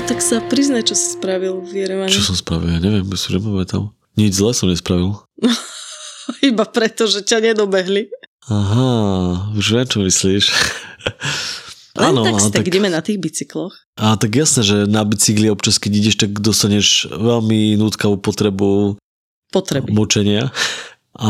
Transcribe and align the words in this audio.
a 0.00 0.08
tak 0.08 0.24
sa 0.24 0.40
priznaj, 0.40 0.88
čo 0.88 0.96
si 0.96 1.12
spravil 1.12 1.60
v 1.60 1.84
Jerevane. 1.84 2.08
Čo 2.08 2.32
som 2.32 2.36
spravil? 2.36 2.72
Ja 2.72 2.80
neviem, 2.80 3.04
by 3.04 3.20
som 3.20 3.36
nepamätal. 3.36 3.82
Nič 4.16 4.40
zle 4.40 4.56
som 4.56 4.72
nespravil. 4.72 5.20
Iba 6.48 6.64
preto, 6.64 7.04
že 7.04 7.20
ťa 7.20 7.52
nedobehli. 7.52 8.08
Aha, 8.48 9.52
už 9.52 9.76
viem, 9.76 9.84
čo 9.84 10.00
myslíš. 10.00 10.44
Len 12.00 12.16
Áno, 12.16 12.24
tak, 12.24 12.32
tak, 12.48 12.64
tak 12.64 12.72
ideme 12.72 12.88
na 12.88 13.04
tých 13.04 13.20
bicykloch. 13.20 13.76
A 14.00 14.16
tak 14.16 14.32
jasné, 14.32 14.64
že 14.64 14.76
na 14.88 15.04
bicykli 15.04 15.52
občas, 15.52 15.76
keď 15.76 15.92
ideš, 15.92 16.16
tak 16.16 16.32
dostaneš 16.32 17.12
veľmi 17.12 17.76
nutkavú 17.76 18.16
potrebu 18.16 18.96
Potreby. 19.52 19.92
mučenia. 19.92 20.48
A 21.12 21.28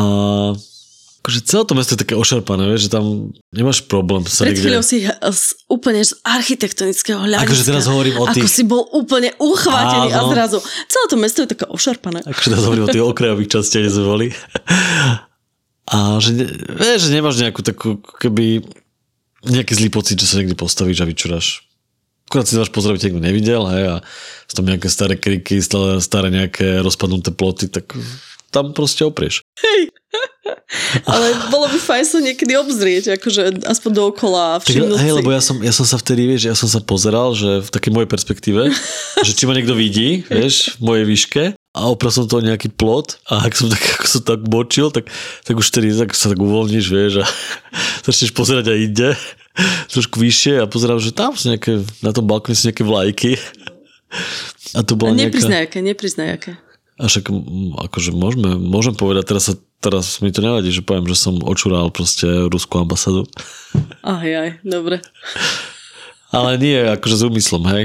akože 1.21 1.41
celé 1.45 1.63
to 1.69 1.75
mesto 1.77 1.93
je 1.93 2.01
také 2.01 2.17
ošarpané, 2.17 2.65
vieš, 2.73 2.89
že 2.89 2.97
tam 2.97 3.29
nemáš 3.53 3.85
problém 3.85 4.25
sa 4.25 4.49
Pred 4.49 4.57
chvíľou 4.57 4.81
si 4.81 5.05
z, 5.05 5.45
úplne 5.69 6.01
z 6.01 6.17
architektonického 6.25 7.21
hľadiska. 7.21 7.45
Akože 7.45 7.65
teraz 7.69 7.85
hovorím 7.93 8.17
o 8.21 8.27
tých... 8.33 8.49
Ako 8.49 8.49
si 8.49 8.65
bol 8.65 8.89
úplne 8.97 9.37
uchvátený 9.37 10.17
Áno. 10.17 10.17
a 10.17 10.33
zrazu 10.33 10.59
celé 10.89 11.05
to 11.13 11.17
mesto 11.21 11.39
je 11.45 11.49
také 11.53 11.69
ošarpané. 11.69 12.25
Akože 12.25 12.49
teraz 12.57 12.65
hovorím 12.65 12.89
o 12.89 12.93
tých 12.93 13.05
okrajových 13.13 13.53
častiach, 13.53 13.83
kde 13.85 13.93
sme 13.93 14.05
boli. 14.09 14.27
A 15.93 16.17
že, 16.25 16.31
vieš, 16.73 16.99
že 17.07 17.11
nemáš 17.13 17.37
nejakú 17.37 17.61
takú, 17.61 18.01
keby 18.01 18.65
nejaký 19.45 19.73
zlý 19.77 19.89
pocit, 19.93 20.17
že 20.17 20.25
sa 20.25 20.41
niekde 20.41 20.57
postavíš 20.57 21.05
a 21.05 21.09
vyčuráš. 21.09 21.69
Akurát 22.31 22.47
si 22.47 22.55
dáš 22.55 22.71
pozor, 22.71 22.95
aby 22.95 23.03
niekto 23.03 23.19
nevidel, 23.19 23.67
hej, 23.75 23.85
a 23.91 23.95
sú 24.47 24.55
tam 24.55 24.71
nejaké 24.71 24.87
staré 24.87 25.19
kriky, 25.19 25.59
staré, 25.59 25.99
staré 25.99 26.31
nejaké 26.31 26.79
rozpadnuté 26.79 27.35
ploty, 27.35 27.67
tak 27.67 27.91
tam 28.51 28.75
proste 28.75 29.07
oprieš. 29.07 29.47
Hej. 29.63 29.95
Ale 31.07 31.27
bolo 31.55 31.71
by 31.71 31.79
fajn 31.79 32.05
sa 32.05 32.19
niekedy 32.19 32.59
obzrieť, 32.59 33.15
akože 33.15 33.63
aspoň 33.63 33.91
dookola 33.95 34.59
a 34.59 34.61
všimnúť 34.63 34.99
Hej, 34.99 35.13
lebo 35.23 35.31
ja 35.31 35.39
som, 35.39 35.63
ja 35.63 35.71
som 35.71 35.87
sa 35.87 35.95
vtedy, 35.99 36.27
vieš, 36.27 36.51
ja 36.51 36.57
som 36.59 36.67
sa 36.67 36.83
pozeral, 36.83 37.31
že 37.39 37.63
v 37.63 37.71
takej 37.71 37.93
mojej 37.95 38.11
perspektíve, 38.11 38.75
že 39.27 39.33
či 39.33 39.47
ma 39.47 39.55
niekto 39.55 39.79
vidí, 39.79 40.27
vieš, 40.27 40.75
v 40.83 40.83
mojej 40.83 41.05
výške 41.07 41.43
a 41.55 41.81
oprel 41.87 42.11
som 42.11 42.27
to 42.27 42.43
nejaký 42.43 42.75
plot 42.75 43.23
a 43.31 43.47
ak 43.47 43.55
som 43.55 43.71
tak, 43.71 43.83
ako 43.99 44.07
som 44.07 44.23
tak 44.27 44.41
bočil, 44.43 44.91
tak, 44.91 45.07
tak 45.47 45.55
už 45.55 45.67
tedy 45.71 45.95
tak 45.95 46.11
sa 46.19 46.27
tak 46.35 46.43
uvoľníš, 46.43 46.87
vieš, 46.91 47.13
a 47.23 47.27
začneš 48.03 48.35
pozerať 48.35 48.75
a 48.75 48.75
ide 48.75 49.11
trošku 49.91 50.19
vyššie 50.19 50.63
a 50.63 50.67
pozerám, 50.67 50.99
že 50.99 51.15
tam 51.15 51.35
sú 51.35 51.51
nejaké, 51.51 51.83
na 52.03 52.11
tom 52.11 52.27
balkóne 52.27 52.55
sú 52.55 52.71
nejaké 52.71 52.87
vlajky. 52.87 53.31
A 54.75 54.83
to 54.83 54.99
bola 54.99 55.15
nejaká... 55.15 55.39
Nepriznajaké, 55.39 55.79
nepriznajaké. 55.83 56.53
A 57.01 57.09
však 57.09 57.33
akože 57.89 58.13
môžeme, 58.13 58.61
môžem 58.61 58.93
povedať, 58.93 59.25
teraz, 59.33 59.45
sa, 59.49 59.55
teraz 59.81 60.21
mi 60.21 60.29
to 60.29 60.45
nevadí, 60.45 60.69
že 60.69 60.85
poviem, 60.85 61.09
že 61.09 61.17
som 61.17 61.41
očural 61.41 61.89
proste 61.89 62.29
ruskú 62.53 62.85
ambasádu. 62.85 63.25
Aj, 64.05 64.29
aj, 64.29 64.61
dobre. 64.61 65.01
Ale 66.29 66.61
nie, 66.61 66.77
akože 66.77 67.17
s 67.17 67.27
úmyslom, 67.27 67.65
hej 67.73 67.85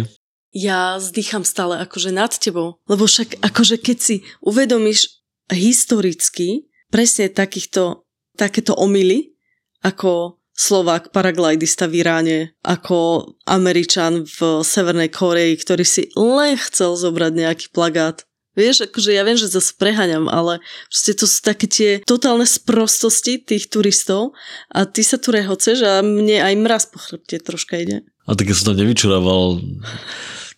ja 0.56 0.96
zdýcham 1.04 1.44
stále 1.44 1.84
akože 1.84 2.16
nad 2.16 2.32
tebou. 2.32 2.80
Lebo 2.88 3.04
však 3.04 3.44
akože 3.44 3.76
keď 3.76 3.98
si 4.00 4.16
uvedomíš 4.40 5.20
historicky 5.52 6.72
presne 6.88 7.28
takýchto, 7.28 8.08
takéto 8.40 8.72
omily, 8.80 9.36
ako 9.84 10.40
Slovák, 10.56 11.12
paraglidista 11.12 11.92
v 11.92 12.00
Iráne, 12.00 12.40
ako 12.64 13.28
Američan 13.44 14.24
v 14.24 14.64
Severnej 14.64 15.12
Koreji, 15.12 15.60
ktorý 15.60 15.84
si 15.84 16.08
len 16.16 16.56
chcel 16.56 16.96
zobrať 16.96 17.32
nejaký 17.36 17.68
plagát. 17.76 18.24
Vieš, 18.56 18.88
akože 18.88 19.12
ja 19.12 19.28
viem, 19.28 19.36
že 19.36 19.52
zase 19.52 19.76
preháňam, 19.76 20.32
ale 20.32 20.64
proste 20.88 21.12
to 21.12 21.28
sú 21.28 21.44
také 21.44 21.68
tie 21.68 21.90
totálne 22.08 22.48
sprostosti 22.48 23.38
tých 23.38 23.68
turistov 23.68 24.32
a 24.72 24.88
ty 24.88 25.04
sa 25.04 25.20
tu 25.20 25.36
rehoceš 25.36 25.84
a 25.84 26.00
mne 26.00 26.40
aj 26.40 26.54
mraz 26.56 26.84
po 26.88 26.98
chrbte 26.98 27.44
troška 27.44 27.84
ide. 27.84 28.08
A 28.26 28.34
tak 28.34 28.50
ja 28.50 28.56
som 28.58 28.74
to 28.74 28.80
nevyčurával 28.80 29.60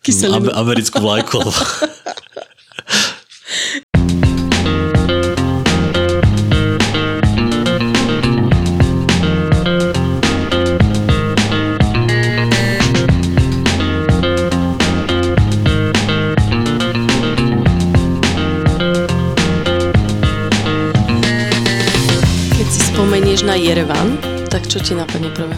kyselinu. 0.06 0.54
Americkú 0.54 1.02
vlajku. 1.02 1.42
tak 24.58 24.74
čo 24.74 24.82
ti 24.82 24.90
napadne 24.98 25.30
prvé? 25.30 25.54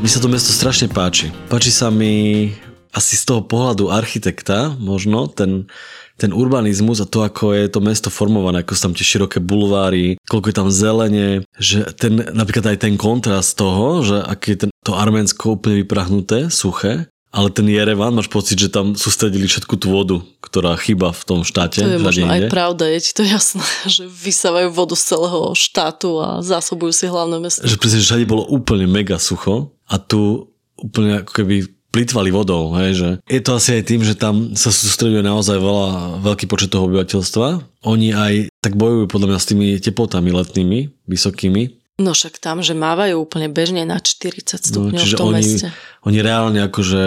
Mi 0.00 0.08
sa 0.08 0.16
to 0.16 0.32
mesto 0.32 0.48
strašne 0.48 0.88
páči. 0.88 1.28
Páči 1.52 1.68
sa 1.68 1.92
mi 1.92 2.48
asi 2.88 3.12
z 3.20 3.28
toho 3.28 3.44
pohľadu 3.44 3.92
architekta 3.92 4.72
možno 4.80 5.28
ten, 5.28 5.68
ten 6.16 6.32
urbanizmus 6.32 7.04
a 7.04 7.06
to, 7.06 7.20
ako 7.20 7.52
je 7.52 7.68
to 7.68 7.84
mesto 7.84 8.08
formované, 8.08 8.64
ako 8.64 8.72
sú 8.72 8.80
tam 8.88 8.94
tie 8.96 9.04
široké 9.04 9.44
bulváry, 9.44 10.16
koľko 10.24 10.46
je 10.48 10.56
tam 10.56 10.68
zelene, 10.72 11.28
že 11.60 11.84
ten, 12.00 12.16
napríklad 12.16 12.72
aj 12.72 12.78
ten 12.80 12.96
kontrast 12.96 13.60
toho, 13.60 14.00
že 14.00 14.24
aké 14.24 14.56
je 14.56 14.58
ten, 14.64 14.70
to 14.88 14.96
Arménsko 14.96 15.60
úplne 15.60 15.84
vyprahnuté, 15.84 16.48
suché, 16.48 17.12
ale 17.30 17.48
ten 17.54 17.66
Jerevan, 17.70 18.10
máš 18.10 18.26
pocit, 18.26 18.58
že 18.58 18.74
tam 18.74 18.98
sústredili 18.98 19.46
všetku 19.46 19.78
tú 19.78 19.94
vodu, 19.94 20.18
ktorá 20.42 20.74
chýba 20.74 21.14
v 21.14 21.22
tom 21.22 21.40
štáte. 21.46 21.78
To 21.78 21.94
je 21.94 22.02
možno 22.02 22.26
aj 22.26 22.50
pravda, 22.50 22.90
je 22.90 23.00
ti 23.06 23.12
to 23.14 23.22
jasné, 23.38 23.62
že 23.86 24.02
vysávajú 24.10 24.74
vodu 24.74 24.98
z 24.98 25.14
celého 25.14 25.54
štátu 25.54 26.18
a 26.18 26.42
zásobujú 26.42 26.90
si 26.90 27.06
hlavné 27.06 27.38
mesto. 27.38 27.62
Že 27.62 27.78
presne, 27.78 28.02
všade 28.02 28.26
bolo 28.26 28.50
úplne 28.50 28.90
mega 28.90 29.22
sucho 29.22 29.70
a 29.86 30.02
tu 30.02 30.50
úplne 30.74 31.22
ako 31.22 31.30
keby 31.30 31.56
plýtvali 31.90 32.30
vodou. 32.30 32.70
Hej, 32.78 32.90
že 32.94 33.08
je 33.26 33.40
to 33.42 33.58
asi 33.58 33.78
aj 33.78 33.82
tým, 33.86 34.00
že 34.06 34.14
tam 34.14 34.54
sa 34.54 34.70
sústreduje 34.70 35.26
naozaj 35.26 35.58
veľa, 35.58 36.22
veľký 36.22 36.46
počet 36.46 36.70
toho 36.70 36.86
obyvateľstva. 36.86 37.46
Oni 37.86 38.14
aj 38.14 38.50
tak 38.62 38.78
bojujú 38.78 39.10
podľa 39.10 39.34
mňa 39.34 39.40
s 39.42 39.48
tými 39.50 39.66
teplotami 39.82 40.30
letnými, 40.30 40.78
vysokými. 41.10 41.79
No 42.00 42.16
však 42.16 42.40
tam, 42.40 42.64
že 42.64 42.72
mávajú 42.72 43.20
úplne 43.20 43.52
bežne 43.52 43.84
na 43.84 44.00
40 44.00 44.40
stupňov 44.56 45.04
no, 45.04 45.12
v 45.12 45.20
tom 45.20 45.28
oni, 45.28 45.36
meste. 45.36 45.68
Oni 46.08 46.18
reálne 46.24 46.64
akože 46.64 47.04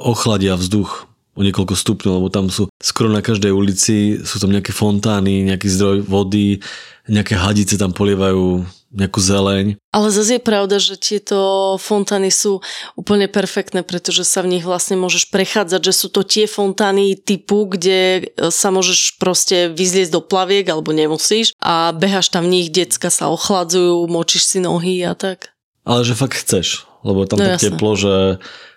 ochladia 0.00 0.56
vzduch 0.56 1.04
o 1.36 1.40
niekoľko 1.44 1.76
stupňov, 1.76 2.12
lebo 2.16 2.28
tam 2.32 2.48
sú 2.48 2.72
skoro 2.80 3.12
na 3.12 3.20
každej 3.20 3.52
ulici, 3.52 4.18
sú 4.24 4.40
tam 4.40 4.50
nejaké 4.50 4.72
fontány, 4.72 5.44
nejaký 5.46 5.68
zdroj 5.68 6.08
vody, 6.08 6.58
nejaké 7.06 7.36
hadice 7.36 7.76
tam 7.76 7.92
polievajú 7.92 8.64
nejakú 8.88 9.20
zeleň. 9.20 9.76
Ale 9.92 10.08
zase 10.08 10.40
je 10.40 10.42
pravda, 10.42 10.80
že 10.80 10.96
tieto 10.96 11.76
fontány 11.76 12.32
sú 12.32 12.64
úplne 12.96 13.28
perfektné, 13.28 13.84
pretože 13.84 14.24
sa 14.24 14.40
v 14.40 14.56
nich 14.56 14.64
vlastne 14.64 14.96
môžeš 14.96 15.28
prechádzať, 15.28 15.80
že 15.84 15.92
sú 15.92 16.08
to 16.08 16.24
tie 16.24 16.48
fontány 16.48 17.12
typu, 17.20 17.68
kde 17.68 18.32
e, 18.32 18.48
sa 18.48 18.72
môžeš 18.72 19.20
proste 19.20 19.68
vyzliesť 19.68 20.12
do 20.12 20.24
plaviek 20.24 20.64
alebo 20.72 20.96
nemusíš 20.96 21.52
a 21.60 21.92
behaš 21.92 22.32
tam 22.32 22.48
v 22.48 22.60
nich, 22.60 22.68
decka 22.72 23.12
sa 23.12 23.28
ochladzujú, 23.28 24.08
močíš 24.08 24.56
si 24.56 24.58
nohy 24.64 25.04
a 25.04 25.12
tak. 25.12 25.52
Ale 25.84 26.04
že 26.04 26.16
fakt 26.16 26.40
chceš, 26.40 26.88
lebo 27.04 27.28
tam 27.28 27.40
no, 27.40 27.44
tak 27.44 27.60
jasné. 27.60 27.64
teplo, 27.72 27.92
že, 27.96 28.16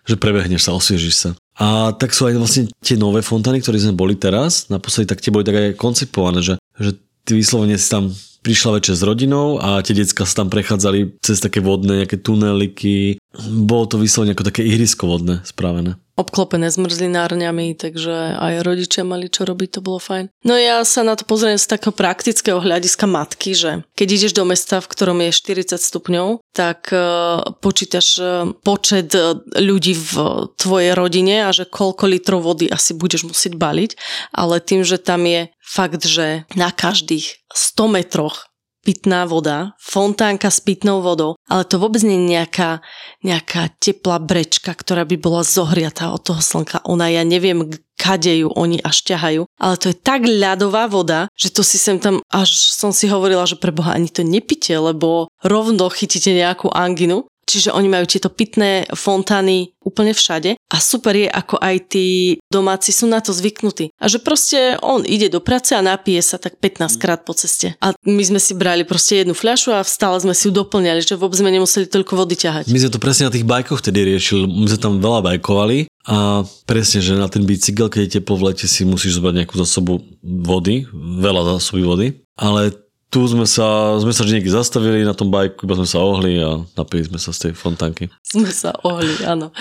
že 0.07 0.15
prebehneš 0.19 0.67
sa, 0.67 0.75
osviežiš 0.75 1.15
sa. 1.15 1.29
A 1.59 1.91
tak 1.95 2.15
sú 2.15 2.27
aj 2.27 2.35
vlastne 2.39 2.63
tie 2.83 2.95
nové 2.95 3.23
fontány, 3.23 3.59
ktoré 3.59 3.79
sme 3.79 3.95
boli 3.95 4.15
teraz, 4.15 4.71
naposledy 4.71 5.07
tak 5.11 5.23
tie 5.23 5.31
boli 5.31 5.43
tak 5.43 5.55
aj 5.55 5.79
koncipované, 5.79 6.39
že, 6.39 6.55
že 6.79 6.95
ty 7.27 7.37
vyslovene 7.37 7.75
si 7.75 7.87
tam 7.91 8.09
prišla 8.41 8.81
večer 8.81 8.97
s 8.97 9.05
rodinou 9.05 9.61
a 9.61 9.85
tie 9.85 9.93
decka 9.93 10.25
sa 10.25 10.43
tam 10.43 10.49
prechádzali 10.49 11.21
cez 11.21 11.37
také 11.37 11.61
vodné 11.61 12.03
nejaké 12.03 12.17
tuneliky. 12.17 13.21
Bolo 13.39 13.87
to 13.87 13.95
vyslovene 13.95 14.35
ako 14.35 14.47
také 14.47 14.67
ihrisko 14.67 15.07
vodné 15.07 15.39
spravené 15.47 15.95
obklopené 16.21 16.69
zmrzlinárňami, 16.69 17.73
takže 17.73 18.37
aj 18.37 18.61
rodičia 18.61 19.01
mali 19.01 19.25
čo 19.25 19.49
robiť, 19.49 19.79
to 19.79 19.81
bolo 19.81 19.97
fajn. 19.97 20.29
No 20.45 20.53
ja 20.53 20.85
sa 20.85 21.01
na 21.01 21.17
to 21.17 21.25
pozriem 21.25 21.57
z 21.57 21.65
takého 21.65 21.89
praktického 21.89 22.61
hľadiska 22.61 23.09
matky, 23.09 23.57
že 23.57 23.81
keď 23.97 24.07
ideš 24.21 24.33
do 24.37 24.45
mesta, 24.45 24.77
v 24.77 24.91
ktorom 24.93 25.17
je 25.25 25.33
40 25.33 25.81
stupňov, 25.81 26.45
tak 26.53 26.93
uh, 26.93 27.41
počítaš 27.57 28.07
uh, 28.21 28.53
počet 28.61 29.09
uh, 29.17 29.41
ľudí 29.57 29.97
v 29.97 30.13
tvojej 30.61 30.93
rodine 30.93 31.47
a 31.47 31.49
že 31.49 31.65
koľko 31.65 32.05
litrov 32.05 32.45
vody 32.45 32.69
asi 32.69 32.93
budeš 32.93 33.25
musieť 33.25 33.57
baliť, 33.57 33.97
ale 34.35 34.61
tým, 34.61 34.85
že 34.85 35.01
tam 35.01 35.25
je 35.25 35.49
fakt, 35.57 36.05
že 36.05 36.45
na 36.53 36.69
každých 36.69 37.47
100 37.49 37.95
metroch 37.97 38.50
pitná 38.81 39.29
voda, 39.29 39.77
fontánka 39.77 40.49
s 40.49 40.59
pitnou 40.59 41.05
vodou, 41.05 41.37
ale 41.45 41.63
to 41.65 41.77
vôbec 41.77 42.01
nie 42.01 42.17
je 42.17 42.29
nejaká, 42.37 42.81
nejaká 43.21 43.69
teplá 43.77 44.17
brečka, 44.17 44.73
ktorá 44.73 45.05
by 45.05 45.17
bola 45.21 45.45
zohriatá 45.45 46.09
od 46.09 46.25
toho 46.25 46.41
slnka. 46.41 46.81
Ona, 46.89 47.13
ja 47.13 47.21
neviem, 47.21 47.69
kade 48.01 48.33
ju 48.33 48.49
oni 48.57 48.81
až 48.81 49.05
ťahajú, 49.05 49.45
ale 49.61 49.75
to 49.77 49.93
je 49.93 50.01
tak 50.01 50.25
ľadová 50.25 50.89
voda, 50.89 51.29
že 51.37 51.53
to 51.53 51.61
si 51.61 51.77
sem 51.77 52.01
tam, 52.01 52.25
až 52.33 52.49
som 52.49 52.89
si 52.89 53.05
hovorila, 53.05 53.45
že 53.45 53.61
pre 53.61 53.69
Boha 53.69 53.93
ani 53.93 54.09
to 54.09 54.25
nepite, 54.25 54.73
lebo 54.73 55.29
rovno 55.45 55.93
chytíte 55.93 56.33
nejakú 56.33 56.73
anginu. 56.73 57.29
Čiže 57.45 57.75
oni 57.75 57.91
majú 57.91 58.05
tieto 58.07 58.31
pitné 58.31 58.87
fontány 58.95 59.73
úplne 59.81 60.13
všade 60.13 60.55
a 60.55 60.77
super 60.77 61.17
je, 61.17 61.25
ako 61.25 61.57
aj 61.57 61.75
tí 61.89 62.37
domáci 62.47 62.93
sú 62.93 63.09
na 63.09 63.19
to 63.19 63.33
zvyknutí. 63.33 63.89
A 63.97 64.05
že 64.05 64.21
proste 64.21 64.77
on 64.85 65.01
ide 65.01 65.27
do 65.27 65.41
práce 65.41 65.73
a 65.73 65.81
napije 65.81 66.21
sa 66.21 66.37
tak 66.37 66.61
15 66.61 67.01
krát 67.01 67.25
po 67.25 67.33
ceste. 67.33 67.73
A 67.81 67.97
my 68.05 68.23
sme 68.23 68.37
si 68.37 68.53
brali 68.53 68.85
proste 68.85 69.25
jednu 69.25 69.33
fľašu 69.33 69.73
a 69.73 69.81
stále 69.81 70.21
sme 70.21 70.37
si 70.37 70.47
ju 70.47 70.51
doplňali, 70.53 71.01
že 71.01 71.17
vôbec 71.17 71.35
sme 71.41 71.49
nemuseli 71.49 71.89
toľko 71.89 72.13
vody 72.13 72.37
ťahať. 72.37 72.69
My 72.69 72.79
sme 72.79 72.93
to 72.93 73.01
presne 73.01 73.27
na 73.27 73.33
tých 73.33 73.49
bajkoch 73.49 73.81
tedy 73.81 74.05
riešili. 74.05 74.45
My 74.45 74.69
sme 74.69 74.79
tam 74.79 74.93
veľa 75.01 75.33
bajkovali 75.33 75.89
a 76.07 76.45
presne, 76.69 77.01
že 77.01 77.17
na 77.17 77.29
ten 77.29 77.45
bicykel, 77.45 77.89
keď 77.89 78.01
je 78.05 78.13
teplo 78.21 78.37
v 78.37 78.53
lete, 78.53 78.65
si 78.69 78.85
musíš 78.85 79.17
zobrať 79.17 79.43
nejakú 79.43 79.55
zásobu 79.57 80.01
vody, 80.21 80.85
veľa 80.93 81.57
zásoby 81.57 81.81
vody, 81.85 82.07
ale 82.37 82.73
tu 83.11 83.27
sme 83.27 83.43
sa, 83.43 83.99
sme 83.99 84.15
sa 84.15 84.23
niekde 84.23 84.47
zastavili 84.47 85.03
na 85.03 85.11
tom 85.11 85.27
bajku, 85.27 85.67
iba 85.67 85.75
sme 85.75 85.85
sa 85.85 85.99
ohli 85.99 86.39
a 86.39 86.63
napili 86.79 87.03
sme 87.03 87.19
sa 87.19 87.35
z 87.35 87.51
tej 87.51 87.53
fontánky. 87.59 88.07
Sme 88.23 88.47
sa 88.47 88.71
ohli, 88.87 89.11
áno. 89.27 89.51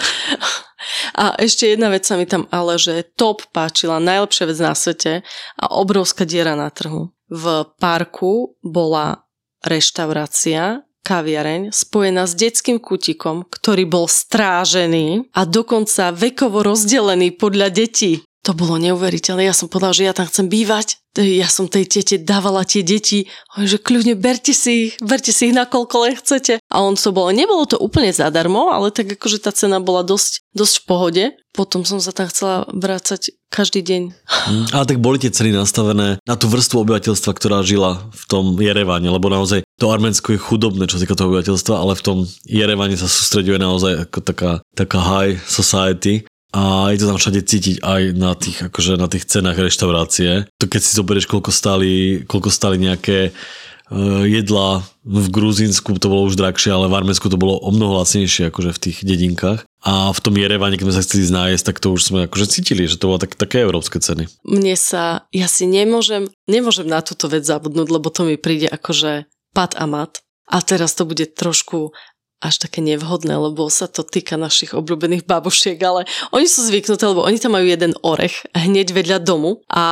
A 1.18 1.34
ešte 1.36 1.66
jedna 1.66 1.90
vec 1.90 2.06
sa 2.06 2.14
mi 2.14 2.24
tam 2.30 2.46
ale, 2.54 2.78
že 2.78 3.02
top 3.18 3.44
páčila, 3.50 3.98
najlepšia 3.98 4.46
vec 4.46 4.58
na 4.62 4.72
svete 4.72 5.12
a 5.58 5.64
obrovská 5.74 6.22
diera 6.22 6.54
na 6.54 6.70
trhu. 6.70 7.10
V 7.26 7.44
parku 7.82 8.54
bola 8.62 9.26
reštaurácia, 9.66 10.86
kaviareň 11.02 11.74
spojená 11.74 12.30
s 12.30 12.38
detským 12.38 12.78
kutikom, 12.78 13.42
ktorý 13.50 13.84
bol 13.90 14.06
strážený 14.06 15.34
a 15.34 15.42
dokonca 15.42 16.14
vekovo 16.14 16.62
rozdelený 16.62 17.34
podľa 17.34 17.68
detí. 17.74 18.22
To 18.48 18.56
bolo 18.56 18.80
neuveriteľné. 18.80 19.44
Ja 19.44 19.52
som 19.52 19.68
povedala, 19.68 19.92
že 19.92 20.08
ja 20.08 20.16
tam 20.16 20.24
chcem 20.24 20.48
bývať. 20.48 20.96
Ja 21.18 21.50
som 21.50 21.68
tej 21.68 21.90
tete 21.90 22.16
dávala 22.22 22.64
tie 22.64 22.80
deti, 22.80 23.28
že 23.58 23.76
kľudne 23.76 24.16
berte 24.16 24.56
si 24.56 24.88
ich, 24.88 24.90
berte 25.02 25.34
si 25.34 25.50
ich 25.50 25.54
nakoľko 25.58 25.96
len 26.08 26.14
chcete. 26.16 26.62
A 26.70 26.76
on 26.80 26.96
to 26.96 27.12
bolo, 27.12 27.34
nebolo 27.34 27.68
to 27.68 27.76
úplne 27.76 28.14
zadarmo, 28.14 28.72
ale 28.72 28.94
tak 28.94 29.12
akože 29.18 29.44
tá 29.44 29.52
cena 29.52 29.82
bola 29.82 30.06
dosť, 30.06 30.46
dosť 30.56 30.74
v 30.80 30.84
pohode. 30.86 31.24
Potom 31.50 31.82
som 31.82 31.98
sa 31.98 32.14
tam 32.14 32.30
chcela 32.30 32.64
vrácať 32.70 33.34
každý 33.50 33.82
deň. 33.82 34.02
Mm, 34.14 34.66
ale 34.70 34.84
tak 34.86 35.02
boli 35.02 35.18
tie 35.18 35.34
ceny 35.34 35.50
nastavené 35.50 36.22
na 36.22 36.34
tú 36.38 36.46
vrstvu 36.46 36.86
obyvateľstva, 36.86 37.34
ktorá 37.34 37.66
žila 37.66 38.06
v 38.14 38.24
tom 38.30 38.44
Jerevane, 38.54 39.10
lebo 39.10 39.26
naozaj 39.26 39.66
to 39.82 39.90
Arménsko 39.90 40.38
je 40.38 40.40
chudobné, 40.40 40.86
čo 40.86 40.96
sa 40.96 41.02
týka 41.02 41.18
toho 41.18 41.34
obyvateľstva, 41.34 41.74
ale 41.74 41.98
v 41.98 42.04
tom 42.06 42.18
Jerevane 42.46 42.94
sa 42.94 43.10
sústreďuje 43.10 43.58
naozaj 43.58 43.92
ako 44.06 44.18
taká, 44.22 44.52
taká 44.78 44.98
high 45.02 45.34
society 45.42 46.22
a 46.50 46.90
je 46.90 46.98
to 46.98 47.06
tam 47.06 47.18
všade 47.18 47.46
cítiť 47.46 47.76
aj 47.78 48.02
na 48.18 48.34
tých, 48.34 48.66
akože 48.66 48.98
na 48.98 49.06
tých 49.06 49.26
cenách 49.30 49.62
reštaurácie. 49.62 50.50
To 50.58 50.66
keď 50.66 50.80
si 50.82 50.98
zoberieš, 50.98 51.30
koľko 51.30 51.54
stali, 51.54 52.26
koľko 52.26 52.50
stali 52.50 52.74
nejaké 52.82 53.30
uh, 53.30 54.26
jedla 54.26 54.82
v 55.06 55.26
Gruzínsku, 55.30 55.94
to 56.02 56.10
bolo 56.10 56.26
už 56.26 56.34
drahšie, 56.34 56.74
ale 56.74 56.90
v 56.90 56.98
Arménsku 56.98 57.30
to 57.30 57.38
bolo 57.38 57.54
o 57.62 57.70
mnoho 57.70 58.02
lacnejšie 58.02 58.50
akože 58.50 58.74
v 58.74 58.82
tých 58.82 58.98
dedinkách. 59.06 59.62
A 59.86 60.10
v 60.10 60.20
tom 60.20 60.34
Jerevane, 60.34 60.74
keď 60.74 60.90
sme 60.90 60.96
sa 60.98 61.04
chceli 61.06 61.22
znájsť, 61.30 61.64
tak 61.64 61.76
to 61.78 61.94
už 61.94 62.02
sme 62.02 62.18
akože 62.26 62.46
cítili, 62.50 62.90
že 62.90 62.98
to 62.98 63.14
bolo 63.14 63.22
tak, 63.22 63.38
také 63.38 63.62
európske 63.62 64.02
ceny. 64.02 64.26
Mne 64.42 64.74
sa, 64.74 65.30
ja 65.30 65.46
si 65.46 65.70
nemôžem, 65.70 66.28
nemôžem 66.50 66.90
na 66.90 66.98
túto 67.00 67.30
vec 67.30 67.46
zabudnúť, 67.46 67.88
lebo 67.88 68.10
to 68.10 68.26
mi 68.26 68.34
príde 68.34 68.66
akože 68.66 69.30
pad 69.54 69.78
a 69.78 69.86
mat. 69.86 70.18
A 70.50 70.66
teraz 70.66 70.98
to 70.98 71.06
bude 71.06 71.30
trošku 71.38 71.94
až 72.40 72.56
také 72.56 72.80
nevhodné, 72.80 73.36
lebo 73.36 73.68
sa 73.68 73.84
to 73.84 74.00
týka 74.00 74.40
našich 74.40 74.72
obľúbených 74.72 75.28
babušiek, 75.28 75.76
ale 75.84 76.08
oni 76.32 76.48
sú 76.48 76.64
zvyknuté, 76.64 77.04
lebo 77.04 77.20
oni 77.20 77.36
tam 77.36 77.52
majú 77.54 77.68
jeden 77.68 77.92
orech 78.00 78.48
hneď 78.56 78.96
vedľa 78.96 79.18
domu 79.20 79.60
a 79.68 79.84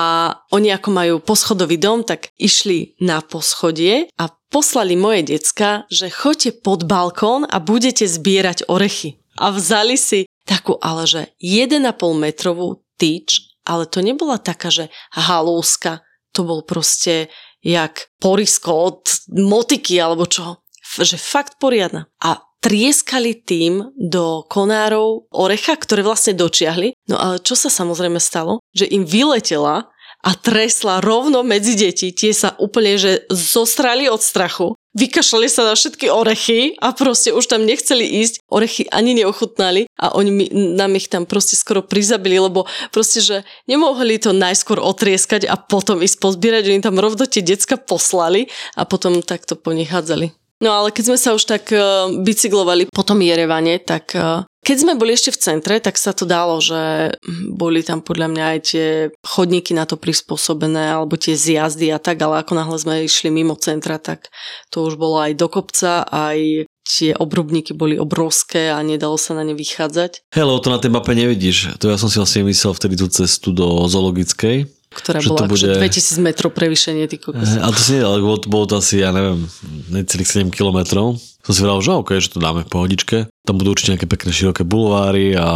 oni 0.49 0.73
ako 0.73 0.89
majú 0.89 1.15
poschodový 1.21 1.77
dom, 1.77 2.03
tak 2.09 2.33
išli 2.41 2.97
na 3.05 3.21
poschodie 3.21 4.09
a 4.17 4.33
poslali 4.49 4.97
moje 4.97 5.37
decka, 5.37 5.85
že 5.93 6.09
choďte 6.09 6.65
pod 6.65 6.89
balkón 6.89 7.45
a 7.45 7.61
budete 7.61 8.09
zbierať 8.09 8.65
orechy. 8.73 9.21
A 9.39 9.53
vzali 9.53 9.95
si 10.01 10.25
takú, 10.49 10.81
ale 10.81 11.05
že 11.05 11.23
1,5 11.45 11.85
metrovú 12.17 12.81
tyč, 12.97 13.61
ale 13.69 13.85
to 13.85 14.01
nebola 14.01 14.41
taká, 14.41 14.73
že 14.73 14.89
halúska, 15.13 16.01
to 16.33 16.49
bol 16.49 16.65
proste 16.65 17.29
jak 17.61 18.09
porisko 18.23 18.71
od 18.73 19.03
motiky 19.35 19.99
alebo 19.99 20.25
čo 20.25 20.65
že 20.97 21.21
fakt 21.21 21.61
poriadna. 21.61 22.09
A 22.25 22.41
trieskali 22.59 23.39
tým 23.39 23.95
do 23.95 24.43
konárov 24.51 25.31
orecha, 25.31 25.79
ktoré 25.79 26.03
vlastne 26.03 26.35
dočiahli. 26.35 26.95
No 27.07 27.17
ale 27.19 27.37
čo 27.39 27.55
sa 27.55 27.71
samozrejme 27.71 28.19
stalo? 28.19 28.59
Že 28.75 28.91
im 28.91 29.05
vyletela 29.07 29.93
a 30.19 30.31
tresla 30.35 30.99
rovno 30.99 31.47
medzi 31.47 31.79
deti. 31.79 32.11
Tie 32.11 32.35
sa 32.35 32.59
úplne, 32.59 32.99
že 32.99 33.23
zostrali 33.31 34.11
od 34.11 34.19
strachu. 34.19 34.75
Vykašľali 34.99 35.47
sa 35.47 35.63
na 35.63 35.79
všetky 35.79 36.11
orechy 36.11 36.75
a 36.83 36.91
proste 36.91 37.31
už 37.31 37.47
tam 37.47 37.63
nechceli 37.63 38.03
ísť. 38.03 38.43
Orechy 38.51 38.91
ani 38.91 39.15
neochutnali 39.15 39.87
a 39.95 40.11
oni 40.19 40.31
mi, 40.35 40.45
nám 40.51 40.99
ich 40.99 41.07
tam 41.07 41.23
proste 41.23 41.55
skoro 41.55 41.87
prizabili, 41.87 42.43
lebo 42.43 42.67
proste, 42.91 43.23
že 43.23 43.47
nemohli 43.71 44.19
to 44.19 44.35
najskôr 44.35 44.83
otrieskať 44.83 45.47
a 45.47 45.55
potom 45.55 46.03
ísť 46.03 46.19
pozbierať. 46.19 46.75
Oni 46.75 46.83
tam 46.83 46.99
rovno 46.99 47.31
tie 47.31 47.47
decka 47.47 47.79
poslali 47.79 48.51
a 48.75 48.83
potom 48.83 49.23
takto 49.23 49.55
po 49.55 49.71
nich 49.71 49.87
hádzali. 49.87 50.35
No 50.59 50.75
ale 50.75 50.91
keď 50.91 51.15
sme 51.15 51.19
sa 51.19 51.39
už 51.39 51.47
tak 51.47 51.71
uh, 51.71 52.11
bicyklovali 52.11 52.91
po 52.91 53.07
tom 53.07 53.23
Jerevane, 53.23 53.79
tak 53.79 54.11
uh, 54.19 54.43
keď 54.67 54.77
sme 54.85 55.01
boli 55.01 55.15
ešte 55.15 55.33
v 55.33 55.41
centre, 55.41 55.75
tak 55.81 55.97
sa 55.97 56.13
to 56.13 56.29
dalo, 56.29 56.61
že 56.61 57.15
boli 57.49 57.81
tam 57.81 58.05
podľa 58.05 58.29
mňa 58.29 58.45
aj 58.53 58.59
tie 58.67 58.87
chodníky 59.25 59.73
na 59.73 59.89
to 59.89 59.97
prispôsobené, 59.97 60.93
alebo 60.93 61.17
tie 61.17 61.33
zjazdy 61.39 61.89
a 61.89 61.97
tak, 61.97 62.21
ale 62.21 62.45
ako 62.45 62.53
náhle 62.53 62.77
sme 62.77 63.07
išli 63.07 63.33
mimo 63.33 63.57
centra, 63.57 63.97
tak 63.97 64.29
to 64.69 64.85
už 64.85 65.01
bolo 65.01 65.25
aj 65.25 65.41
do 65.41 65.49
kopca, 65.49 66.05
aj 66.05 66.69
tie 66.85 67.13
obrubníky 67.17 67.73
boli 67.73 68.01
obrovské 68.01 68.69
a 68.69 68.81
nedalo 68.85 69.17
sa 69.21 69.37
na 69.37 69.45
ne 69.45 69.57
vychádzať. 69.57 70.33
Hello, 70.33 70.61
to 70.61 70.69
na 70.69 70.81
tej 70.81 70.93
mape 70.93 71.13
nevidíš. 71.13 71.81
To 71.81 71.93
ja 71.93 71.97
som 71.97 72.13
si 72.13 72.21
vlastne 72.21 72.49
myslel 72.49 72.73
vtedy 72.77 72.97
tú 72.97 73.09
cestu 73.13 73.53
do 73.53 73.89
zoologickej, 73.89 74.69
ktorá 74.99 75.23
bola 75.23 75.47
akože 75.47 75.79
bude... 75.79 75.81
2000 75.81 76.27
metrov 76.27 76.51
prevýšenie. 76.51 77.07
Ty 77.07 77.17
kokos. 77.23 77.57
A 77.63 77.71
to 77.71 77.79
si 77.79 77.97
nedal, 77.97 78.19
bolo, 78.19 78.39
bolo 78.51 78.65
to 78.67 78.83
asi, 78.83 79.01
ja 79.01 79.15
neviem, 79.15 79.47
necelých 79.95 80.45
7 80.45 80.51
kilometrov. 80.51 81.15
Som 81.47 81.53
si 81.55 81.63
vral, 81.65 81.79
že 81.81 81.95
OK, 81.95 82.19
že 82.19 82.35
to 82.35 82.43
dáme 82.43 82.67
v 82.67 82.71
pohodičke. 82.71 83.17
Tam 83.47 83.57
budú 83.57 83.73
určite 83.73 83.97
nejaké 83.97 84.11
pekné 84.11 84.31
široké 84.35 84.67
bulváry 84.67 85.33
a 85.39 85.49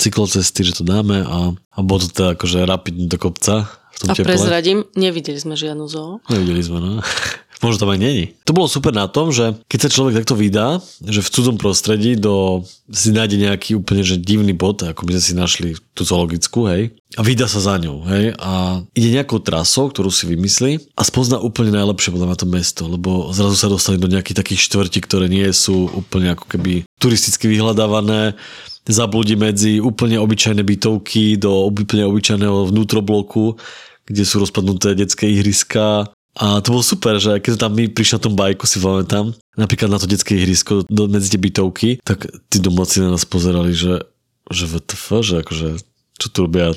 cyklocesty, 0.00 0.64
že 0.64 0.80
to 0.80 0.88
dáme 0.88 1.20
a, 1.20 1.52
a 1.52 1.78
bolo 1.82 2.06
to 2.06 2.08
teda 2.08 2.38
akože 2.38 2.64
rapidne 2.64 3.10
do 3.10 3.18
kopca. 3.20 3.68
V 3.92 3.96
tom 4.00 4.08
a 4.08 4.14
teple. 4.16 4.32
prezradím, 4.32 4.88
nevideli 4.96 5.36
sme 5.36 5.52
žiadnu 5.52 5.84
zoo. 5.84 6.24
Nevideli 6.32 6.62
sme, 6.64 6.78
no. 6.80 6.90
Možno 7.62 7.86
tam 7.86 7.94
aj 7.94 8.00
není. 8.02 8.24
To 8.42 8.52
bolo 8.52 8.66
super 8.66 8.90
na 8.90 9.06
tom, 9.06 9.30
že 9.30 9.54
keď 9.70 9.78
sa 9.86 9.94
človek 9.94 10.18
takto 10.18 10.34
vydá, 10.34 10.82
že 11.06 11.22
v 11.22 11.30
cudzom 11.30 11.56
prostredí 11.62 12.18
do, 12.18 12.66
si 12.90 13.14
nájde 13.14 13.38
nejaký 13.38 13.78
úplne 13.78 14.02
že 14.02 14.18
divný 14.18 14.50
bod, 14.50 14.82
ako 14.82 15.06
by 15.06 15.14
sme 15.14 15.22
si 15.22 15.32
našli 15.38 15.68
tú 15.94 16.02
zoologickú, 16.02 16.66
hej, 16.66 16.90
a 17.14 17.22
vydá 17.22 17.46
sa 17.46 17.62
za 17.62 17.78
ňou, 17.78 18.02
hej, 18.10 18.34
a 18.34 18.82
ide 18.98 19.14
nejakou 19.14 19.38
trasou, 19.38 19.94
ktorú 19.94 20.10
si 20.10 20.26
vymyslí 20.26 20.90
a 20.98 21.02
spozná 21.06 21.38
úplne 21.38 21.70
najlepšie 21.70 22.10
podľa 22.10 22.34
na 22.34 22.36
to 22.36 22.46
mesto, 22.50 22.82
lebo 22.90 23.30
zrazu 23.30 23.54
sa 23.54 23.70
dostane 23.70 24.02
do 24.02 24.10
nejakých 24.10 24.42
takých 24.42 24.66
štvrtí, 24.66 24.98
ktoré 25.06 25.30
nie 25.30 25.46
sú 25.54 25.86
úplne 25.94 26.34
ako 26.34 26.50
keby 26.50 26.82
turisticky 26.98 27.46
vyhľadávané, 27.46 28.34
zablúdi 28.90 29.38
medzi 29.38 29.78
úplne 29.78 30.18
obyčajné 30.18 30.66
bytovky 30.66 31.38
do 31.38 31.70
úplne 31.70 32.10
obyčajného 32.10 32.74
vnútrobloku, 32.74 33.54
kde 34.02 34.22
sú 34.26 34.42
rozpadnuté 34.42 34.98
detské 34.98 35.30
ihriska 35.30 36.10
a 36.32 36.64
to 36.64 36.72
bolo 36.72 36.84
super, 36.84 37.20
že 37.20 37.36
keď 37.44 37.68
tam 37.68 37.76
my 37.76 37.92
prišli 37.92 38.16
na 38.16 38.24
tom 38.24 38.34
bajku, 38.34 38.64
si 38.64 38.80
pamätám, 38.80 39.36
napríklad 39.52 39.92
na 39.92 40.00
to 40.00 40.08
detské 40.08 40.40
ihrisko 40.40 40.88
do, 40.88 41.04
medzi 41.04 41.28
tie 41.28 41.40
bytovky, 41.40 42.00
tak 42.00 42.24
tí 42.48 42.56
domáci 42.56 43.04
na 43.04 43.12
nás 43.12 43.28
pozerali, 43.28 43.76
že, 43.76 44.00
že 44.48 44.64
VTF, 44.64 45.20
že 45.20 45.34
akože, 45.44 45.68
čo 46.16 46.26
tu 46.32 46.38
robia 46.48 46.72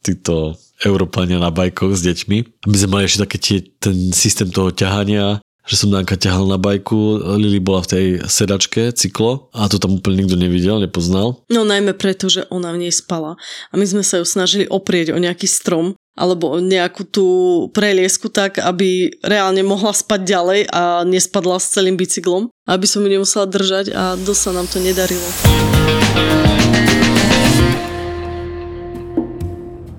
títo 0.00 0.56
Európania 0.84 1.36
na 1.36 1.52
bajkoch 1.52 1.96
s 1.96 2.04
deťmi. 2.04 2.68
My 2.68 2.76
sme 2.76 2.92
mali 2.92 3.04
ešte 3.08 3.24
také 3.28 3.36
tie, 3.40 3.58
ten 3.80 4.12
systém 4.12 4.48
toho 4.48 4.72
ťahania, 4.72 5.40
že 5.64 5.80
som 5.80 5.88
Danka 5.88 6.20
ťahal 6.20 6.44
na 6.44 6.60
bajku, 6.60 7.24
Lili 7.40 7.56
bola 7.56 7.80
v 7.80 7.90
tej 7.90 8.06
sedačke, 8.28 8.92
cyklo 8.92 9.48
a 9.56 9.64
to 9.68 9.80
tam 9.80 9.96
úplne 9.96 10.24
nikto 10.24 10.36
nevidel, 10.36 10.76
nepoznal. 10.76 11.40
No 11.48 11.64
najmä 11.64 11.96
preto, 11.96 12.28
že 12.28 12.44
ona 12.52 12.72
v 12.76 12.88
nej 12.88 12.92
spala 12.92 13.40
a 13.72 13.74
my 13.76 13.84
sme 13.88 14.04
sa 14.04 14.20
ju 14.20 14.28
snažili 14.28 14.68
oprieť 14.68 15.16
o 15.16 15.18
nejaký 15.20 15.48
strom 15.48 15.96
alebo 16.14 16.62
nejakú 16.62 17.02
tú 17.10 17.26
preliesku 17.74 18.30
tak, 18.30 18.62
aby 18.62 19.10
reálne 19.20 19.66
mohla 19.66 19.90
spať 19.90 20.20
ďalej 20.22 20.60
a 20.70 21.02
nespadla 21.02 21.58
s 21.58 21.74
celým 21.74 21.98
bicyklom, 21.98 22.50
aby 22.70 22.86
som 22.86 23.02
ju 23.02 23.10
nemusela 23.10 23.50
držať 23.50 23.90
a 23.90 24.14
dosť 24.14 24.40
sa 24.40 24.50
nám 24.54 24.66
to 24.70 24.78
nedarilo. 24.78 25.26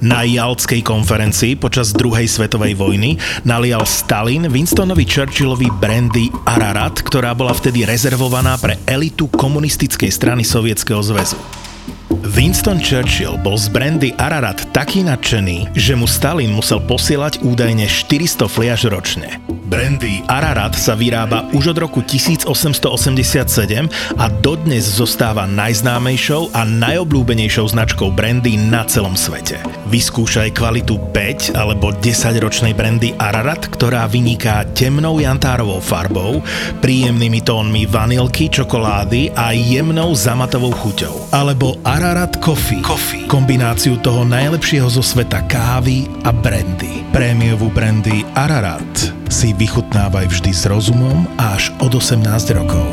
Na 0.06 0.22
Jaltskej 0.22 0.86
konferencii 0.86 1.58
počas 1.58 1.90
druhej 1.90 2.30
svetovej 2.30 2.78
vojny 2.78 3.18
nalial 3.42 3.90
Stalin 3.90 4.46
Winstonovi 4.46 5.02
Churchillovi 5.02 5.66
brandy 5.82 6.30
Ararat, 6.46 7.02
ktorá 7.02 7.34
bola 7.34 7.58
vtedy 7.58 7.90
rezervovaná 7.90 8.54
pre 8.62 8.78
elitu 8.86 9.26
komunistickej 9.34 10.14
strany 10.14 10.46
Sovietskeho 10.46 11.02
zväzu. 11.02 11.65
Winston 12.10 12.78
Churchill 12.78 13.34
bol 13.42 13.58
z 13.58 13.66
brandy 13.74 14.14
Ararat 14.22 14.62
taký 14.70 15.02
nadšený, 15.02 15.74
že 15.74 15.98
mu 15.98 16.06
Stalin 16.06 16.54
musel 16.54 16.78
posielať 16.86 17.42
údajne 17.42 17.90
400 17.90 18.46
fliaž 18.46 18.86
ročne. 18.94 19.42
Brandy 19.66 20.22
Ararat 20.30 20.78
sa 20.78 20.94
vyrába 20.94 21.50
už 21.50 21.74
od 21.74 21.78
roku 21.82 22.06
1887 22.06 23.90
a 24.22 24.26
dodnes 24.30 24.86
zostáva 24.86 25.50
najznámejšou 25.50 26.54
a 26.54 26.62
najobľúbenejšou 26.70 27.74
značkou 27.74 28.14
brandy 28.14 28.62
na 28.62 28.86
celom 28.86 29.18
svete. 29.18 29.58
Vyskúšaj 29.90 30.54
kvalitu 30.54 31.02
5 31.10 31.58
alebo 31.58 31.90
10 31.90 32.06
ročnej 32.38 32.78
brandy 32.78 33.18
Ararat, 33.18 33.66
ktorá 33.66 34.06
vyniká 34.06 34.62
temnou 34.78 35.18
jantárovou 35.18 35.82
farbou, 35.82 36.46
príjemnými 36.86 37.42
tónmi 37.42 37.90
vanilky, 37.90 38.54
čokolády 38.54 39.34
a 39.34 39.50
jemnou 39.58 40.14
zamatovou 40.14 40.78
chuťou. 40.78 41.34
Alebo 41.34 41.82
Ararat 41.82 41.95
Coffee. 41.96 42.84
Coffee. 42.84 43.24
Kombináciu 43.24 43.96
toho 44.04 44.28
najlepšieho 44.28 44.92
zo 44.92 45.00
sveta 45.00 45.48
kávy 45.48 46.04
a 46.28 46.36
brandy. 46.36 47.08
Prémiovú 47.16 47.72
brandy 47.72 48.28
Ararat 48.36 48.84
si 49.32 49.56
vychutnávaj 49.56 50.28
vždy 50.28 50.52
s 50.52 50.68
rozumom 50.68 51.24
až 51.40 51.72
od 51.80 51.96
18 51.96 52.20
rokov. 52.52 52.84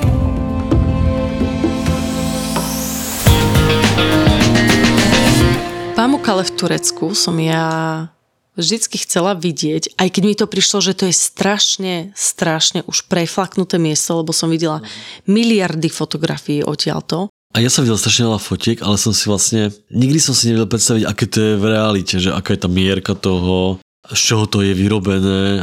Pamukale 5.99 6.47
v 6.47 6.53
Turecku 6.55 7.19
som 7.19 7.35
ja 7.43 8.07
vždycky 8.55 9.03
chcela 9.03 9.35
vidieť, 9.35 9.99
aj 9.99 10.09
keď 10.15 10.23
mi 10.23 10.39
to 10.39 10.47
prišlo, 10.47 10.79
že 10.79 10.95
to 10.95 11.11
je 11.11 11.15
strašne, 11.19 12.15
strašne 12.15 12.87
už 12.87 13.11
preflaknuté 13.11 13.83
miesto, 13.83 14.23
lebo 14.23 14.31
som 14.31 14.47
videla 14.47 14.79
miliardy 15.27 15.91
fotografií 15.91 16.63
odtiaľto. 16.63 17.35
A 17.53 17.61
ja 17.61 17.69
som 17.69 17.85
videl 17.85 18.01
strašne 18.01 18.33
veľa 18.33 18.41
fotiek, 18.41 18.81
ale 18.81 18.97
som 18.97 19.13
si 19.13 19.29
vlastne, 19.29 19.69
nikdy 19.93 20.17
som 20.17 20.33
si 20.33 20.49
nevedel 20.49 20.73
predstaviť, 20.73 21.05
aké 21.05 21.25
to 21.29 21.39
je 21.39 21.53
v 21.61 21.65
realite, 21.69 22.17
že 22.17 22.33
aká 22.33 22.57
je 22.57 22.65
tá 22.65 22.71
mierka 22.73 23.13
toho, 23.13 23.77
z 24.09 24.21
čoho 24.21 24.49
to 24.49 24.65
je 24.65 24.73
vyrobené, 24.73 25.61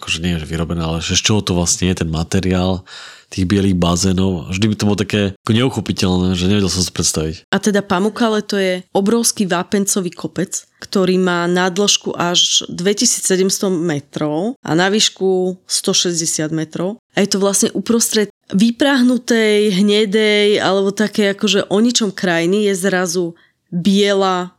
akože 0.00 0.24
nie 0.24 0.34
je 0.34 0.48
vyrobené, 0.48 0.80
ale 0.80 0.98
že 1.04 1.14
z 1.14 1.22
čoho 1.22 1.40
to 1.44 1.52
vlastne 1.52 1.92
je 1.92 2.02
ten 2.02 2.08
materiál 2.08 2.82
tých 3.30 3.46
bielých 3.46 3.74
bazénov. 3.74 4.50
Vždy 4.54 4.66
by 4.70 4.74
to 4.78 4.86
bolo 4.86 4.98
také 4.98 5.22
neuchopiteľné, 5.50 6.38
že 6.38 6.46
nevedel 6.46 6.70
som 6.70 6.82
si 6.82 6.94
predstaviť. 6.94 7.50
A 7.50 7.58
teda 7.58 7.82
Pamukale 7.82 8.42
to 8.42 8.54
je 8.54 8.86
obrovský 8.94 9.50
vápencový 9.50 10.14
kopec, 10.14 10.62
ktorý 10.78 11.18
má 11.18 11.50
na 11.50 11.66
dĺžku 11.66 12.14
až 12.14 12.62
2700 12.70 13.50
metrov 13.74 14.54
a 14.62 14.70
na 14.78 14.86
výšku 14.86 15.58
160 15.66 16.54
metrov. 16.54 17.02
A 17.18 17.24
je 17.24 17.28
to 17.34 17.42
vlastne 17.42 17.74
uprostred 17.74 18.30
vypráhnutej, 18.52 19.74
hnedej 19.82 20.62
alebo 20.62 20.94
také 20.94 21.34
akože 21.34 21.66
o 21.70 21.78
ničom 21.82 22.14
krajiny 22.14 22.70
je 22.70 22.74
zrazu 22.78 23.24
biela 23.70 24.54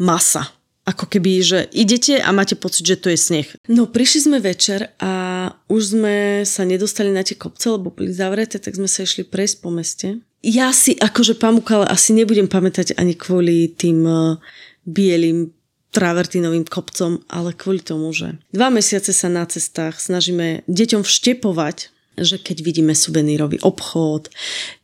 masa 0.00 0.56
ako 0.86 1.10
keby, 1.10 1.42
že 1.42 1.58
idete 1.74 2.22
a 2.22 2.30
máte 2.30 2.54
pocit, 2.54 2.86
že 2.86 2.94
to 2.94 3.10
je 3.10 3.18
sneh. 3.18 3.48
No 3.66 3.90
prišli 3.90 4.30
sme 4.30 4.38
večer 4.38 4.94
a 5.02 5.50
už 5.66 5.98
sme 5.98 6.46
sa 6.46 6.62
nedostali 6.62 7.10
na 7.10 7.26
tie 7.26 7.34
kopce, 7.34 7.74
lebo 7.74 7.90
boli 7.90 8.14
zavreté, 8.14 8.62
tak 8.62 8.78
sme 8.78 8.86
sa 8.86 9.02
išli 9.02 9.26
prejsť 9.26 9.56
po 9.58 9.74
meste. 9.74 10.22
Ja 10.46 10.70
si 10.70 10.94
akože 10.94 11.42
pamukala 11.42 11.90
asi 11.90 12.14
nebudem 12.14 12.46
pamätať 12.46 12.94
ani 13.02 13.18
kvôli 13.18 13.74
tým 13.74 14.06
uh, 14.06 14.38
bielým 14.86 15.50
travertinovým 15.90 16.70
kopcom, 16.70 17.18
ale 17.26 17.50
kvôli 17.50 17.82
tomu, 17.82 18.14
že 18.14 18.38
dva 18.54 18.70
mesiace 18.70 19.10
sa 19.10 19.26
na 19.26 19.42
cestách 19.42 19.98
snažíme 19.98 20.62
deťom 20.70 21.02
vštepovať, 21.02 21.90
že 22.16 22.40
keď 22.40 22.64
vidíme 22.64 22.94
suvenírový 22.96 23.60
obchod, 23.60 24.32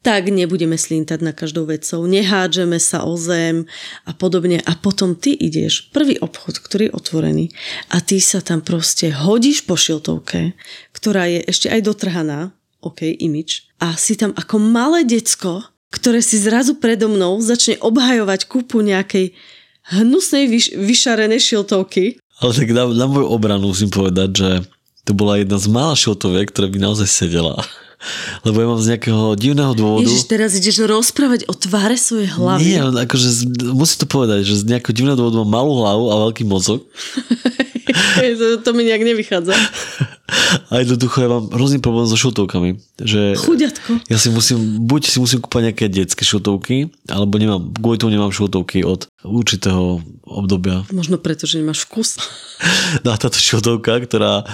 tak 0.04 0.28
nebudeme 0.28 0.76
slintať 0.76 1.20
na 1.24 1.32
každou 1.32 1.64
vecou, 1.68 2.04
nehádžeme 2.04 2.76
sa 2.76 3.08
o 3.08 3.16
zem 3.16 3.64
a 4.04 4.12
podobne. 4.12 4.60
A 4.64 4.72
potom 4.76 5.16
ty 5.16 5.32
ideš, 5.32 5.88
prvý 5.92 6.20
obchod, 6.20 6.60
ktorý 6.60 6.88
je 6.88 6.96
otvorený 6.96 7.44
a 7.88 8.04
ty 8.04 8.20
sa 8.20 8.44
tam 8.44 8.60
proste 8.60 9.12
hodíš 9.12 9.64
po 9.64 9.74
šiltovke, 9.74 10.52
ktorá 10.92 11.26
je 11.28 11.40
ešte 11.48 11.72
aj 11.72 11.80
dotrhaná, 11.88 12.52
OK, 12.82 13.06
imič, 13.06 13.70
a 13.78 13.94
si 13.94 14.18
tam 14.18 14.34
ako 14.34 14.58
malé 14.58 15.06
decko, 15.06 15.62
ktoré 15.92 16.24
si 16.24 16.40
zrazu 16.40 16.80
predo 16.80 17.06
mnou 17.12 17.38
začne 17.38 17.76
obhajovať 17.78 18.48
kúpu 18.48 18.80
nejakej 18.80 19.36
hnusnej 19.92 20.48
vyš- 20.48 20.74
vyšarenej 20.78 21.40
šiltovky. 21.42 22.16
Ale 22.40 22.50
tak 22.56 22.70
na, 22.74 22.88
na 22.90 23.06
moju 23.06 23.28
obranu 23.28 23.70
musím 23.70 23.92
povedať, 23.92 24.30
že 24.34 24.50
to 25.02 25.12
bola 25.14 25.42
jedna 25.42 25.58
z 25.58 25.66
mála 25.66 25.94
šotoviek, 25.98 26.50
ktorá 26.50 26.70
by 26.70 26.78
naozaj 26.78 27.08
sedela. 27.10 27.58
Lebo 28.42 28.58
ja 28.58 28.66
mám 28.66 28.82
z 28.82 28.88
nejakého 28.94 29.38
divného 29.38 29.72
dôvodu... 29.78 30.10
Ježiš, 30.10 30.26
teraz 30.26 30.50
ideš 30.58 30.82
rozprávať 30.82 31.46
o 31.46 31.54
tváre 31.54 31.94
svojej 31.94 32.34
hlavy. 32.34 32.62
Nie, 32.66 32.82
akože 32.82 33.46
musím 33.70 33.98
to 34.02 34.06
povedať, 34.10 34.42
že 34.42 34.66
z 34.66 34.74
nejakého 34.74 34.94
divného 34.94 35.14
dôvodu 35.14 35.38
mám 35.46 35.62
malú 35.62 35.72
hlavu 35.82 36.04
a 36.10 36.14
veľký 36.28 36.42
mozog. 36.42 36.82
to, 38.38 38.58
to 38.58 38.70
mi 38.74 38.82
nejak 38.82 39.06
nevychádza. 39.06 39.54
A 40.72 40.80
jednoducho 40.80 41.22
ja 41.22 41.28
mám 41.28 41.44
hrozný 41.52 41.78
problém 41.78 42.08
so 42.08 42.16
šiltovkami. 42.16 42.80
Že 42.96 43.36
Chuďatko. 43.36 43.90
Ja 44.08 44.16
si 44.16 44.32
musím, 44.32 44.82
buď 44.82 45.02
si 45.06 45.18
musím 45.20 45.44
kúpať 45.44 45.70
nejaké 45.70 45.86
detské 45.92 46.24
šiltovky, 46.24 46.88
alebo 47.06 47.36
nemám, 47.36 47.70
kvôli 47.76 48.00
tomu 48.00 48.16
nemám 48.16 48.32
šiltovky 48.32 48.82
od 48.82 49.06
určitého 49.22 50.00
obdobia. 50.24 50.88
Možno 50.88 51.20
preto, 51.20 51.44
že 51.44 51.60
nemáš 51.60 51.84
vkus. 51.86 52.18
No 53.02 53.10
a 53.10 53.16
táto 53.18 53.40
šiltovka, 53.40 54.04
ktorá 54.06 54.46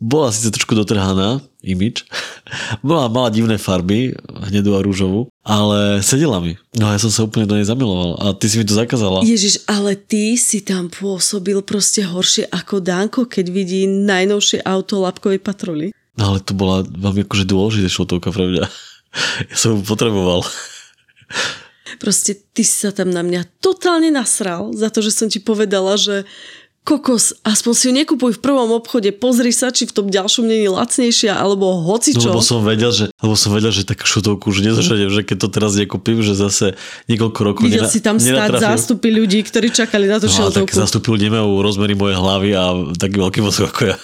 bola 0.00 0.32
síce 0.32 0.48
trošku 0.48 0.72
dotrhaná, 0.72 1.44
imič, 1.60 2.08
bola, 2.86 3.12
mala 3.12 3.28
divné 3.28 3.60
farby, 3.60 4.16
hnedú 4.48 4.72
a 4.74 4.80
rúžovú, 4.80 5.28
ale 5.44 6.00
sedela 6.00 6.40
mi. 6.40 6.56
No 6.72 6.88
a 6.88 6.96
ja 6.96 7.00
som 7.04 7.12
sa 7.12 7.28
úplne 7.28 7.44
do 7.44 7.54
nej 7.54 7.68
zamiloval 7.68 8.16
a 8.16 8.24
ty 8.32 8.48
si 8.48 8.56
mi 8.56 8.64
to 8.64 8.72
zakázala. 8.72 9.20
Ježiš, 9.22 9.68
ale 9.68 9.94
ty 9.94 10.40
si 10.40 10.64
tam 10.64 10.88
pôsobil 10.88 11.60
proste 11.60 12.00
horšie 12.00 12.48
ako 12.48 12.80
Danko, 12.80 13.28
keď 13.28 13.46
vidí 13.52 13.84
najnovšie 13.84 14.64
auto 14.64 15.04
labkovej 15.04 15.44
patroly. 15.44 15.92
No 16.16 16.34
ale 16.34 16.40
to 16.40 16.56
bola 16.56 16.82
veľmi 16.82 17.28
akože 17.28 17.44
dôležitá 17.44 17.88
šiltovka 17.92 18.32
pre 18.32 18.48
mňa. 18.48 18.64
Ja 19.50 19.58
som 19.58 19.74
ju 19.74 19.82
potreboval. 19.82 20.46
Proste 21.98 22.38
ty 22.38 22.62
si 22.62 22.86
sa 22.86 22.94
tam 22.94 23.10
na 23.10 23.26
mňa 23.26 23.58
totálne 23.58 24.06
nasral 24.14 24.70
za 24.70 24.86
to, 24.86 25.02
že 25.02 25.10
som 25.10 25.26
ti 25.26 25.42
povedala, 25.42 25.98
že 25.98 26.22
kokos, 26.80 27.36
aspoň 27.44 27.72
si 27.76 27.84
ju 27.86 27.92
nekupuj 27.92 28.32
v 28.36 28.40
prvom 28.40 28.72
obchode, 28.72 29.12
pozri 29.12 29.52
sa, 29.52 29.68
či 29.70 29.84
v 29.84 29.92
tom 29.92 30.06
ďalšom 30.08 30.48
nie 30.48 30.64
je 30.64 30.70
lacnejšia, 30.72 31.36
alebo 31.36 31.76
hoci 31.84 32.16
čo. 32.16 32.32
No, 32.32 32.40
lebo 32.40 32.42
som 32.42 32.64
vedel, 32.64 32.90
že, 32.90 33.12
lebo 33.20 33.34
som 33.36 33.52
vedel, 33.52 33.70
že 33.70 33.84
takú 33.84 34.08
šutovku 34.08 34.48
už 34.48 34.64
nezažadem, 34.64 35.12
že 35.12 35.22
keď 35.22 35.36
to 35.46 35.48
teraz 35.52 35.76
nekúpim, 35.76 36.24
že 36.24 36.32
zase 36.32 36.74
niekoľko 37.06 37.40
rokov 37.44 37.62
Videl 37.68 37.84
nena, 37.86 37.92
si 37.92 38.00
tam 38.00 38.16
stáť 38.16 38.58
zástupy 38.58 39.12
ľudí, 39.12 39.44
ktorí 39.44 39.70
čakali 39.70 40.08
na 40.08 40.18
tú 40.18 40.26
no, 40.26 40.34
šiltovku. 40.34 40.72
tak 40.72 40.80
zástupy 40.80 41.06
ľudí 41.14 41.28
nemajú 41.28 41.60
rozmery 41.60 41.92
mojej 41.94 42.16
hlavy 42.16 42.50
a 42.56 42.64
taký 42.96 43.16
veľký 43.20 43.38
mozog 43.44 43.70
ako 43.70 43.94
ja. 43.94 43.96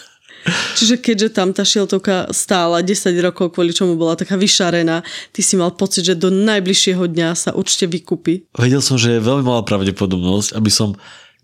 Čiže 0.79 1.03
keďže 1.03 1.29
tam 1.35 1.51
tá 1.51 1.67
šiltovka 1.67 2.31
stála 2.31 2.79
10 2.79 3.11
rokov, 3.19 3.51
kvôli 3.51 3.75
čomu 3.75 3.99
bola 3.99 4.15
taká 4.15 4.39
vyšarená, 4.39 5.03
ty 5.35 5.43
si 5.43 5.59
mal 5.59 5.75
pocit, 5.75 6.07
že 6.07 6.15
do 6.15 6.31
najbližšieho 6.31 7.03
dňa 7.03 7.35
sa 7.35 7.51
určite 7.51 7.91
vykúpi. 7.91 8.47
Vedel 8.55 8.79
som, 8.79 8.95
že 8.95 9.19
je 9.19 9.21
veľmi 9.27 9.43
malá 9.43 9.67
pravdepodobnosť, 9.67 10.55
aby 10.55 10.71
som 10.71 10.95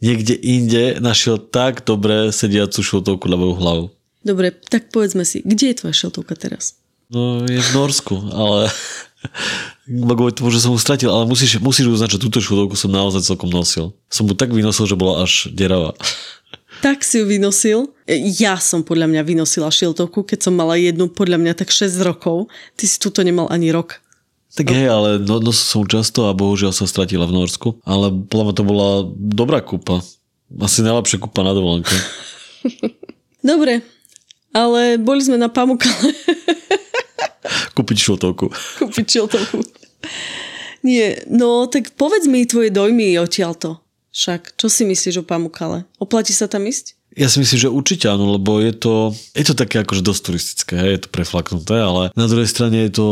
niekde 0.02 0.34
inde 0.34 0.98
našiel 0.98 1.38
tak 1.38 1.86
dobre 1.86 2.34
sediacu 2.34 2.82
šiltovku 2.82 3.30
na 3.30 3.38
moju 3.38 3.54
hlavu. 3.56 3.84
Dobre, 4.26 4.50
tak 4.50 4.90
povedzme 4.90 5.22
si, 5.22 5.42
kde 5.42 5.72
je 5.72 5.78
tvoja 5.78 5.94
šiltovka 5.94 6.34
teraz? 6.34 6.78
No, 7.10 7.42
je 7.46 7.58
v 7.58 7.70
Norsku, 7.74 8.14
ale 8.34 8.70
kvôli 10.18 10.32
tomu, 10.34 10.50
že 10.50 10.62
som 10.62 10.74
ju 10.74 10.80
stratil, 10.80 11.10
ale 11.10 11.26
musíš, 11.26 11.62
musíš 11.62 11.90
uznať, 11.90 12.18
že 12.18 12.22
túto 12.22 12.38
šiltovku 12.42 12.74
som 12.74 12.90
naozaj 12.90 13.22
celkom 13.22 13.50
nosil. 13.50 13.94
Som 14.10 14.26
mu 14.30 14.34
tak 14.34 14.50
vynosil, 14.50 14.90
že 14.90 14.98
bola 14.98 15.22
až 15.22 15.46
deravá. 15.54 15.94
Tak 16.82 17.06
si 17.06 17.22
ju 17.22 17.30
vynosil. 17.30 17.94
Ja 18.10 18.58
som 18.58 18.82
podľa 18.82 19.06
mňa 19.06 19.22
vynosila 19.22 19.70
šiltovku, 19.70 20.26
keď 20.26 20.50
som 20.50 20.58
mala 20.58 20.74
jednu 20.74 21.06
podľa 21.06 21.38
mňa 21.38 21.52
tak 21.54 21.70
6 21.70 21.94
rokov. 22.02 22.50
Ty 22.74 22.84
si 22.90 22.98
túto 22.98 23.22
nemal 23.22 23.46
ani 23.54 23.70
rok. 23.70 24.02
Tak 24.52 24.68
hej, 24.68 24.84
ale 24.84 25.16
no, 25.16 25.40
nosil 25.40 25.64
som 25.64 25.82
často 25.88 26.28
a 26.28 26.36
bohužiaľ 26.36 26.76
sa 26.76 26.84
stratila 26.84 27.24
v 27.24 27.40
Norsku. 27.40 27.80
Ale 27.88 28.12
podľa 28.28 28.52
to 28.52 28.62
bola 28.68 28.88
dobrá 29.16 29.64
kúpa. 29.64 30.04
Asi 30.60 30.84
najlepšia 30.84 31.16
kúpa 31.16 31.40
na 31.40 31.56
dovolenke. 31.56 31.96
Dobre, 33.42 33.80
ale 34.52 35.00
boli 35.00 35.24
sme 35.24 35.40
na 35.40 35.48
Pamukale. 35.48 36.14
Kúpiť 37.76 37.98
šiltovku. 37.98 38.52
Kúpiť 38.84 39.06
šiltovku. 39.18 39.64
Nie, 40.84 41.24
no 41.26 41.66
tak 41.66 41.96
povedz 41.96 42.28
mi 42.28 42.44
tvoje 42.44 42.68
dojmy 42.68 43.16
odtiaľto. 43.18 43.80
Však, 44.12 44.60
čo 44.60 44.68
si 44.68 44.84
myslíš 44.84 45.24
o 45.24 45.26
Pamukale? 45.26 45.88
Oplatí 45.96 46.36
sa 46.36 46.44
tam 46.44 46.68
ísť? 46.68 47.00
Ja 47.12 47.28
si 47.28 47.44
myslím, 47.44 47.58
že 47.60 47.68
určite 47.68 48.08
áno, 48.08 48.40
lebo 48.40 48.56
je 48.56 48.72
to, 48.72 48.94
je 49.36 49.44
to 49.44 49.52
také 49.52 49.84
akože 49.84 50.00
dosť 50.00 50.20
turistické, 50.24 50.76
je 50.96 51.00
to 51.04 51.08
preflaknuté, 51.12 51.76
ale 51.76 52.08
na 52.16 52.24
druhej 52.24 52.48
strane 52.48 52.88
je 52.88 52.92
to 52.96 53.08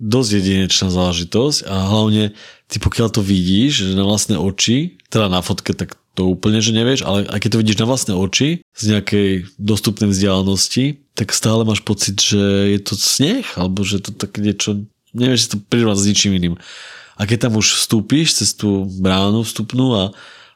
dosť 0.00 0.30
jedinečná 0.40 0.88
záležitosť 0.88 1.68
a 1.68 1.74
hlavne 1.92 2.32
ty 2.72 2.76
pokiaľ 2.80 3.08
to 3.12 3.20
vidíš 3.20 3.92
že 3.92 3.98
na 4.00 4.08
vlastné 4.08 4.40
oči, 4.40 4.96
teda 5.12 5.28
na 5.28 5.44
fotke, 5.44 5.76
tak 5.76 6.00
to 6.14 6.30
úplne, 6.30 6.62
že 6.62 6.70
nevieš, 6.70 7.02
ale 7.02 7.26
aj 7.26 7.38
keď 7.42 7.50
to 7.50 7.60
vidíš 7.60 7.78
na 7.82 7.86
vlastné 7.90 8.12
oči 8.14 8.48
z 8.72 8.82
nejakej 8.96 9.28
dostupnej 9.58 10.08
vzdialenosti, 10.14 11.02
tak 11.18 11.34
stále 11.34 11.66
máš 11.66 11.82
pocit, 11.82 12.14
že 12.16 12.40
je 12.70 12.80
to 12.80 12.94
sneh, 12.94 13.44
alebo 13.58 13.82
že 13.82 13.98
to 13.98 14.14
tak 14.14 14.38
niečo, 14.38 14.86
nevieš 15.10 15.40
si 15.42 15.48
to 15.52 15.58
prirovnať 15.58 15.98
s 16.00 16.08
ničím 16.08 16.32
iným. 16.38 16.56
A 17.18 17.26
keď 17.26 17.50
tam 17.50 17.58
už 17.58 17.82
vstúpiš 17.82 18.42
cez 18.42 18.54
tú 18.54 18.86
bránu 18.98 19.42
vstupnú 19.42 19.86
a 19.94 20.02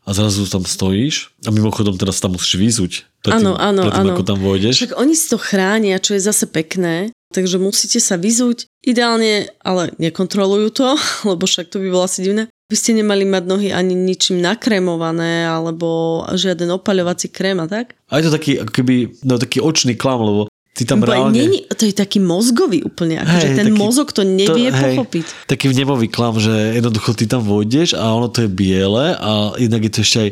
a 0.09 0.11
zrazu 0.17 0.49
tam 0.49 0.65
stojíš 0.65 1.37
a 1.45 1.53
mimochodom 1.53 2.01
teraz 2.01 2.17
tam 2.25 2.33
musíš 2.33 2.57
vyzuť 2.57 2.93
Áno, 3.27 3.59
áno, 3.59 3.91
áno. 3.91 4.15
ako 4.15 4.23
tam 4.23 4.39
vôjdeš. 4.39 4.79
Však 4.79 4.95
oni 4.95 5.15
si 5.19 5.27
to 5.27 5.43
chránia, 5.43 5.99
čo 5.99 6.15
je 6.15 6.23
zase 6.23 6.47
pekné, 6.47 7.11
takže 7.35 7.59
musíte 7.59 7.99
sa 7.99 8.15
vyzuť. 8.15 8.71
Ideálne, 8.87 9.51
ale 9.67 9.91
nekontrolujú 9.99 10.71
to, 10.71 10.95
lebo 11.35 11.45
však 11.45 11.67
to 11.67 11.83
by 11.83 11.91
bolo 11.91 12.07
asi 12.07 12.23
divné. 12.23 12.47
By 12.69 12.77
ste 12.77 13.01
nemali 13.01 13.25
mať 13.25 13.45
nohy 13.49 13.69
ani 13.73 13.97
ničím 13.97 14.45
nakrémované, 14.45 15.49
alebo 15.49 16.21
žiaden 16.37 16.69
opaľovací 16.69 17.33
krém 17.33 17.57
a 17.59 17.67
tak? 17.67 17.97
A 18.13 18.21
je 18.21 18.29
to 18.29 18.37
taký, 18.37 18.61
ako 18.61 18.73
keby, 18.73 18.95
no 19.25 19.41
taký 19.41 19.59
očný 19.65 19.97
klam, 19.97 20.21
lebo 20.21 20.53
Ty 20.79 20.95
tam 20.95 21.03
reálne... 21.03 21.35
Není, 21.35 21.67
to 21.75 21.91
je 21.91 21.95
taký 21.95 22.23
mozgový 22.23 22.87
úplne, 22.87 23.19
akože 23.19 23.49
ten 23.51 23.75
taký, 23.75 23.83
mozog 23.83 24.15
to 24.15 24.23
nevie 24.23 24.71
to, 24.71 24.79
pochopiť. 24.79 25.27
Hej, 25.27 25.51
taký 25.51 25.67
vnemový 25.75 26.07
klam, 26.07 26.39
že 26.39 26.55
jednoducho 26.79 27.19
ty 27.19 27.27
tam 27.27 27.43
vojdeš 27.43 27.99
a 27.99 28.15
ono 28.15 28.31
to 28.31 28.47
je 28.47 28.49
biele 28.49 29.19
a 29.19 29.59
jednak 29.59 29.83
je 29.83 29.91
to 29.91 29.99
ešte 30.07 30.19
aj 30.23 30.31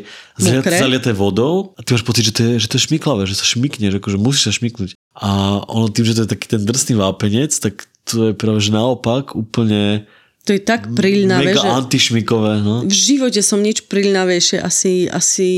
zaliaté 0.71 1.11
vodou 1.11 1.75
a 1.75 1.83
ty 1.83 1.91
máš 1.91 2.07
pocit, 2.07 2.31
že 2.31 2.33
to 2.33 2.41
je, 2.47 2.51
že 2.63 2.67
to 2.71 2.79
je 2.79 2.87
šmiklavé, 2.87 3.27
že 3.27 3.35
sa 3.35 3.43
šmikneš, 3.43 3.99
akože 3.99 4.15
musíš 4.15 4.43
sa 4.47 4.55
šmiknúť. 4.55 4.95
A 5.19 5.59
ono 5.67 5.91
tým, 5.91 6.07
že 6.07 6.15
to 6.15 6.23
je 6.23 6.31
taký 6.31 6.47
ten 6.47 6.63
drsný 6.63 6.95
vápenec, 6.95 7.51
tak 7.51 7.83
to 8.07 8.31
je 8.31 8.33
práve 8.33 8.63
že 8.63 8.71
naopak 8.71 9.35
úplne 9.35 10.07
to 10.47 10.55
je 10.55 10.63
tak 10.63 10.87
prilnavé, 10.95 11.51
Mega 11.51 11.59
že 11.59 11.67
antišmikové, 11.75 12.63
no. 12.63 12.87
v 12.87 12.95
živote 12.95 13.43
som 13.43 13.59
nič 13.59 13.83
prilnavejšie 13.91 14.63
asi, 14.63 15.11
asi 15.11 15.49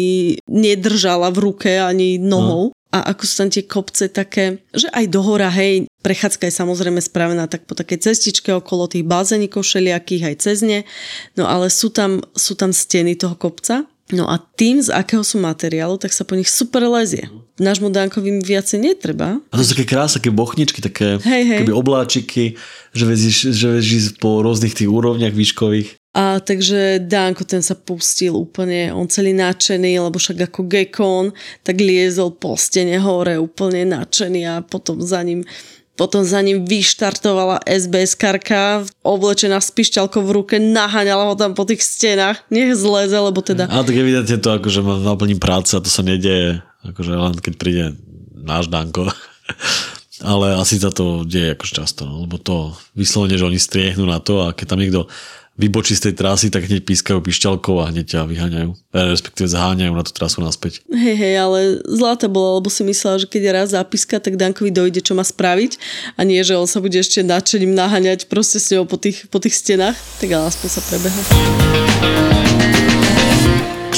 nedržala 0.50 1.30
v 1.30 1.46
ruke 1.46 1.78
ani 1.78 2.18
nohou. 2.18 2.74
No 2.74 2.79
a 2.90 3.14
ako 3.14 3.22
sú 3.22 3.34
tam 3.46 3.50
tie 3.54 3.64
kopce 3.70 4.10
také, 4.10 4.66
že 4.74 4.90
aj 4.90 5.06
do 5.14 5.22
hora, 5.22 5.54
hej, 5.54 5.86
prechádzka 6.02 6.50
je 6.50 6.58
samozrejme 6.58 6.98
spravená 6.98 7.46
tak 7.46 7.70
po 7.70 7.78
takej 7.78 8.02
cestičke 8.02 8.50
okolo 8.50 8.90
tých 8.90 9.06
bazénikov 9.06 9.62
všelijakých 9.62 10.34
aj 10.34 10.36
cez 10.42 10.66
ne, 10.66 10.82
no 11.38 11.46
ale 11.46 11.70
sú 11.70 11.94
tam, 11.94 12.26
sú 12.34 12.58
tam 12.58 12.74
steny 12.74 13.14
toho 13.14 13.38
kopca, 13.38 13.86
no 14.10 14.26
a 14.26 14.42
tým, 14.42 14.82
z 14.82 14.90
akého 14.90 15.22
sú 15.22 15.38
materiálu, 15.38 16.02
tak 16.02 16.10
sa 16.10 16.26
po 16.26 16.34
nich 16.34 16.50
super 16.50 16.82
lezie. 16.90 17.30
Nášmu 17.62 17.94
Dankovi 17.94 18.42
viacej 18.42 18.82
netreba. 18.82 19.38
A 19.52 19.54
to 19.54 19.62
sú 19.62 19.78
také 19.78 19.86
krásne, 19.86 20.18
také 20.24 20.34
bochničky, 20.34 20.82
také 20.82 21.22
hej, 21.22 21.44
hej. 21.46 21.60
obláčiky, 21.70 22.58
že 22.96 23.04
vezíš, 23.06 23.54
že 23.54 23.68
vezíš 23.70 24.18
po 24.18 24.42
rôznych 24.42 24.74
tých 24.74 24.90
úrovniach 24.90 25.36
výškových. 25.36 25.99
A 26.20 26.44
takže 26.44 27.00
Danko 27.00 27.48
ten 27.48 27.64
sa 27.64 27.80
pustil 27.80 28.36
úplne, 28.36 28.92
on 28.92 29.08
celý 29.08 29.32
nadšený, 29.32 30.04
lebo 30.04 30.20
však 30.20 30.52
ako 30.52 30.68
gekon, 30.68 31.32
tak 31.64 31.80
liezol 31.80 32.36
po 32.36 32.60
stene 32.60 33.00
hore 33.00 33.40
úplne 33.40 33.88
nadšený 33.88 34.42
a 34.44 34.60
potom 34.60 35.00
za 35.00 35.24
ním 35.24 35.48
potom 36.00 36.24
za 36.24 36.40
ním 36.40 36.64
vyštartovala 36.64 37.60
SBS 37.68 38.16
karka, 38.16 38.88
oblečená 39.04 39.60
s 39.60 39.68
pišťalkou 39.68 40.24
v 40.24 40.32
ruke, 40.32 40.56
naháňala 40.56 41.28
ho 41.28 41.36
tam 41.36 41.52
po 41.52 41.68
tých 41.68 41.84
stenách, 41.84 42.40
nech 42.48 42.72
zleze, 42.72 43.20
lebo 43.20 43.44
teda... 43.44 43.68
A 43.68 43.84
tak 43.84 44.00
evidentne 44.00 44.40
to 44.40 44.56
akože 44.56 44.80
má 44.80 44.96
naplní 44.96 45.36
práca, 45.36 45.84
to 45.84 45.92
sa 45.92 46.00
nedieje, 46.00 46.64
akože 46.88 47.12
len 47.12 47.36
keď 47.44 47.54
príde 47.60 47.86
náš 48.32 48.72
Danko. 48.72 49.12
Ale 50.20 50.56
asi 50.56 50.80
sa 50.80 50.92
to 50.92 51.28
deje 51.28 51.60
akože 51.60 51.84
často, 51.84 52.08
no, 52.08 52.24
lebo 52.24 52.40
to 52.40 52.72
vyslovene, 52.96 53.36
že 53.36 53.48
oni 53.48 53.60
striehnú 53.60 54.08
na 54.08 54.24
to 54.24 54.48
a 54.48 54.56
keď 54.56 54.66
tam 54.72 54.80
niekto 54.80 55.08
vybočí 55.60 55.92
z 56.00 56.10
tej 56.10 56.14
trasy, 56.16 56.48
tak 56.48 56.72
hneď 56.72 56.88
pískajú 56.88 57.20
pišťalkou 57.20 57.84
a 57.84 57.92
hneď 57.92 58.16
ťa 58.16 58.20
vyháňajú. 58.32 58.72
E, 58.72 59.00
respektíve 59.12 59.52
zaháňajú 59.52 59.92
na 59.92 60.04
tú 60.08 60.16
trasu 60.16 60.40
naspäť. 60.40 60.80
Hej, 60.88 61.16
hej, 61.20 61.36
ale 61.36 61.60
zlata 61.84 62.32
bola, 62.32 62.64
lebo 62.64 62.72
si 62.72 62.88
myslela, 62.88 63.20
že 63.20 63.28
keď 63.28 63.42
je 63.44 63.52
raz 63.52 63.68
zápiska, 63.76 64.24
tak 64.24 64.40
Dankovi 64.40 64.72
dojde, 64.72 65.04
čo 65.04 65.20
má 65.20 65.28
spraviť 65.28 65.76
a 66.16 66.24
nie, 66.24 66.40
že 66.40 66.56
on 66.56 66.64
sa 66.64 66.80
bude 66.80 66.96
ešte 66.96 67.20
nadšením 67.28 67.76
naháňať 67.76 68.32
proste 68.32 68.64
s 68.64 68.72
ňou 68.72 68.88
po 68.88 68.96
tých, 68.96 69.28
po 69.28 69.44
tých 69.44 69.60
stenách. 69.60 70.00
Tak 70.24 70.32
ale 70.32 70.48
aspoň 70.48 70.70
sa 70.72 70.82
prebehol. 70.88 71.26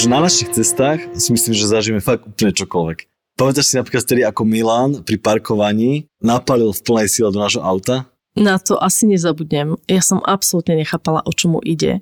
Na 0.10 0.18
našich 0.18 0.50
cestách 0.50 1.14
si 1.14 1.30
myslím, 1.30 1.54
že 1.54 1.70
zažijeme 1.70 2.02
fakt 2.02 2.26
úplne 2.26 2.50
čokoľvek. 2.50 3.06
Pamätáš 3.38 3.70
si 3.70 3.78
napríklad 3.78 4.02
vtedy, 4.02 4.22
ako 4.26 4.42
Milan 4.44 5.06
pri 5.06 5.22
parkovaní 5.22 6.10
napalil 6.18 6.74
v 6.74 6.82
plnej 6.82 7.08
sile 7.08 7.30
do 7.30 7.38
nášho 7.38 7.62
auta 7.62 8.10
na 8.36 8.56
to 8.60 8.80
asi 8.80 9.08
nezabudnem. 9.08 9.76
Ja 9.92 10.00
som 10.00 10.24
absolútne 10.24 10.80
nechápala, 10.80 11.24
o 11.28 11.32
čomu 11.36 11.60
ide. 11.64 12.00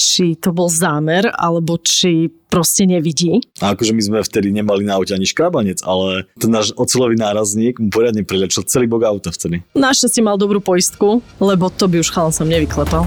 Či 0.00 0.32
to 0.40 0.52
bol 0.56 0.72
zámer, 0.72 1.28
alebo 1.36 1.76
či 1.76 2.32
proste 2.48 2.88
nevidí. 2.88 3.44
A 3.60 3.76
akože 3.76 3.92
my 3.92 4.02
sme 4.02 4.18
vtedy 4.24 4.48
nemali 4.48 4.84
na 4.84 4.96
aute 4.96 5.12
ani 5.12 5.28
škrabanec, 5.28 5.84
ale 5.84 6.24
ten 6.40 6.48
náš 6.48 6.72
ocelový 6.80 7.20
nárazník 7.20 7.76
mu 7.76 7.92
poriadne 7.92 8.24
prilečil 8.24 8.64
celý 8.64 8.88
bok 8.88 9.04
auta 9.04 9.28
vtedy. 9.28 9.60
Našťastie 9.76 10.24
mal 10.24 10.40
dobrú 10.40 10.64
poistku, 10.64 11.20
lebo 11.36 11.68
to 11.68 11.84
by 11.84 12.00
už 12.00 12.12
chalan 12.16 12.32
som 12.32 12.48
nevyklepal. 12.48 13.04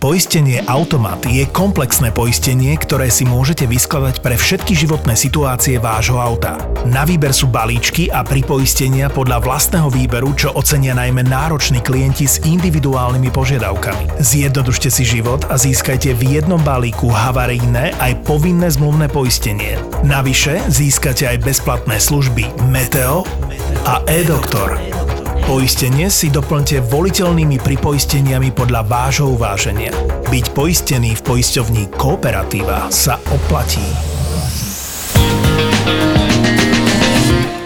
Poistenie 0.00 0.64
Automat 0.64 1.20
je 1.28 1.44
komplexné 1.44 2.08
poistenie, 2.08 2.72
ktoré 2.72 3.12
si 3.12 3.28
môžete 3.28 3.68
vyskladať 3.68 4.24
pre 4.24 4.32
všetky 4.32 4.72
životné 4.72 5.12
situácie 5.12 5.76
vášho 5.76 6.16
auta. 6.16 6.56
Na 6.88 7.04
výber 7.04 7.36
sú 7.36 7.52
balíčky 7.52 8.08
a 8.08 8.24
pripoistenia 8.24 9.12
podľa 9.12 9.44
vlastného 9.44 9.92
výberu, 9.92 10.32
čo 10.32 10.56
ocenia 10.56 10.96
najmä 10.96 11.28
nároční 11.28 11.84
klienti 11.84 12.24
s 12.24 12.40
individuálnymi 12.40 13.28
požiadavkami. 13.28 14.24
Zjednodušte 14.24 14.88
si 14.88 15.04
život 15.04 15.44
a 15.52 15.60
získajte 15.60 16.16
v 16.16 16.40
jednom 16.40 16.64
balíku 16.64 17.12
havarijné 17.12 17.92
aj 18.00 18.24
povinné 18.24 18.72
zmluvné 18.72 19.12
poistenie. 19.12 19.76
Navyše 20.00 20.64
získate 20.72 21.28
aj 21.28 21.44
bezplatné 21.44 22.00
služby 22.00 22.48
Meteo 22.72 23.28
a 23.84 24.00
e-doktor. 24.08 24.80
Poistenie 25.50 26.06
si 26.14 26.30
doplňte 26.30 26.78
voliteľnými 26.94 27.58
pripoisteniami 27.58 28.54
podľa 28.54 28.86
vášho 28.86 29.34
uváženia. 29.34 29.90
Byť 30.30 30.54
poistený 30.54 31.18
v 31.18 31.22
poisťovní 31.26 31.90
Kooperatíva 31.98 32.86
sa 32.86 33.18
oplatí. 33.34 33.82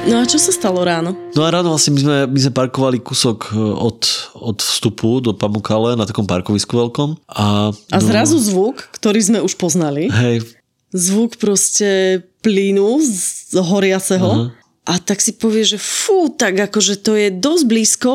No 0.09 0.17
a 0.17 0.25
čo 0.25 0.41
sa 0.41 0.49
stalo 0.49 0.81
ráno? 0.81 1.13
No 1.37 1.45
a 1.45 1.53
ráno 1.53 1.77
vlastne 1.77 1.93
my 1.93 2.01
sme, 2.01 2.17
my 2.33 2.39
sme 2.49 2.53
parkovali 2.57 3.05
kúsok 3.05 3.53
e, 3.53 3.61
od, 3.61 4.01
od 4.33 4.65
vstupu 4.65 5.21
do 5.21 5.37
Pamukale 5.37 5.93
na 5.93 6.09
takom 6.09 6.25
parkovisku 6.25 6.73
veľkom. 6.73 7.21
A, 7.37 7.69
a 7.69 7.99
zrazu 8.01 8.41
no, 8.41 8.45
zvuk, 8.49 8.81
ktorý 8.97 9.21
sme 9.21 9.39
už 9.45 9.61
poznali. 9.61 10.09
Hej. 10.09 10.57
Zvuk 10.89 11.37
proste 11.37 12.25
plynu 12.41 12.97
z 13.05 13.61
horiaceho. 13.61 14.33
Uh-huh 14.33 14.64
a 14.85 15.01
tak 15.01 15.25
si 15.25 15.33
povie, 15.33 15.65
že 15.65 15.81
fú, 15.81 16.29
tak 16.29 16.61
akože 16.61 17.01
to 17.01 17.17
je 17.17 17.29
dosť 17.33 17.65
blízko, 17.65 18.13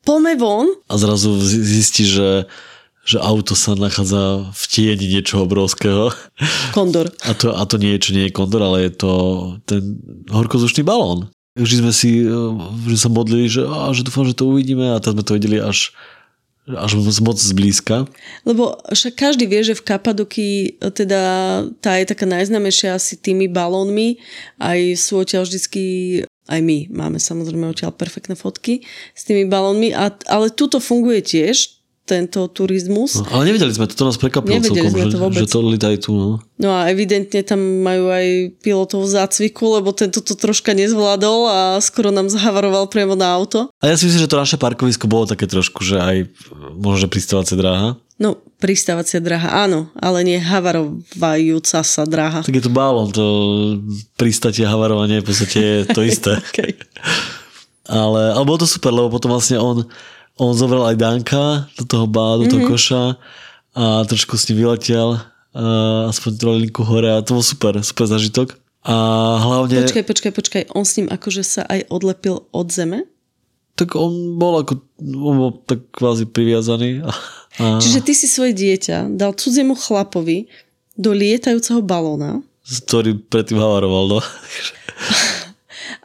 pome 0.00 0.32
von. 0.40 0.72
A 0.88 0.96
zrazu 0.96 1.36
zistí, 1.44 2.08
že, 2.08 2.48
že 3.04 3.20
auto 3.20 3.52
sa 3.52 3.76
nachádza 3.76 4.48
v 4.48 4.64
tieni 4.72 5.06
niečoho 5.12 5.44
obrovského. 5.44 6.08
Kondor. 6.72 7.12
A 7.28 7.36
to, 7.36 7.52
a 7.52 7.62
to 7.68 7.76
nie 7.76 7.96
je, 7.96 8.02
čo 8.08 8.10
nie 8.16 8.24
je 8.28 8.36
kondor, 8.36 8.64
ale 8.64 8.88
je 8.88 8.92
to 8.96 9.12
ten 9.68 10.00
horkozdušný 10.32 10.80
balón. 10.88 11.28
Vždy 11.58 11.76
sme 11.84 11.92
si 11.92 12.24
že 12.88 12.96
sa 12.96 13.12
modlili, 13.12 13.50
že, 13.50 13.66
a, 13.68 13.92
že 13.92 14.06
dúfam, 14.06 14.24
že 14.24 14.38
to 14.38 14.48
uvidíme 14.48 14.96
a 14.96 15.02
tak 15.02 15.18
sme 15.18 15.26
to 15.26 15.36
videli 15.36 15.60
až 15.60 15.92
až 16.76 17.00
moc 17.24 17.38
zblízka. 17.40 18.04
Lebo 18.44 18.76
však 18.92 19.14
každý 19.16 19.48
vie, 19.48 19.64
že 19.64 19.78
v 19.78 19.86
Kapadoky 19.86 20.48
teda 20.78 21.22
tá 21.80 21.96
je 21.96 22.06
taká 22.06 22.28
najznamejšia 22.28 22.98
asi 22.98 23.16
tými 23.16 23.48
balónmi. 23.48 24.20
Aj 24.60 24.78
sú 24.94 25.24
odtiaľ 25.24 25.48
vždycky 25.48 25.82
aj 26.50 26.60
my 26.66 26.90
máme 26.90 27.22
samozrejme 27.22 27.70
odtiaľ 27.70 27.94
perfektné 27.94 28.34
fotky 28.34 28.82
s 29.14 29.22
tými 29.22 29.46
balónmi, 29.46 29.94
a, 29.94 30.10
ale 30.26 30.50
tuto 30.50 30.82
funguje 30.82 31.22
tiež 31.22 31.79
tento 32.10 32.50
turizmus. 32.50 33.22
No, 33.22 33.38
ale 33.38 33.54
nevedeli 33.54 33.70
sme 33.70 33.86
to, 33.86 33.94
to 33.94 34.02
nás 34.10 34.18
prekvapilo 34.18 34.58
celkom, 34.58 34.90
sme 34.90 35.06
že, 35.06 35.14
to 35.14 35.18
vôbec. 35.22 35.38
že 35.38 35.46
to 35.46 35.86
aj 35.86 35.96
tu. 36.02 36.10
No. 36.10 36.42
no 36.58 36.68
a 36.74 36.90
evidentne 36.90 37.46
tam 37.46 37.86
majú 37.86 38.10
aj 38.10 38.58
pilotov 38.58 39.06
zácviku, 39.06 39.78
lebo 39.78 39.94
tento 39.94 40.18
to 40.18 40.34
troška 40.34 40.74
nezvládol 40.74 41.40
a 41.46 41.58
skoro 41.78 42.10
nám 42.10 42.26
zahavaroval 42.26 42.90
priamo 42.90 43.14
na 43.14 43.30
auto. 43.30 43.70
A 43.78 43.86
ja 43.86 43.94
si 43.94 44.10
myslím, 44.10 44.26
že 44.26 44.30
to 44.30 44.42
naše 44.42 44.58
parkovisko 44.58 45.06
bolo 45.06 45.30
také 45.30 45.46
trošku, 45.46 45.86
že 45.86 46.02
aj 46.02 46.16
možno, 46.74 47.06
že 47.06 47.12
pristávacia 47.14 47.54
dráha. 47.54 47.94
No, 48.20 48.36
pristávacia 48.60 49.16
dráha, 49.22 49.64
áno, 49.64 49.88
ale 49.96 50.20
nie 50.26 50.36
havarovajúca 50.36 51.80
sa 51.80 52.04
dráha. 52.04 52.44
Tak 52.44 52.52
je 52.52 52.64
to 52.66 52.74
bálon, 52.74 53.08
to 53.08 53.24
pristatie 54.20 54.66
havarovanie 54.68 55.22
v 55.22 55.26
podstate 55.30 55.58
je 55.62 55.78
to 55.88 56.04
isté. 56.04 56.36
okay. 56.52 56.76
ale, 57.88 58.36
ale 58.36 58.44
bolo 58.44 58.60
to 58.60 58.68
super, 58.68 58.92
lebo 58.92 59.08
potom 59.08 59.32
vlastne 59.32 59.56
on 59.56 59.88
on 60.40 60.56
zobral 60.56 60.88
aj 60.88 60.96
Danka 60.96 61.68
do 61.76 61.84
toho 61.84 62.08
bá, 62.08 62.40
do 62.40 62.48
toho 62.48 62.64
mm-hmm. 62.64 62.72
koša 62.72 63.02
a 63.76 63.84
trošku 64.08 64.40
s 64.40 64.48
ním 64.48 64.64
vyletel 64.64 65.20
aspoň 66.08 66.30
trolinku 66.40 66.82
hore 66.86 67.10
a 67.12 67.20
to 67.20 67.36
bol 67.36 67.44
super, 67.44 67.76
super 67.84 68.06
zažitok. 68.08 68.56
A 68.86 68.94
hlavne... 69.42 69.84
Počkaj, 69.84 70.06
počkaj, 70.08 70.32
počkaj. 70.32 70.62
On 70.72 70.86
s 70.88 70.96
ním 70.96 71.12
akože 71.12 71.42
sa 71.44 71.62
aj 71.68 71.92
odlepil 71.92 72.48
od 72.54 72.66
zeme? 72.72 73.04
Tak 73.76 73.92
on 73.98 74.40
bol 74.40 74.64
ako, 74.64 74.80
on 75.04 75.34
bol 75.36 75.52
tak 75.68 75.84
kvázi 75.92 76.24
priviazaný. 76.24 77.04
A... 77.04 77.76
Čiže 77.82 78.00
ty 78.00 78.12
si 78.16 78.24
svoje 78.24 78.56
dieťa 78.56 79.12
dal 79.12 79.36
cudziemu 79.36 79.76
chlapovi 79.76 80.48
do 80.96 81.12
lietajúceho 81.12 81.84
balóna 81.84 82.40
ktorý 82.70 83.18
predtým 83.26 83.58
havaroval, 83.58 84.04
no. 84.06 84.18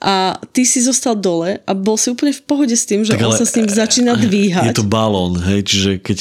a 0.02 0.40
ty 0.52 0.66
si 0.66 0.82
zostal 0.82 1.16
dole 1.16 1.62
a 1.64 1.72
bol 1.74 1.96
si 1.96 2.12
úplne 2.12 2.34
v 2.34 2.44
pohode 2.44 2.76
s 2.76 2.86
tým, 2.86 3.06
že 3.06 3.16
tak 3.16 3.26
on 3.26 3.34
sa 3.34 3.48
s 3.48 3.56
ním 3.56 3.70
začína 3.70 4.14
dvíhať. 4.18 4.72
Je 4.72 4.80
to 4.80 4.88
balón, 4.88 5.40
hej, 5.40 5.62
čiže 5.66 5.92
keď, 6.02 6.18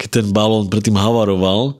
keď 0.00 0.08
ten 0.20 0.26
balón 0.30 0.68
predtým 0.68 0.96
havaroval, 0.98 1.78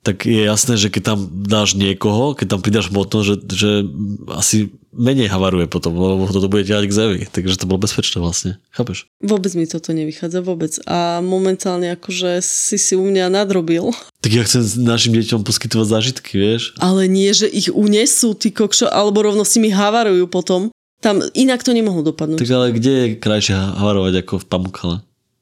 tak 0.00 0.24
je 0.24 0.48
jasné, 0.48 0.80
že 0.80 0.88
keď 0.88 1.02
tam 1.12 1.18
dáš 1.28 1.76
niekoho, 1.76 2.32
keď 2.32 2.56
tam 2.56 2.60
pridáš 2.64 2.88
motno, 2.88 3.20
že, 3.20 3.36
že 3.52 3.84
asi 4.32 4.72
menej 4.96 5.28
havaruje 5.28 5.68
potom, 5.68 5.92
lebo 5.92 6.24
toto 6.26 6.48
bude 6.48 6.64
ťahať 6.64 6.84
k 6.88 6.96
zemi. 6.96 7.20
Takže 7.28 7.60
to 7.60 7.68
bolo 7.68 7.84
bezpečné 7.84 8.18
vlastne. 8.18 8.56
Chápeš? 8.72 9.06
Vôbec 9.20 9.52
mi 9.54 9.68
toto 9.68 9.92
nevychádza, 9.92 10.40
vôbec. 10.40 10.72
A 10.88 11.20
momentálne 11.20 11.92
akože 11.94 12.40
si 12.40 12.80
si 12.80 12.96
u 12.96 13.04
mňa 13.04 13.28
nadrobil. 13.28 13.92
Tak 14.24 14.32
ja 14.32 14.42
chcem 14.48 14.64
našim 14.80 15.12
deťom 15.14 15.44
poskytovať 15.44 15.86
zážitky, 15.92 16.32
vieš? 16.40 16.72
Ale 16.80 17.04
nie, 17.04 17.28
že 17.36 17.46
ich 17.46 17.68
unesú, 17.68 18.32
ty 18.32 18.50
kokšo, 18.50 18.88
alebo 18.88 19.20
rovno 19.20 19.44
si 19.44 19.60
mi 19.60 19.68
havarujú 19.68 20.26
potom. 20.32 20.72
Tam 21.00 21.20
inak 21.32 21.64
to 21.64 21.72
nemohlo 21.72 22.04
dopadnúť. 22.04 22.40
Tak 22.40 22.52
ale 22.52 22.76
kde 22.76 22.92
je 22.92 23.06
krajšie 23.16 23.56
havarovať 23.56 24.20
ako 24.20 24.34
v 24.40 24.48
Pamukale? 24.48 24.96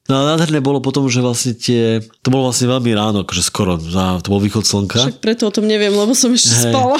No 0.09 0.25
a 0.25 0.33
nádherné 0.33 0.65
bolo 0.65 0.81
potom, 0.81 1.05
že 1.05 1.21
vlastne 1.21 1.53
tie, 1.53 2.01
to 2.25 2.33
bolo 2.33 2.49
vlastne 2.49 2.65
veľmi 2.65 2.97
ráno, 2.97 3.29
akože 3.29 3.45
skoro, 3.45 3.77
to 3.77 4.29
bol 4.33 4.41
východ 4.41 4.65
slnka. 4.65 5.05
Však 5.05 5.21
preto 5.21 5.45
o 5.45 5.53
tom 5.53 5.69
neviem, 5.69 5.93
lebo 5.93 6.17
som 6.17 6.33
ešte 6.33 6.49
hey. 6.49 6.65
spala. 6.73 6.97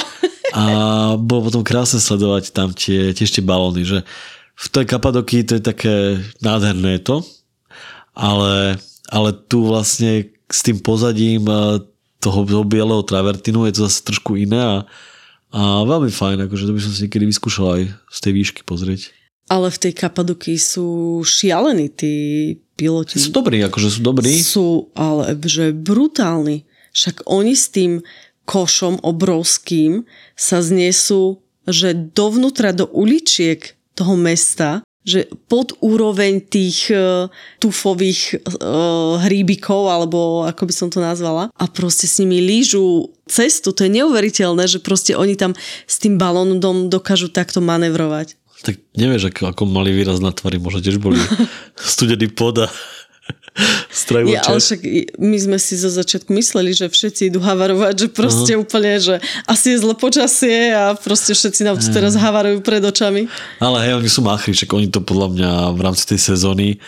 A 0.53 0.63
bolo 1.17 1.49
potom 1.49 1.65
krásne 1.65 1.97
sledovať 1.97 2.53
tam 2.53 2.69
tie, 2.69 3.09
tiež 3.13 3.33
tie 3.33 3.41
balóny, 3.41 3.81
že 3.81 4.05
v 4.53 4.67
tej 4.69 4.85
Kapadoky 4.85 5.41
to 5.41 5.57
je 5.57 5.63
také 5.65 6.21
nádherné 6.45 7.01
to, 7.01 7.25
ale, 8.13 8.77
ale 9.09 9.29
tu 9.33 9.65
vlastne 9.65 10.29
s 10.45 10.61
tým 10.61 10.77
pozadím 10.77 11.49
toho, 12.21 12.45
toho 12.45 12.65
bieleho 12.65 13.01
travertinu 13.01 13.65
je 13.69 13.73
to 13.73 13.81
zase 13.89 14.05
trošku 14.05 14.37
iné 14.37 14.61
a, 14.61 14.77
a 15.49 15.81
veľmi 15.81 16.13
fajn, 16.13 16.45
akože 16.45 16.65
to 16.69 16.75
by 16.77 16.81
som 16.81 16.93
si 16.93 17.09
niekedy 17.09 17.25
vyskúšal 17.25 17.67
aj 17.73 17.83
z 17.89 18.17
tej 18.21 18.33
výšky 18.37 18.61
pozrieť. 18.65 19.17
Ale 19.49 19.73
v 19.73 19.81
tej 19.81 19.93
Kapadoky 19.97 20.61
sú 20.61 21.19
šialení 21.25 21.89
tí 21.89 22.15
piloti. 22.77 23.17
Sú 23.17 23.33
dobrí, 23.33 23.59
akože 23.65 23.89
sú 23.97 24.01
dobrí. 24.05 24.29
Sú, 24.39 24.93
ale 24.93 25.35
že 25.43 25.73
brutálni. 25.75 26.69
Však 26.93 27.25
oni 27.25 27.53
s 27.57 27.67
tým 27.73 28.05
košom 28.47 29.03
obrovským 29.03 30.07
sa 30.33 30.63
znesú, 30.63 31.43
že 31.69 31.93
dovnútra 31.93 32.73
do 32.73 32.89
uličiek 32.89 33.77
toho 33.93 34.17
mesta, 34.17 34.81
že 35.05 35.29
pod 35.49 35.73
úroveň 35.81 36.43
tých 36.43 36.89
uh, 36.93 37.29
tufových 37.57 38.37
uh, 38.37 39.21
hríbikov, 39.21 39.89
alebo 39.89 40.45
ako 40.45 40.69
by 40.69 40.73
som 40.73 40.89
to 40.93 41.01
nazvala, 41.01 41.49
a 41.55 41.63
proste 41.69 42.05
s 42.05 42.21
nimi 42.21 42.41
lížu 42.41 43.09
cestu. 43.25 43.73
To 43.73 43.85
je 43.85 43.91
neuveriteľné, 44.01 44.65
že 44.69 44.81
proste 44.81 45.13
oni 45.13 45.37
tam 45.37 45.53
s 45.85 45.95
tým 46.01 46.17
balónom 46.17 46.89
dokážu 46.89 47.29
takto 47.29 47.61
manevrovať. 47.61 48.38
Tak 48.65 48.75
nevieš, 48.95 49.31
ako, 49.31 49.55
ako 49.55 49.63
malý 49.69 49.95
výraz 49.95 50.19
na 50.19 50.35
tvári, 50.35 50.59
možno 50.59 50.83
tiež 50.83 50.99
boli 50.99 51.19
studený 51.79 52.31
pod 52.31 52.65
a 52.65 52.67
strajú 53.91 54.31
ja, 54.31 54.41
ale 54.45 54.61
však 54.61 54.79
my 55.19 55.37
sme 55.37 55.57
si 55.59 55.75
zo 55.75 55.91
začiatku 55.91 56.31
mysleli, 56.31 56.71
že 56.71 56.87
všetci 56.87 57.33
idú 57.33 57.43
havarovať, 57.43 57.93
že 57.95 58.07
proste 58.07 58.53
uh-huh. 58.55 58.63
úplne, 58.63 58.97
že 59.01 59.19
asi 59.45 59.75
je 59.75 59.81
zle 59.83 59.93
počasie 59.97 60.71
a 60.71 60.95
proste 60.95 61.35
všetci 61.35 61.61
nám 61.67 61.75
tu 61.75 61.87
teraz 61.91 62.15
havarujú 62.15 62.63
pred 62.63 62.79
očami. 62.79 63.27
Ale 63.59 63.77
hej, 63.83 63.93
oni 63.99 64.09
sú 64.09 64.23
machri, 64.23 64.55
však 64.55 64.69
oni 64.71 64.87
to 64.87 65.03
podľa 65.03 65.27
mňa 65.35 65.51
v 65.75 65.79
rámci 65.83 66.03
tej 66.07 66.19
sezóny 66.19 66.79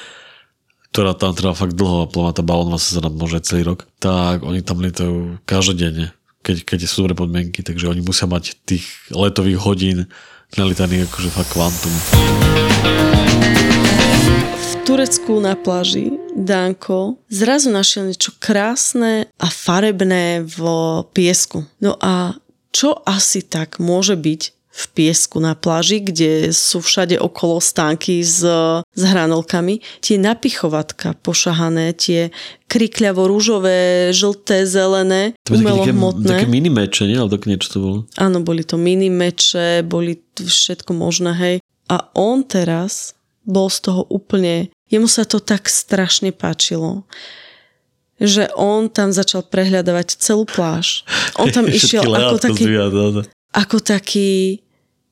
ktorá 0.92 1.16
tam 1.16 1.32
trvá 1.32 1.56
fakt 1.56 1.80
dlho 1.80 2.04
a 2.04 2.12
plná 2.12 2.36
tá 2.36 2.44
balónová 2.44 2.76
sezóna 2.76 3.08
môže 3.08 3.40
celý 3.48 3.64
rok, 3.64 3.88
tak 4.04 4.44
oni 4.44 4.60
tam 4.60 4.84
lietajú 4.84 5.40
každodenne, 5.48 6.12
keď, 6.44 6.68
keď 6.68 6.80
sú 6.84 7.08
dobré 7.08 7.16
podmienky, 7.16 7.64
takže 7.64 7.88
oni 7.88 8.04
musia 8.04 8.28
mať 8.28 8.60
tých 8.68 8.84
letových 9.08 9.60
hodín 9.64 10.12
nalitaný 10.58 11.08
akože 11.08 11.30
fakt 11.32 11.52
kvantum. 11.56 11.94
V 14.56 14.72
Turecku 14.84 15.40
na 15.40 15.56
pláži 15.56 16.16
Danko 16.36 17.22
zrazu 17.32 17.72
našiel 17.72 18.12
niečo 18.12 18.36
krásne 18.42 19.32
a 19.40 19.48
farebné 19.48 20.44
v 20.44 20.60
piesku. 21.16 21.64
No 21.80 21.96
a 22.00 22.36
čo 22.72 22.96
asi 23.04 23.44
tak 23.44 23.80
môže 23.84 24.16
byť 24.16 24.61
v 24.72 24.84
piesku 24.96 25.44
na 25.44 25.52
pláži, 25.52 26.00
kde 26.00 26.56
sú 26.56 26.80
všade 26.80 27.20
okolo 27.20 27.60
stánky 27.60 28.24
s, 28.24 28.40
s 28.80 29.02
hranolkami. 29.04 29.84
Tie 30.00 30.16
napichovatka 30.16 31.12
pošahané, 31.20 31.92
tie 31.92 32.32
krikľavo 32.72 33.28
rúžové, 33.28 34.10
žlté, 34.16 34.64
zelené, 34.64 35.36
to 35.44 35.60
umelo 35.60 35.84
také. 35.84 36.48
Také 36.48 36.48
mini 36.48 36.72
meče, 36.72 37.04
nie? 37.04 37.20
Alebo 37.20 37.36
niečo 37.44 37.68
to 37.68 37.78
bolo. 37.84 37.98
Áno, 38.16 38.40
boli 38.40 38.64
to 38.64 38.80
mini 38.80 39.12
meče, 39.12 39.84
boli 39.84 40.24
všetko 40.40 40.96
možné, 40.96 41.32
hej. 41.36 41.56
A 41.92 42.08
on 42.16 42.48
teraz 42.48 43.12
bol 43.44 43.68
z 43.68 43.92
toho 43.92 44.08
úplne... 44.08 44.72
Jemu 44.88 45.12
sa 45.12 45.28
to 45.28 45.44
tak 45.44 45.68
strašne 45.68 46.32
páčilo 46.32 47.04
že 48.22 48.54
on 48.54 48.86
tam 48.86 49.10
začal 49.10 49.42
prehľadávať 49.42 50.22
celú 50.22 50.46
pláž. 50.46 51.02
On 51.42 51.50
tam 51.50 51.66
išiel 51.74 52.06
ako 52.06 52.38
taký, 52.38 52.70
ako 53.52 53.84
taký, 53.84 54.64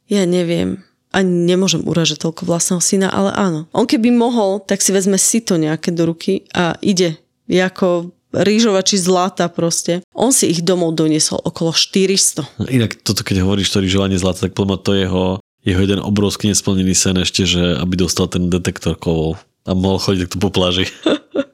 ja 0.07 0.23
neviem, 0.23 0.83
ani 1.09 1.49
nemôžem 1.49 1.81
uražať 1.83 2.21
toľko 2.21 2.45
vlastného 2.45 2.81
syna, 2.81 3.07
ale 3.09 3.33
áno. 3.33 3.65
On 3.73 3.89
keby 3.89 4.13
mohol, 4.13 4.61
tak 4.61 4.79
si 4.85 4.93
vezme 4.93 5.17
si 5.17 5.41
to 5.41 5.57
nejaké 5.57 5.89
do 5.89 6.05
ruky 6.05 6.45
a 6.53 6.77
ide. 6.85 7.17
Ako 7.49 8.13
rýžova 8.29 8.85
či 8.85 9.01
zlata 9.01 9.49
proste. 9.49 10.05
On 10.13 10.29
si 10.29 10.53
ich 10.53 10.61
domov 10.61 10.93
doniesol 10.93 11.41
okolo 11.41 11.73
400. 11.73 12.69
Inak 12.69 13.01
toto, 13.01 13.25
keď 13.25 13.41
hovoríš 13.41 13.73
to 13.73 13.81
rýžovanie 13.81 14.21
zlata, 14.21 14.45
tak 14.45 14.53
podľa 14.53 14.77
to 14.85 14.91
jeho, 14.93 15.25
jeho 15.65 15.81
jeden 15.81 15.97
obrovský 15.97 16.53
nesplnený 16.53 16.93
sen 16.93 17.17
ešte, 17.17 17.49
že 17.49 17.81
aby 17.81 17.97
dostal 17.97 18.29
ten 18.29 18.47
detektor 18.53 18.93
kovov 18.93 19.41
a 19.65 19.73
mohol 19.73 19.97
chodiť 19.97 20.29
takto 20.29 20.37
po 20.37 20.53
pláži. 20.53 20.85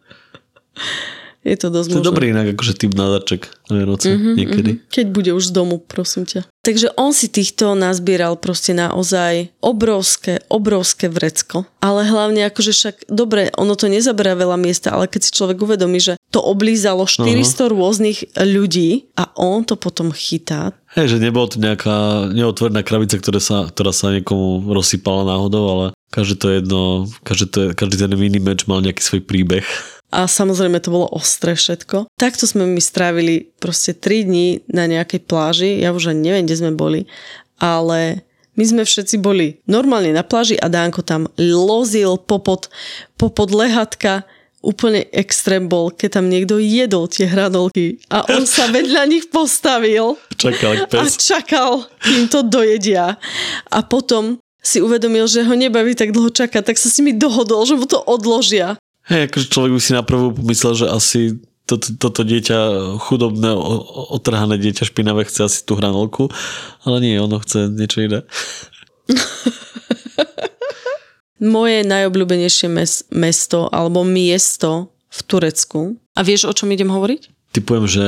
Je 1.45 1.53
to 1.61 1.69
dosť 1.69 1.87
To 1.93 2.01
je 2.01 2.09
dobrý 2.09 2.33
inak, 2.33 2.57
akože 2.57 2.73
typ 2.73 2.97
na 2.97 3.05
darček 3.13 3.53
na 3.69 3.77
Vianoce 3.77 4.09
mm-hmm, 4.09 4.33
niekedy. 4.33 4.71
Mm-hmm. 4.75 4.89
Keď 4.89 5.05
bude 5.13 5.31
už 5.37 5.43
z 5.45 5.51
domu, 5.53 5.77
prosím 5.77 6.25
ťa. 6.25 6.49
Takže 6.65 6.97
on 6.97 7.13
si 7.13 7.29
týchto 7.29 7.77
nazbieral 7.77 8.33
proste 8.41 8.73
naozaj 8.73 9.53
obrovské, 9.61 10.41
obrovské 10.49 11.05
vrecko. 11.05 11.69
Ale 11.77 12.09
hlavne 12.09 12.49
akože 12.49 12.73
však, 12.73 12.95
dobre, 13.13 13.53
ono 13.53 13.77
to 13.77 13.85
nezaberá 13.85 14.33
veľa 14.33 14.57
miesta, 14.57 14.89
ale 14.89 15.05
keď 15.05 15.29
si 15.29 15.35
človek 15.37 15.61
uvedomí, 15.61 16.01
že 16.01 16.17
to 16.33 16.41
oblízalo 16.41 17.05
400 17.05 17.29
uh-huh. 17.29 17.69
rôznych 17.69 18.17
ľudí 18.33 19.13
a 19.13 19.29
on 19.37 19.61
to 19.61 19.77
potom 19.77 20.09
chytá. 20.09 20.73
Hej, 20.97 21.13
že 21.13 21.21
nebolo 21.21 21.45
to 21.45 21.61
nejaká 21.61 22.25
neotvorená 22.33 22.81
krabica, 22.81 23.21
ktorá 23.21 23.37
sa, 23.37 23.69
ktorá 23.69 23.93
sa 23.93 24.09
niekomu 24.09 24.65
rozsypala 24.73 25.37
náhodou, 25.37 25.63
ale 25.69 25.85
každý 26.09 26.35
to 26.41 26.47
jedno, 26.49 26.81
každý, 27.21 27.45
to, 27.53 27.59
každý 27.77 28.01
ten 28.01 28.15
mini 28.17 28.41
mal 28.41 28.81
nejaký 28.81 29.05
svoj 29.05 29.21
príbeh 29.21 29.67
a 30.15 30.31
samozrejme 30.31 30.79
to 30.79 30.95
bolo 30.95 31.11
ostré 31.11 31.59
všetko. 31.59 32.07
Takto 32.15 32.47
sme 32.47 32.63
my 32.63 32.79
strávili 32.79 33.51
proste 33.59 33.91
3 33.91 34.23
dní 34.23 34.47
na 34.71 34.87
nejakej 34.87 35.27
pláži, 35.27 35.83
ja 35.83 35.91
už 35.91 36.15
ani 36.15 36.31
neviem, 36.31 36.47
kde 36.47 36.59
sme 36.63 36.71
boli, 36.71 37.03
ale 37.59 38.23
my 38.55 38.63
sme 38.63 38.83
všetci 38.87 39.19
boli 39.19 39.59
normálne 39.67 40.15
na 40.15 40.23
pláži 40.23 40.55
a 40.55 40.71
Dánko 40.71 41.03
tam 41.03 41.27
lozil 41.35 42.15
popod, 42.15 42.71
popod 43.19 43.51
lehatka, 43.51 44.23
úplne 44.63 45.05
extrém 45.11 45.67
bol, 45.67 45.91
keď 45.93 46.17
tam 46.17 46.31
niekto 46.31 46.57
jedol 46.57 47.05
tie 47.05 47.29
hranolky 47.29 48.01
a 48.09 48.25
on 48.33 48.47
sa 48.47 48.65
vedľa 48.75 49.03
nich 49.05 49.27
postavil 49.27 50.15
čakal, 50.39 50.87
a 50.89 51.03
čakal, 51.11 51.69
kým 52.01 52.31
to 52.31 52.41
dojedia. 52.41 53.19
A 53.69 53.83
potom 53.83 54.39
si 54.65 54.81
uvedomil, 54.81 55.29
že 55.29 55.45
ho 55.45 55.53
nebaví 55.53 55.93
tak 55.93 56.09
dlho 56.09 56.33
čakať, 56.33 56.73
tak 56.73 56.81
sa 56.81 56.89
s 56.89 56.97
nimi 56.97 57.13
dohodol, 57.13 57.61
že 57.69 57.77
mu 57.77 57.85
to 57.85 58.01
odložia. 58.01 58.73
Hej, 59.05 59.29
akože 59.29 59.47
človek 59.53 59.71
by 59.77 59.81
si 59.81 59.91
naprvu 59.93 60.33
pomyslel, 60.33 60.73
že 60.73 60.87
asi 60.89 61.19
toto, 61.65 61.93
toto 61.97 62.21
dieťa, 62.21 62.57
chudobné, 63.01 63.53
otrhané 64.13 64.57
dieťa 64.61 64.85
špinavé 64.85 65.25
chce 65.25 65.49
asi 65.49 65.59
tú 65.65 65.77
hranolku, 65.77 66.29
ale 66.85 67.01
nie, 67.01 67.17
ono 67.17 67.41
chce 67.41 67.69
niečo 67.73 68.05
iné. 68.05 68.21
Moje 71.41 71.83
najobľúbenejšie 71.85 72.67
mes- 72.71 73.05
mesto 73.13 73.69
alebo 73.69 74.01
miesto 74.05 74.93
v 75.09 75.19
Turecku. 75.25 75.81
A 76.15 76.23
vieš, 76.23 76.47
o 76.47 76.53
čom 76.55 76.71
idem 76.71 76.89
hovoriť? 76.89 77.53
Typujem, 77.53 77.85
že 77.85 78.05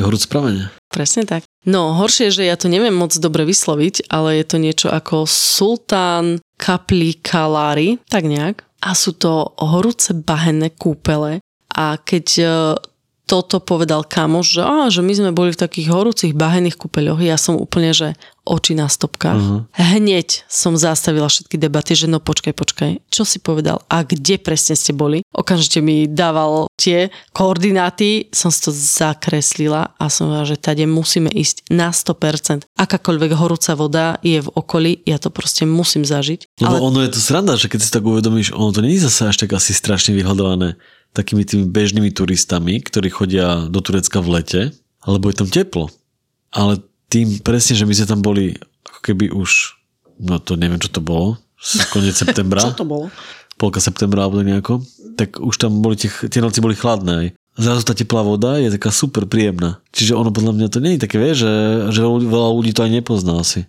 horúce 0.00 0.26
pramene. 0.28 0.70
Presne 0.92 1.28
tak. 1.28 1.44
No, 1.66 1.96
horšie 1.98 2.30
že 2.30 2.46
ja 2.46 2.56
to 2.56 2.70
neviem 2.70 2.94
moc 2.94 3.12
dobre 3.16 3.42
vysloviť, 3.44 4.08
ale 4.08 4.40
je 4.40 4.44
to 4.46 4.56
niečo 4.62 4.88
ako 4.88 5.26
Sultán 5.26 6.40
Kapli 6.56 7.18
Kalari, 7.20 8.00
tak 8.08 8.24
nejak 8.24 8.66
a 8.86 8.94
sú 8.94 9.16
to 9.18 9.56
horúce 9.58 10.14
bahenné 10.14 10.70
kúpele 10.70 11.42
a 11.74 11.98
keď 11.98 12.26
e, 12.38 12.46
toto 13.26 13.58
povedal 13.58 14.06
kamoš, 14.06 14.46
že, 14.46 14.62
á, 14.62 14.86
že 14.86 15.02
my 15.02 15.12
sme 15.12 15.30
boli 15.34 15.50
v 15.50 15.58
takých 15.58 15.90
horúcich 15.90 16.32
bahených 16.32 16.78
kúpeľoch. 16.78 17.18
Ja 17.18 17.34
som 17.34 17.58
úplne, 17.58 17.90
že 17.90 18.14
oči 18.46 18.78
na 18.78 18.86
stopkách. 18.86 19.42
Uh-huh. 19.42 19.66
Hneď 19.74 20.46
som 20.46 20.78
zastavila 20.78 21.26
všetky 21.26 21.58
debaty, 21.58 21.98
že 21.98 22.06
no 22.06 22.22
počkaj, 22.22 22.54
počkaj, 22.54 22.90
čo 23.10 23.26
si 23.26 23.42
povedal 23.42 23.82
a 23.90 24.06
kde 24.06 24.38
presne 24.38 24.78
ste 24.78 24.94
boli. 24.94 25.26
Okamžite 25.34 25.82
mi 25.82 26.06
dával 26.06 26.70
tie 26.78 27.10
koordináty, 27.34 28.30
som 28.30 28.54
si 28.54 28.62
to 28.62 28.70
zakreslila 28.70 29.98
a 29.98 30.04
som 30.06 30.30
povedala, 30.30 30.46
že 30.46 30.62
tade 30.62 30.86
musíme 30.86 31.26
ísť 31.26 31.66
na 31.74 31.90
100%. 31.90 32.70
Akákoľvek 32.78 33.34
horúca 33.34 33.74
voda 33.74 34.22
je 34.22 34.38
v 34.38 34.48
okolí, 34.54 35.02
ja 35.02 35.18
to 35.18 35.34
proste 35.34 35.66
musím 35.66 36.06
zažiť. 36.06 36.62
Lebo 36.62 36.78
ale... 36.78 36.86
ono 36.86 36.98
je 37.02 37.10
to 37.10 37.18
sranda, 37.18 37.58
že 37.58 37.66
keď 37.66 37.80
si 37.82 37.90
tak 37.90 38.06
uvedomíš, 38.06 38.54
ono 38.54 38.70
to 38.70 38.86
nie 38.86 38.94
je 38.94 39.10
zase 39.10 39.34
až 39.34 39.36
tak 39.42 39.58
asi 39.58 39.74
strašne 39.74 40.14
vyhľadované 40.14 40.78
takými 41.12 41.46
tými 41.46 41.66
bežnými 41.68 42.10
turistami, 42.12 42.80
ktorí 42.80 43.08
chodia 43.12 43.68
do 43.68 43.80
Turecka 43.80 44.18
v 44.20 44.40
lete, 44.40 44.62
lebo 45.06 45.30
je 45.30 45.36
tam 45.36 45.48
teplo. 45.48 45.92
Ale 46.50 46.82
tým 47.12 47.40
presne, 47.40 47.78
že 47.78 47.86
my 47.86 47.94
sme 47.94 48.06
tam 48.06 48.20
boli 48.20 48.58
ako 48.86 49.00
keby 49.02 49.30
už, 49.30 49.78
no 50.20 50.40
to 50.42 50.58
neviem, 50.58 50.80
čo 50.82 50.90
to 50.90 51.00
bolo, 51.00 51.38
koniec 51.92 52.16
septembra. 52.22 52.62
čo 52.62 52.76
to 52.76 52.86
bolo? 52.88 53.12
Polka 53.56 53.80
septembra 53.80 54.28
alebo 54.28 54.44
nejako. 54.44 54.84
Tak 55.16 55.40
už 55.40 55.56
tam 55.56 55.80
boli 55.80 55.96
tie, 55.96 56.12
tie 56.28 56.44
noci 56.44 56.60
boli 56.60 56.76
chladné 56.76 57.12
aj. 57.12 57.28
Zrazu 57.56 57.88
tá 57.88 57.96
teplá 57.96 58.20
voda 58.20 58.60
je 58.60 58.68
taká 58.68 58.92
super 58.92 59.24
príjemná. 59.24 59.80
Čiže 59.96 60.12
ono 60.12 60.28
podľa 60.28 60.52
mňa 60.52 60.68
to 60.68 60.84
nie 60.84 61.00
je 61.00 61.08
také, 61.08 61.16
vie, 61.16 61.32
že, 61.32 61.52
že 61.88 62.04
veľa 62.04 62.52
ľudí 62.52 62.76
to 62.76 62.84
aj 62.84 62.92
nepozná 62.92 63.40
asi. 63.40 63.64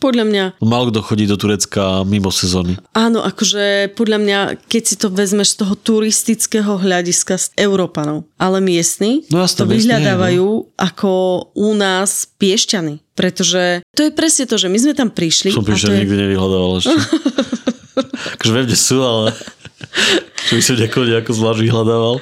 Podľa 0.00 0.24
mňa... 0.24 0.44
Málo 0.64 0.88
kto 0.88 1.04
chodí 1.04 1.28
do 1.28 1.36
Turecka 1.36 2.08
mimo 2.08 2.32
sezóny. 2.32 2.80
Áno, 2.96 3.20
akože 3.20 3.92
podľa 3.92 4.18
mňa, 4.18 4.38
keď 4.64 4.82
si 4.82 4.96
to 4.96 5.12
vezmeš 5.12 5.54
z 5.54 5.56
toho 5.60 5.74
turistického 5.76 6.80
hľadiska 6.80 7.36
z 7.36 7.46
Európanov, 7.60 8.24
ale 8.40 8.64
miestni 8.64 9.28
no 9.28 9.44
jasne, 9.44 9.60
to 9.60 9.64
vyhľadávajú 9.68 10.48
no. 10.48 10.66
ako 10.80 11.10
u 11.52 11.70
nás 11.76 12.32
piešťany. 12.40 13.04
Pretože 13.12 13.84
to 13.92 14.08
je 14.08 14.16
presne 14.16 14.48
to, 14.48 14.56
že 14.56 14.72
my 14.72 14.78
sme 14.80 14.96
tam 14.96 15.12
prišli. 15.12 15.52
Som 15.52 15.68
piešťan 15.68 15.92
je... 15.92 16.00
nikdy 16.08 16.16
nevyhľadával 16.16 16.80
ešte. 16.80 16.96
akože 18.40 18.52
viem, 18.56 18.64
kde 18.64 18.78
sú, 18.80 18.98
ale 19.04 19.36
že 20.48 20.52
by 20.56 20.62
som 20.64 20.74
nejako 20.80 21.32
zvlášť 21.36 21.60
vyhľadával. 21.60 22.14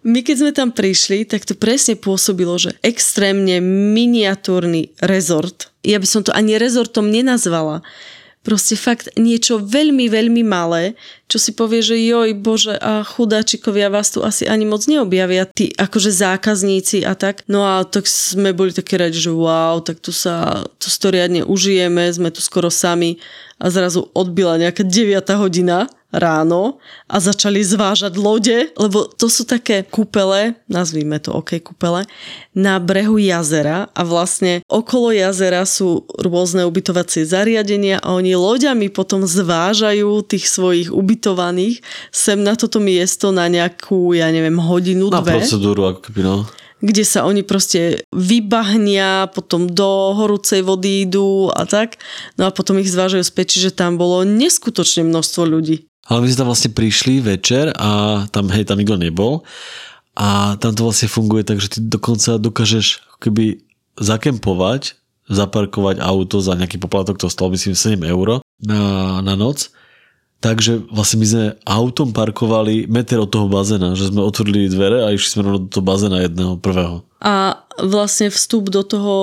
My 0.00 0.24
keď 0.24 0.36
sme 0.40 0.52
tam 0.56 0.72
prišli, 0.72 1.28
tak 1.28 1.44
to 1.44 1.52
presne 1.52 1.92
pôsobilo, 1.92 2.56
že 2.56 2.72
extrémne 2.80 3.60
miniatúrny 3.92 4.96
rezort. 5.04 5.68
Ja 5.84 6.00
by 6.00 6.08
som 6.08 6.24
to 6.24 6.32
ani 6.32 6.56
rezortom 6.56 7.12
nenazvala. 7.12 7.84
Proste 8.40 8.72
fakt 8.72 9.12
niečo 9.20 9.60
veľmi, 9.60 10.08
veľmi 10.08 10.40
malé, 10.40 10.96
čo 11.28 11.36
si 11.36 11.52
povie, 11.52 11.84
že 11.84 12.00
joj 12.00 12.32
bože 12.32 12.72
a 12.72 13.04
chudáčikovia 13.04 13.92
vás 13.92 14.08
tu 14.08 14.24
asi 14.24 14.48
ani 14.48 14.64
moc 14.64 14.80
neobjavia, 14.88 15.44
tí 15.52 15.68
akože 15.76 16.08
zákazníci 16.08 17.04
a 17.04 17.12
tak. 17.12 17.44
No 17.52 17.68
a 17.68 17.84
tak 17.84 18.08
sme 18.08 18.56
boli 18.56 18.72
také 18.72 18.96
radi, 18.96 19.20
že 19.20 19.28
wow, 19.28 19.84
tak 19.84 20.00
tu 20.00 20.08
sa 20.08 20.64
to 20.80 20.88
storiadne 20.88 21.44
užijeme, 21.44 22.08
sme 22.08 22.32
tu 22.32 22.40
skoro 22.40 22.72
sami 22.72 23.20
a 23.60 23.66
zrazu 23.68 24.08
odbila 24.16 24.56
nejaká 24.56 24.82
9 24.82 25.20
hodina 25.36 25.86
ráno 26.10 26.82
a 27.06 27.22
začali 27.22 27.62
zvážať 27.62 28.18
lode, 28.18 28.74
lebo 28.74 29.06
to 29.06 29.30
sú 29.30 29.46
také 29.46 29.86
kúpele, 29.86 30.58
nazvíme 30.66 31.22
to 31.22 31.30
OK 31.30 31.62
kúpele, 31.62 32.02
na 32.50 32.82
brehu 32.82 33.22
jazera 33.22 33.86
a 33.94 34.02
vlastne 34.02 34.66
okolo 34.66 35.14
jazera 35.14 35.62
sú 35.62 36.02
rôzne 36.18 36.66
ubytovacie 36.66 37.22
zariadenia 37.22 38.02
a 38.02 38.18
oni 38.18 38.34
loďami 38.34 38.90
potom 38.90 39.22
zvážajú 39.22 40.26
tých 40.26 40.50
svojich 40.50 40.88
ubytovaných 40.90 41.78
sem 42.10 42.42
na 42.42 42.58
toto 42.58 42.82
miesto 42.82 43.30
na 43.30 43.46
nejakú, 43.46 44.10
ja 44.18 44.34
neviem, 44.34 44.58
hodinu, 44.58 45.14
na 45.14 45.22
dve. 45.22 45.38
Na 45.38 45.46
procedúru, 45.46 45.94
ako 45.94 46.10
keby, 46.10 46.26
no 46.26 46.36
kde 46.80 47.04
sa 47.04 47.28
oni 47.28 47.44
proste 47.44 48.04
vybahnia, 48.12 49.28
potom 49.32 49.68
do 49.68 50.16
horúcej 50.16 50.64
vody 50.64 51.04
idú 51.04 51.52
a 51.52 51.68
tak. 51.68 52.00
No 52.40 52.48
a 52.48 52.50
potom 52.50 52.80
ich 52.80 52.88
zvážajú 52.88 53.24
späť, 53.24 53.56
čiže 53.56 53.76
tam 53.76 54.00
bolo 54.00 54.24
neskutočne 54.24 55.04
množstvo 55.04 55.42
ľudí. 55.44 55.84
Ale 56.08 56.24
my 56.24 56.26
sme 56.32 56.40
tam 56.42 56.50
vlastne 56.50 56.70
prišli 56.74 57.22
večer 57.22 57.70
a 57.76 58.24
tam, 58.34 58.50
hej, 58.50 58.66
tam 58.66 58.80
nikto 58.80 58.98
nebol. 58.98 59.46
A 60.18 60.58
tam 60.58 60.74
to 60.74 60.88
vlastne 60.88 61.06
funguje 61.06 61.46
tak, 61.46 61.62
že 61.62 61.78
ty 61.78 61.78
dokonca 61.84 62.40
dokážeš 62.40 63.04
keby 63.22 63.62
zakempovať, 64.00 64.98
zaparkovať 65.30 66.02
auto 66.02 66.42
za 66.42 66.58
nejaký 66.58 66.82
poplatok, 66.82 67.20
to 67.20 67.30
stalo 67.30 67.54
myslím 67.54 67.78
7 67.78 68.02
eur 68.02 68.42
na, 68.58 68.82
na 69.22 69.38
noc 69.38 69.70
Takže 70.40 70.88
vlastne 70.88 71.20
my 71.20 71.26
sme 71.28 71.44
autom 71.68 72.16
parkovali 72.16 72.88
meter 72.88 73.20
od 73.20 73.28
toho 73.28 73.44
bazéna, 73.44 73.92
že 73.92 74.08
sme 74.08 74.24
otvorili 74.24 74.72
dvere 74.72 75.04
a 75.04 75.12
išli 75.12 75.28
sme 75.36 75.42
do 75.44 75.68
toho 75.68 75.84
bazéna 75.84 76.24
jedného 76.24 76.56
prvého. 76.56 77.04
A 77.20 77.60
vlastne 77.76 78.32
vstup 78.32 78.72
do 78.72 78.80
toho, 78.80 79.14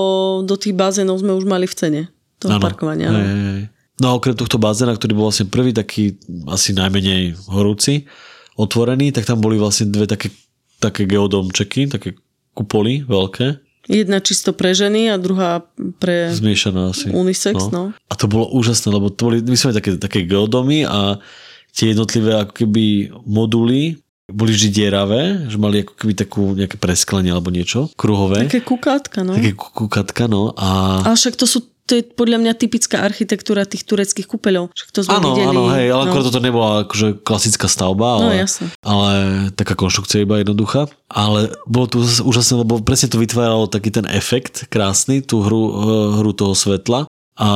do 0.45 0.53
tých 0.53 0.77
bazénov 0.77 1.17
sme 1.17 1.33
už 1.33 1.49
mali 1.49 1.65
v 1.65 1.73
cene 1.73 2.01
toho 2.37 2.61
ano. 2.61 2.63
parkovania. 2.63 3.09
Hej, 3.09 3.25
hej. 3.33 3.61
No 3.97 4.13
a 4.13 4.17
okrem 4.21 4.37
tohto 4.37 4.61
bazéna, 4.61 4.93
ktorý 4.93 5.17
bol 5.17 5.33
vlastne 5.33 5.49
prvý 5.49 5.73
taký 5.73 6.21
asi 6.45 6.77
najmenej 6.77 7.49
horúci, 7.49 8.05
otvorený, 8.53 9.09
tak 9.09 9.25
tam 9.25 9.41
boli 9.41 9.57
vlastne 9.57 9.89
dve 9.89 10.05
také, 10.05 10.29
také 10.77 11.09
geodomčeky, 11.09 11.89
také 11.89 12.13
kupoly 12.53 13.01
veľké 13.09 13.66
Jedna 13.87 14.19
čisto 14.19 14.51
pre 14.51 14.75
ženy 14.75 15.09
a 15.11 15.15
druhá 15.15 15.63
pre 15.97 16.35
Zmiešaná 16.35 16.91
asi. 16.91 17.07
unisex. 17.07 17.71
No. 17.71 17.71
no. 17.71 17.83
A 18.11 18.13
to 18.19 18.27
bolo 18.27 18.51
úžasné, 18.51 18.91
lebo 18.91 19.07
to 19.07 19.31
boli, 19.31 19.39
my 19.39 19.55
sme 19.55 19.71
také, 19.71 19.95
také 19.95 20.27
geodomy 20.27 20.83
a 20.83 21.23
tie 21.71 21.95
jednotlivé 21.95 22.35
ako 22.43 22.53
keby 22.53 23.15
moduly 23.23 23.95
boli 24.27 24.51
vždy 24.51 24.69
dieravé, 24.75 25.47
že 25.47 25.55
mali 25.55 25.87
ako 25.87 25.93
keby 25.95 26.13
takú 26.19 26.51
nejaké 26.51 26.75
presklenie 26.75 27.31
alebo 27.31 27.47
niečo, 27.47 27.87
kruhové. 27.95 28.51
Také 28.51 28.59
kukátka, 28.59 29.23
no. 29.23 29.39
Také 29.39 29.55
kukátka, 29.55 30.27
no. 30.27 30.51
A... 30.59 30.99
Ale 31.07 31.15
však 31.15 31.39
to 31.39 31.47
sú 31.47 31.63
to 31.87 31.95
je 31.95 32.03
podľa 32.03 32.43
mňa 32.43 32.53
typická 32.59 32.99
architektúra 32.99 33.63
tých 33.63 33.87
tureckých 33.87 34.27
kúpeľov. 34.27 34.75
Však 34.75 34.89
to 34.91 34.99
sme 35.07 35.23
áno, 35.23 35.31
videli. 35.31 35.55
Áno, 35.55 35.63
hej, 35.71 35.87
ale 35.87 36.03
no. 36.03 36.07
akorát 36.11 36.27
toto 36.27 36.43
nebola 36.43 36.83
akože 36.83 37.23
klasická 37.23 37.71
stavba, 37.71 38.19
no, 38.19 38.27
ale, 38.27 38.43
no, 38.43 38.67
ale 38.83 39.09
taká 39.55 39.79
konštrukcia 39.79 40.27
iba 40.27 40.43
jednoduchá. 40.43 40.91
Ale 41.07 41.55
bolo 41.63 41.87
to 41.87 42.03
úžasné, 42.03 42.67
lebo 42.67 42.83
presne 42.83 43.07
to 43.07 43.23
vytváralo 43.23 43.71
taký 43.71 43.95
ten 43.95 44.03
efekt 44.11 44.67
krásny, 44.67 45.23
tú 45.23 45.39
hru, 45.39 45.63
eh, 45.63 45.73
hru 46.19 46.35
toho 46.35 46.51
svetla 46.51 47.07
a 47.39 47.49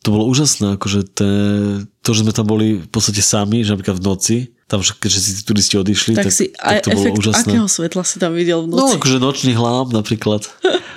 to 0.00 0.08
bolo 0.12 0.28
úžasné, 0.28 0.80
akože 0.80 1.00
te, 1.16 1.30
to, 2.04 2.10
že 2.12 2.24
sme 2.24 2.32
tam 2.36 2.48
boli 2.48 2.80
v 2.80 2.88
podstate 2.92 3.24
sami, 3.24 3.64
že 3.64 3.72
napríklad 3.72 4.00
v 4.00 4.04
noci, 4.04 4.36
tam 4.64 4.80
však, 4.80 4.96
si 5.12 5.30
tí 5.36 5.42
turisti 5.44 5.76
odišli, 5.76 6.16
tak, 6.16 6.24
tak, 6.24 6.32
si, 6.32 6.48
tak 6.56 6.88
to 6.88 6.96
bolo 6.96 7.20
úžasné. 7.20 7.52
akého 7.52 7.68
svetla 7.68 8.00
si 8.00 8.16
tam 8.16 8.32
videl 8.32 8.64
v 8.64 8.72
noci? 8.72 8.80
No, 8.80 8.96
akože 8.96 9.16
nočný 9.20 9.52
hlám 9.52 9.92
napríklad 9.92 10.48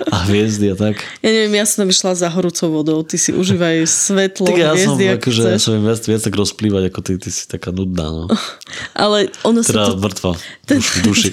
a 0.08 0.16
hviezdy 0.28 0.72
a 0.72 0.76
tak. 0.76 1.04
Ja 1.20 1.28
neviem, 1.28 1.52
ja 1.52 1.68
som 1.68 1.84
tam 1.84 1.92
išla 1.92 2.16
za 2.16 2.32
horúcou 2.32 2.72
vodou, 2.72 3.04
ty 3.04 3.20
si 3.20 3.36
užívaj 3.36 3.84
svetlo, 3.84 4.48
tak 4.48 4.56
ja 4.56 4.72
hviezdy, 4.72 5.04
som, 5.12 5.16
akože, 5.20 5.40
ja 5.44 5.60
som 5.60 5.72
viac, 5.84 6.00
viac 6.00 6.22
tak 6.24 6.34
rozplývať, 6.34 6.82
ako 6.88 7.00
ty, 7.04 7.12
ty 7.20 7.28
si 7.28 7.44
taká 7.44 7.68
nudná. 7.68 8.08
No. 8.08 8.24
Ale 9.04 9.28
ono 9.44 9.60
teda 9.60 9.92
sa 9.92 9.92
to... 9.92 10.00
mŕtva, 10.00 10.30
ten, 10.68 10.78
duši. 10.78 11.02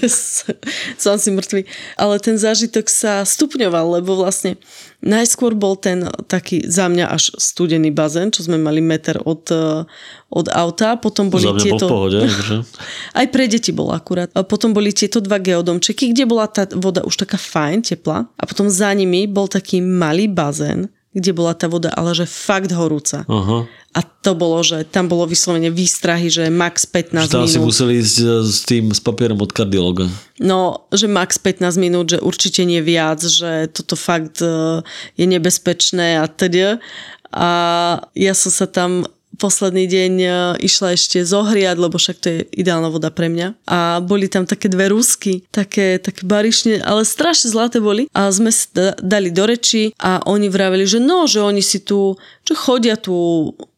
som 0.96 1.20
si 1.20 1.28
mŕtvy. 1.28 1.68
Ale 2.00 2.16
ten 2.18 2.40
zážitok 2.40 2.88
sa 2.88 3.22
stupňoval, 3.22 4.00
lebo 4.00 4.16
vlastne 4.16 4.56
Najskôr 5.04 5.52
bol 5.52 5.76
ten 5.76 6.08
taký 6.24 6.64
za 6.64 6.88
mňa 6.88 7.12
až 7.12 7.36
studený 7.36 7.92
bazén, 7.92 8.32
čo 8.32 8.42
sme 8.42 8.56
mali 8.56 8.80
meter 8.80 9.20
od, 9.22 9.44
eh, 9.52 9.84
od 10.32 10.46
auta. 10.48 10.96
Potom 10.96 11.28
boli 11.28 11.46
za 11.46 11.52
mňa 11.52 11.62
tieto... 11.62 11.84
bol 11.84 11.86
v 11.86 11.92
pohode, 11.92 12.20
že? 12.48 12.56
Aj 13.12 13.26
pre 13.28 13.44
deti 13.44 13.76
bol 13.76 13.92
akurát. 13.92 14.32
A 14.32 14.40
potom 14.40 14.72
boli 14.72 14.96
tieto 14.96 15.20
dva 15.20 15.36
geodomčeky, 15.36 16.16
kde 16.16 16.24
bola 16.24 16.48
tá 16.48 16.64
voda 16.74 17.04
už 17.04 17.22
taká 17.22 17.36
fajn, 17.36 17.86
teplá. 17.86 18.24
A 18.40 18.42
potom 18.48 18.72
za 18.72 18.88
nimi 18.96 19.28
bol 19.28 19.46
taký 19.46 19.84
malý 19.84 20.32
bazén, 20.32 20.88
kde 21.16 21.32
bola 21.32 21.56
tá 21.56 21.64
voda, 21.64 21.88
ale 21.96 22.12
že 22.12 22.28
fakt 22.28 22.76
horúca. 22.76 23.24
Aha. 23.24 23.64
A 23.96 24.00
to 24.04 24.36
bolo, 24.36 24.60
že 24.60 24.84
tam 24.84 25.08
bolo 25.08 25.24
vyslovene 25.24 25.72
výstrahy, 25.72 26.28
že 26.28 26.52
max 26.52 26.84
15 26.84 27.24
že 27.24 27.32
tam 27.32 27.48
minút. 27.48 27.56
si 27.56 27.60
museli 27.64 27.92
ísť 28.04 28.16
e, 28.20 28.26
s 28.44 28.60
tým, 28.68 28.92
s 28.92 29.00
papierom 29.00 29.40
od 29.40 29.48
kardiologa. 29.48 30.12
No, 30.36 30.84
že 30.92 31.08
max 31.08 31.40
15 31.40 31.80
minút, 31.80 32.12
že 32.12 32.20
určite 32.20 32.68
nie 32.68 32.84
viac, 32.84 33.24
že 33.24 33.72
toto 33.72 33.96
fakt 33.96 34.44
e, 34.44 34.84
je 35.16 35.24
nebezpečné 35.24 36.20
a 36.20 36.28
teda. 36.28 36.76
A 37.32 37.48
ja 38.12 38.36
som 38.36 38.52
sa 38.52 38.68
tam 38.68 39.08
posledný 39.38 39.84
deň 39.86 40.12
e, 40.18 40.28
išla 40.66 40.96
ešte 40.98 41.22
zohriať, 41.22 41.76
lebo 41.78 41.96
však 42.00 42.16
to 42.18 42.26
je 42.28 42.38
ideálna 42.56 42.90
voda 42.90 43.12
pre 43.14 43.30
mňa. 43.30 43.68
A 43.68 44.00
boli 44.02 44.26
tam 44.26 44.48
také 44.48 44.66
dve 44.66 44.90
rusky, 44.90 45.46
také, 45.54 46.00
také 46.00 46.26
barišne, 46.26 46.82
ale 46.82 47.06
strašne 47.06 47.52
zlaté 47.52 47.78
boli. 47.78 48.08
A 48.16 48.32
sme 48.32 48.50
si 48.50 48.66
dali 49.00 49.30
do 49.30 49.46
reči 49.46 49.94
a 50.00 50.24
oni 50.26 50.50
vraveli, 50.50 50.88
že 50.88 50.98
no, 50.98 51.30
že 51.30 51.44
oni 51.44 51.62
si 51.62 51.84
tu, 51.84 52.18
že 52.42 52.58
chodia 52.58 52.98
tu 52.98 53.14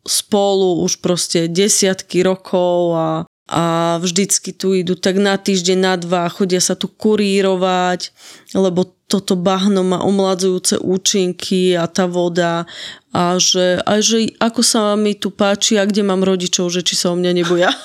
spolu 0.08 0.80
už 0.88 1.04
proste 1.04 1.52
desiatky 1.52 2.24
rokov 2.24 2.96
a 2.96 3.06
a 3.48 3.96
vždycky 3.96 4.52
tu 4.52 4.76
idú 4.76 4.92
tak 4.92 5.16
na 5.16 5.40
týždeň, 5.40 5.78
na 5.80 5.96
dva, 5.96 6.28
chodia 6.28 6.60
sa 6.60 6.76
tu 6.76 6.92
kurírovať, 6.92 8.12
lebo 8.52 8.92
toto 9.08 9.40
bahno 9.40 9.80
má 9.80 10.04
omladzujúce 10.04 10.76
účinky 10.84 11.72
a 11.72 11.88
tá 11.88 12.04
voda 12.04 12.68
a 13.08 13.40
že, 13.40 13.80
a 13.88 14.04
že 14.04 14.36
ako 14.36 14.60
sa 14.60 14.92
mi 15.00 15.16
tu 15.16 15.32
páči 15.32 15.80
a 15.80 15.88
kde 15.88 16.04
mám 16.04 16.20
rodičov, 16.20 16.68
že 16.68 16.84
či 16.84 16.92
sa 16.92 17.08
o 17.10 17.16
mňa 17.16 17.32
neboja. 17.32 17.72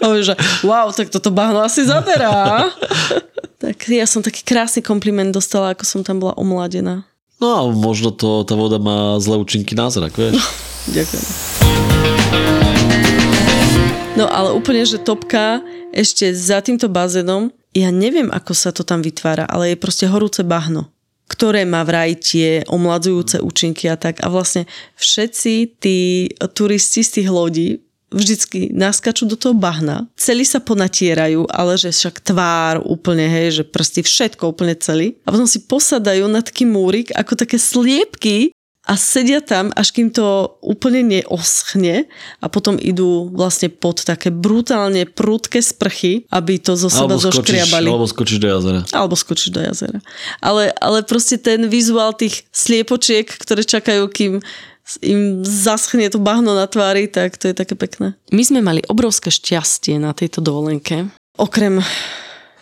Že 0.00 0.38
wow, 0.64 0.88
tak 0.94 1.10
toto 1.10 1.34
bahno 1.34 1.66
asi 1.66 1.82
zaberá. 1.82 2.70
tak 3.62 3.90
ja 3.90 4.06
som 4.06 4.22
taký 4.22 4.46
krásny 4.46 4.80
kompliment 4.80 5.34
dostala, 5.34 5.74
ako 5.74 5.84
som 5.84 6.00
tam 6.06 6.22
bola 6.22 6.32
omladená. 6.38 7.02
No 7.40 7.56
a 7.56 7.60
možno 7.72 8.10
to, 8.12 8.44
tá 8.44 8.56
voda 8.56 8.78
má 8.80 9.20
zlé 9.20 9.36
účinky 9.40 9.74
na 9.76 9.90
zrak, 9.90 10.14
vieš. 10.14 10.36
Ďakujem. 10.96 13.09
No 14.18 14.26
ale 14.26 14.50
úplne, 14.50 14.82
že 14.82 14.98
topka 14.98 15.62
ešte 15.94 16.34
za 16.34 16.58
týmto 16.60 16.90
bazénom, 16.90 17.54
ja 17.70 17.94
neviem, 17.94 18.26
ako 18.30 18.52
sa 18.52 18.74
to 18.74 18.82
tam 18.82 19.02
vytvára, 19.02 19.46
ale 19.46 19.74
je 19.74 19.82
proste 19.82 20.06
horúce 20.10 20.42
bahno 20.42 20.90
ktoré 21.30 21.62
má 21.62 21.86
vraj 21.86 22.18
tie 22.18 22.66
omladzujúce 22.66 23.38
účinky 23.38 23.86
a 23.86 23.94
tak. 23.94 24.18
A 24.18 24.26
vlastne 24.26 24.66
všetci 24.98 25.78
tí 25.78 26.26
turisti 26.52 27.06
z 27.06 27.22
tých 27.22 27.28
lodí 27.30 27.68
vždycky 28.10 28.74
naskačú 28.74 29.24
do 29.30 29.38
toho 29.38 29.54
bahna, 29.54 30.10
celí 30.18 30.42
sa 30.42 30.58
ponatierajú, 30.58 31.46
ale 31.46 31.78
že 31.78 31.94
však 31.94 32.26
tvár 32.26 32.82
úplne, 32.82 33.30
hej, 33.30 33.62
že 33.62 33.64
prsty, 33.64 34.02
všetko 34.02 34.50
úplne 34.50 34.74
celý. 34.74 35.14
A 35.22 35.30
potom 35.30 35.46
si 35.46 35.62
posadajú 35.62 36.26
na 36.26 36.42
taký 36.42 36.66
múrik 36.66 37.14
ako 37.14 37.38
také 37.38 37.56
sliepky 37.56 38.50
a 38.88 38.96
sedia 38.96 39.44
tam, 39.44 39.68
až 39.76 39.92
kým 39.92 40.08
to 40.08 40.56
úplne 40.64 41.04
neoschne 41.04 42.08
a 42.40 42.46
potom 42.48 42.80
idú 42.80 43.28
vlastne 43.28 43.68
pod 43.68 44.00
také 44.02 44.32
brutálne 44.32 45.04
prúdke 45.04 45.60
sprchy, 45.60 46.24
aby 46.32 46.56
to 46.56 46.74
zo 46.80 46.88
seba 46.88 47.12
Alebo 47.12 47.20
skočíš, 47.20 47.36
zoškriabali. 47.44 47.88
alebo 47.92 48.06
skočíš 48.08 48.38
do 48.40 48.48
jazera. 48.48 48.80
Alebo 48.96 49.14
skočíš 49.14 49.50
do 49.52 49.60
jazera. 49.60 50.00
Ale, 50.40 50.72
ale 50.80 51.04
proste 51.04 51.36
ten 51.36 51.68
vizuál 51.68 52.16
tých 52.16 52.48
sliepočiek, 52.56 53.28
ktoré 53.28 53.62
čakajú, 53.68 54.08
kým 54.08 54.40
im 55.04 55.44
zaschne 55.46 56.10
to 56.10 56.18
bahno 56.18 56.56
na 56.56 56.66
tvári, 56.66 57.06
tak 57.06 57.38
to 57.38 57.46
je 57.46 57.54
také 57.54 57.78
pekné. 57.78 58.18
My 58.34 58.42
sme 58.42 58.64
mali 58.64 58.82
obrovské 58.90 59.30
šťastie 59.30 60.00
na 60.02 60.10
tejto 60.16 60.42
dovolenke. 60.42 61.06
Okrem 61.38 61.78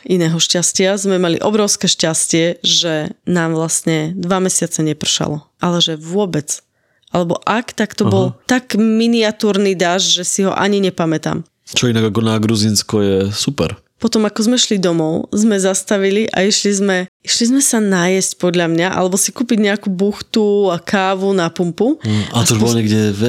iného 0.06 0.38
šťastia 0.38 0.94
sme 0.98 1.18
mali 1.18 1.40
obrovské 1.42 1.90
šťastie, 1.90 2.62
že 2.62 3.14
nám 3.26 3.56
vlastne 3.56 4.14
dva 4.14 4.38
mesiace 4.38 4.84
nepršalo. 4.84 5.42
Ale 5.58 5.78
že 5.82 5.98
vôbec. 5.98 6.62
Alebo 7.08 7.40
ak, 7.42 7.72
tak 7.72 7.96
to 7.96 8.04
Aha. 8.06 8.12
bol 8.12 8.26
tak 8.44 8.76
miniatúrny 8.76 9.72
dáž, 9.72 10.04
že 10.20 10.24
si 10.28 10.40
ho 10.44 10.52
ani 10.52 10.78
nepamätám. 10.84 11.42
Čo 11.68 11.88
inak 11.88 12.12
ako 12.12 12.20
na 12.24 12.36
Gruzinsko 12.40 12.96
je 13.00 13.18
super. 13.32 13.76
Potom 13.98 14.22
ako 14.22 14.46
sme 14.46 14.56
šli 14.56 14.78
domov, 14.78 15.26
sme 15.34 15.58
zastavili 15.58 16.30
a 16.30 16.46
išli 16.46 16.70
sme, 16.70 16.96
išli 17.26 17.50
sme 17.50 17.58
sa 17.58 17.82
najesť 17.82 18.38
podľa 18.38 18.70
mňa, 18.70 18.88
alebo 18.94 19.18
si 19.18 19.34
kúpiť 19.34 19.58
nejakú 19.58 19.90
buchtu 19.90 20.70
a 20.70 20.78
kávu 20.78 21.34
na 21.34 21.50
pumpu. 21.50 21.98
Mm, 22.06 22.24
a, 22.30 22.36
a 22.40 22.46
to 22.46 22.54
už 22.54 22.62
bolo 22.62 22.78
niekde 22.78 23.10
v, 23.10 23.22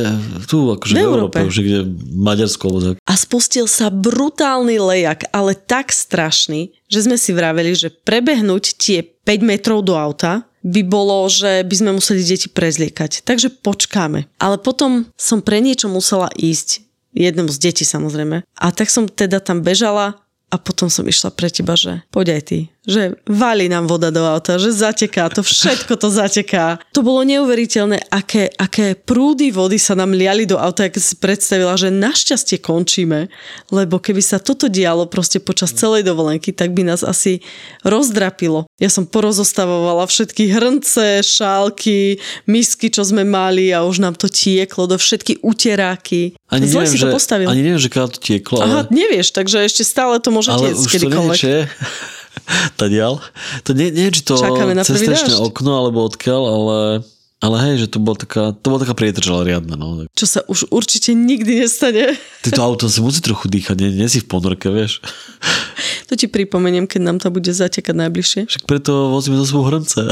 tu, 0.46 0.70
akože 0.70 0.94
v, 0.94 0.98
v 0.98 1.02
Európe, 1.02 1.38
už 1.42 1.58
niekde 1.66 1.80
Maďarsko. 2.14 2.64
Alebo 2.70 2.80
tak. 2.86 2.96
A 3.02 3.14
spustil 3.18 3.66
sa 3.66 3.90
brutálny 3.90 4.78
lejak, 4.78 5.26
ale 5.34 5.58
tak 5.58 5.90
strašný, 5.90 6.70
že 6.86 7.10
sme 7.10 7.18
si 7.18 7.34
vraveli, 7.34 7.74
že 7.74 7.90
prebehnúť 7.90 8.78
tie 8.78 9.02
5 9.02 9.42
metrov 9.42 9.82
do 9.82 9.98
auta 9.98 10.46
by 10.62 10.82
bolo, 10.86 11.26
že 11.32 11.64
by 11.64 11.76
sme 11.76 11.92
museli 11.98 12.22
deti 12.22 12.52
prezliekať. 12.52 13.24
Takže 13.24 13.64
počkáme. 13.64 14.28
Ale 14.38 14.60
potom 14.60 15.08
som 15.16 15.40
pre 15.40 15.64
niečo 15.64 15.88
musela 15.88 16.28
ísť 16.36 16.84
jednému 17.16 17.50
z 17.50 17.58
detí 17.58 17.84
samozrejme. 17.88 18.44
A 18.44 18.66
tak 18.76 18.92
som 18.92 19.10
teda 19.10 19.42
tam 19.42 19.66
bežala 19.66 20.20
a 20.50 20.56
potom 20.58 20.90
som 20.90 21.06
išla 21.06 21.30
pre 21.30 21.50
teba, 21.54 21.78
že 21.78 22.02
poď 22.10 22.38
aj 22.38 22.42
ty, 22.50 22.60
že 22.90 23.22
valí 23.30 23.70
nám 23.70 23.86
voda 23.86 24.10
do 24.10 24.26
auta, 24.26 24.58
že 24.58 24.74
zateká, 24.74 25.30
to 25.30 25.46
všetko 25.46 25.94
to 25.94 26.10
zateká. 26.10 26.82
To 26.98 27.06
bolo 27.06 27.22
neuveriteľné, 27.22 28.10
aké, 28.10 28.50
aké 28.58 28.98
prúdy 28.98 29.54
vody 29.54 29.78
sa 29.78 29.94
nám 29.94 30.10
liali 30.18 30.50
do 30.50 30.58
auta, 30.58 30.90
keď 30.90 30.98
si 30.98 31.16
predstavila, 31.22 31.78
že 31.78 31.94
našťastie 31.94 32.58
končíme, 32.58 33.30
lebo 33.70 34.02
keby 34.02 34.26
sa 34.26 34.42
toto 34.42 34.66
dialo 34.66 35.06
proste 35.06 35.38
počas 35.38 35.70
celej 35.70 36.02
dovolenky, 36.02 36.50
tak 36.50 36.74
by 36.74 36.82
nás 36.82 37.06
asi 37.06 37.46
rozdrapilo. 37.86 38.66
Ja 38.82 38.90
som 38.90 39.06
porozostavovala 39.06 40.10
všetky 40.10 40.50
hrnce, 40.50 41.22
šálky, 41.22 42.18
misky, 42.50 42.90
čo 42.90 43.06
sme 43.06 43.22
mali 43.22 43.70
a 43.70 43.86
už 43.86 44.02
nám 44.02 44.18
to 44.18 44.26
tieklo 44.26 44.90
do 44.90 44.98
všetky 44.98 45.46
uteráky. 45.46 46.34
Ani 46.50 46.66
Zle 46.66 46.90
neviem, 46.90 46.92
si 46.92 46.98
to 46.98 47.08
že, 47.08 47.14
postavil. 47.14 47.48
ani 47.48 47.62
neviem, 47.62 47.78
že 47.78 47.94
to 47.94 48.18
tieklo. 48.18 48.66
Aha, 48.66 48.90
Ale, 48.90 48.90
nevieš, 48.90 49.30
takže 49.30 49.62
ešte 49.62 49.86
stále 49.86 50.18
to 50.18 50.34
môže 50.34 50.50
tiecť 50.50 50.82
to 50.82 50.90
kedykoľvek. 50.90 51.38
neteče. 51.38 51.54
Tadiaľ. 52.82 53.22
To 53.66 53.72
nie, 53.76 53.92
nie, 53.92 54.10
či 54.12 54.22
to 54.24 54.38
dážď. 54.40 55.40
okno, 55.40 55.72
alebo 55.80 56.06
odkiaľ, 56.06 56.44
ale, 56.44 56.80
ale 57.40 57.56
hej, 57.70 57.86
že 57.86 57.88
to 57.92 57.98
bola 58.04 58.18
taká, 58.20 58.52
to 58.56 58.66
bola 58.68 58.82
taká 58.84 58.96
prietržala 58.96 59.48
riadna. 59.48 59.76
No. 59.80 60.08
Čo 60.14 60.26
sa 60.28 60.40
už 60.48 60.72
určite 60.74 61.16
nikdy 61.16 61.66
nestane. 61.66 62.16
Tyto 62.46 62.62
auto 62.64 62.88
si 62.88 63.00
musí 63.00 63.20
trochu 63.20 63.48
dýchať, 63.48 63.76
nie, 63.80 63.92
nie 64.04 64.08
si 64.12 64.24
v 64.24 64.28
ponorke, 64.28 64.70
vieš. 64.72 65.00
To 66.10 66.18
ti 66.18 66.26
pripomeniem, 66.26 66.90
keď 66.90 67.02
nám 67.06 67.18
to 67.22 67.30
bude 67.30 67.54
zatekať 67.54 67.94
najbližšie. 67.94 68.42
Však 68.50 68.66
preto 68.66 69.14
vozíme 69.14 69.38
zo 69.38 69.46
svojho 69.46 69.78
hrnce. 69.78 70.10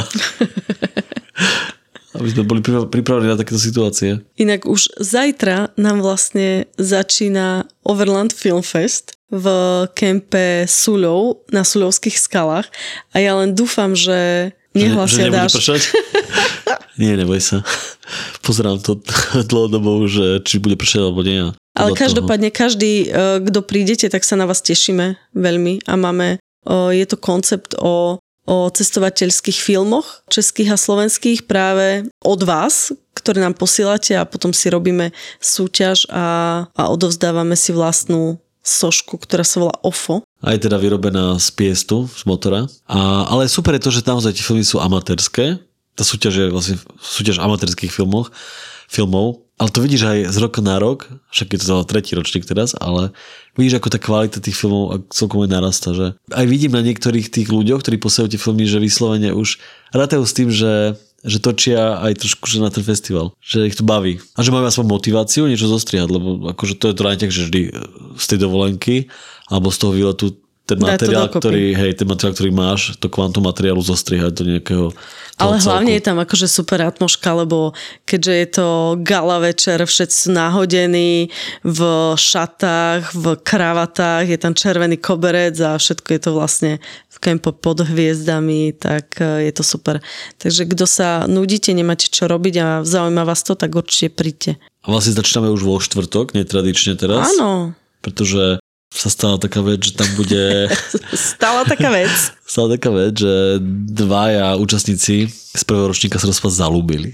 Aby 2.18 2.30
sme 2.34 2.44
boli 2.44 2.62
priprav- 2.66 2.90
pripravení 2.90 3.30
na 3.30 3.38
takéto 3.38 3.62
situácie. 3.62 4.22
Inak 4.42 4.66
už 4.66 4.98
zajtra 4.98 5.78
nám 5.78 6.02
vlastne 6.02 6.66
začína 6.82 7.70
Overland 7.86 8.34
Film 8.34 8.66
Fest 8.66 9.18
v 9.30 9.46
kempe 9.94 10.66
Sulov 10.66 11.46
na 11.52 11.62
Sulovských 11.62 12.16
skalách 12.16 12.72
a 13.12 13.20
ja 13.20 13.36
len 13.36 13.54
dúfam, 13.54 13.92
že 13.92 14.52
nehlasia 14.72 15.28
že, 15.28 15.30
že 15.30 15.36
dáš. 15.36 15.54
Nie, 17.02 17.14
neboj 17.14 17.38
sa. 17.38 17.62
Pozerám 18.42 18.82
to 18.82 18.98
dlhodobo, 19.52 20.10
že 20.10 20.42
či 20.42 20.58
bude 20.58 20.74
pršať 20.74 21.02
alebo 21.06 21.22
nie. 21.22 21.54
Ale 21.78 21.94
každopádne 21.94 22.50
každý, 22.50 23.06
eh, 23.06 23.38
kto 23.38 23.62
prídete, 23.62 24.10
tak 24.10 24.26
sa 24.26 24.34
na 24.34 24.50
vás 24.50 24.66
tešíme 24.66 25.14
veľmi 25.38 25.86
a 25.86 25.94
máme, 25.94 26.42
eh, 26.42 26.90
je 26.98 27.06
to 27.06 27.18
koncept 27.22 27.78
o, 27.78 28.18
o 28.48 28.72
cestovateľských 28.72 29.60
filmoch 29.60 30.24
českých 30.32 30.74
a 30.74 30.78
slovenských 30.80 31.46
práve 31.46 32.08
od 32.24 32.42
vás, 32.48 32.96
ktoré 33.12 33.44
nám 33.44 33.60
posielate 33.60 34.16
a 34.16 34.24
potom 34.24 34.56
si 34.56 34.72
robíme 34.72 35.12
súťaž 35.44 36.08
a, 36.08 36.66
a 36.72 36.84
odovzdávame 36.88 37.60
si 37.60 37.76
vlastnú 37.76 38.40
sošku, 38.64 39.20
ktorá 39.20 39.44
sa 39.44 39.64
volá 39.64 39.76
OFO. 39.84 40.24
Aj 40.44 40.56
teda 40.60 40.80
vyrobená 40.80 41.40
z 41.40 41.48
piestu, 41.56 42.08
z 42.08 42.24
motora. 42.28 42.68
A, 42.88 43.28
ale 43.28 43.52
super 43.52 43.76
je 43.76 43.84
to, 43.84 43.92
že 43.92 44.08
naozaj 44.08 44.36
tie 44.36 44.44
filmy 44.44 44.64
sú 44.64 44.80
amatérske. 44.80 45.60
Tá 45.96 46.04
súťaž 46.04 46.34
je 46.36 46.48
vlastne 46.52 46.76
súťaž 47.00 47.40
amatérských 47.44 47.90
filmov, 47.90 48.32
filmov. 48.88 49.46
Ale 49.58 49.74
to 49.74 49.82
vidíš 49.82 50.04
aj 50.06 50.20
z 50.30 50.38
roka 50.38 50.62
na 50.62 50.78
rok, 50.78 51.10
však 51.34 51.58
je 51.58 51.60
to 51.66 51.82
tretí 51.90 52.14
ročník 52.14 52.46
teraz, 52.46 52.78
ale 52.78 53.10
vidíš, 53.58 53.82
ako 53.82 53.90
tá 53.90 53.98
kvalita 53.98 54.38
tých 54.38 54.54
filmov 54.54 55.10
celkom 55.10 55.42
aj 55.42 55.50
narasta. 55.50 55.98
Že 55.98 56.06
aj 56.30 56.46
vidím 56.46 56.78
na 56.78 56.86
niektorých 56.86 57.34
tých 57.34 57.50
ľuďoch, 57.50 57.82
ktorí 57.82 57.98
posielajú 57.98 58.38
tie 58.38 58.42
filmy, 58.42 58.70
že 58.70 58.78
vyslovene 58.78 59.34
už 59.34 59.58
rátajú 59.98 60.24
s 60.24 60.34
tým, 60.38 60.50
že 60.54 60.94
že 61.26 61.42
točia 61.42 61.98
aj 61.98 62.24
trošku 62.24 62.46
že 62.46 62.62
na 62.62 62.70
ten 62.70 62.86
festival. 62.86 63.34
Že 63.42 63.74
ich 63.74 63.76
to 63.76 63.82
baví. 63.82 64.22
A 64.38 64.46
že 64.46 64.54
majú 64.54 64.70
aspoň 64.70 64.86
motiváciu 64.86 65.50
niečo 65.50 65.66
zostrihať, 65.66 66.14
lebo 66.14 66.54
akože 66.54 66.78
to 66.78 66.94
je 66.94 66.96
to 66.96 67.04
najťažšie 67.04 67.44
vždy 67.50 67.62
z 68.16 68.26
tej 68.30 68.40
dovolenky 68.40 68.96
alebo 69.50 69.74
z 69.74 69.78
toho 69.82 69.92
výletu 69.98 70.26
ten 70.68 70.78
materiál, 70.84 71.32
ktorý, 71.32 71.72
hej, 71.80 71.96
ten 71.96 72.04
materiál, 72.04 72.36
ktorý 72.36 72.52
máš, 72.52 73.00
to 73.00 73.08
kvantum 73.08 73.48
materiálu 73.48 73.80
zostrihať 73.80 74.36
do 74.36 74.44
nejakého 74.44 74.86
Ale 75.38 75.62
hlavne 75.62 75.94
je 75.94 76.02
celku. 76.02 76.10
tam 76.10 76.18
akože 76.26 76.48
super 76.50 76.82
atmoška, 76.82 77.30
lebo 77.46 77.78
keďže 78.10 78.34
je 78.34 78.48
to 78.50 78.68
gala 79.06 79.38
večer, 79.38 79.78
všetci 79.86 80.16
sú 80.18 80.30
nahodení 80.34 81.30
v 81.62 81.80
šatách, 82.18 83.14
v 83.14 83.26
kravatách, 83.46 84.34
je 84.34 84.38
tam 84.42 84.58
červený 84.58 84.98
koberec 84.98 85.54
a 85.62 85.78
všetko 85.78 86.10
je 86.10 86.22
to 86.22 86.32
vlastne 86.34 86.72
v 87.14 87.18
kempo 87.22 87.54
pod 87.54 87.86
hviezdami, 87.86 88.74
tak 88.78 89.22
e, 89.22 89.50
je 89.50 89.52
to 89.54 89.62
super. 89.62 90.02
Takže 90.42 90.70
kto 90.74 90.86
sa 90.90 91.30
nudíte, 91.30 91.70
nemáte 91.74 92.10
čo 92.10 92.26
robiť 92.26 92.56
a 92.58 92.68
zaujíma 92.82 93.22
vás 93.22 93.46
to, 93.46 93.54
tak 93.54 93.74
určite 93.74 94.14
príďte. 94.14 94.52
A 94.86 94.88
vlastne 94.90 95.18
začíname 95.18 95.54
už 95.54 95.62
vo 95.66 95.78
štvrtok, 95.78 96.34
netradične 96.34 96.98
teraz. 96.98 97.30
Áno, 97.38 97.78
Pretože 98.02 98.62
sa 98.88 99.12
stala 99.12 99.36
taká 99.36 99.60
vec, 99.60 99.84
že 99.84 99.94
tam 99.94 100.08
bude 100.16 100.72
stala 101.36 101.68
taká 101.68 101.92
vec. 101.92 102.12
stala 102.48 102.80
taká 102.80 102.90
vec, 102.90 103.20
že 103.20 103.60
dvaja 103.92 104.56
účastníci 104.56 105.28
z 105.32 105.64
prvého 105.66 105.90
ročníka 105.90 106.22
sa 106.22 106.30
rozpad 106.30 106.54
zalúbili. 106.54 107.12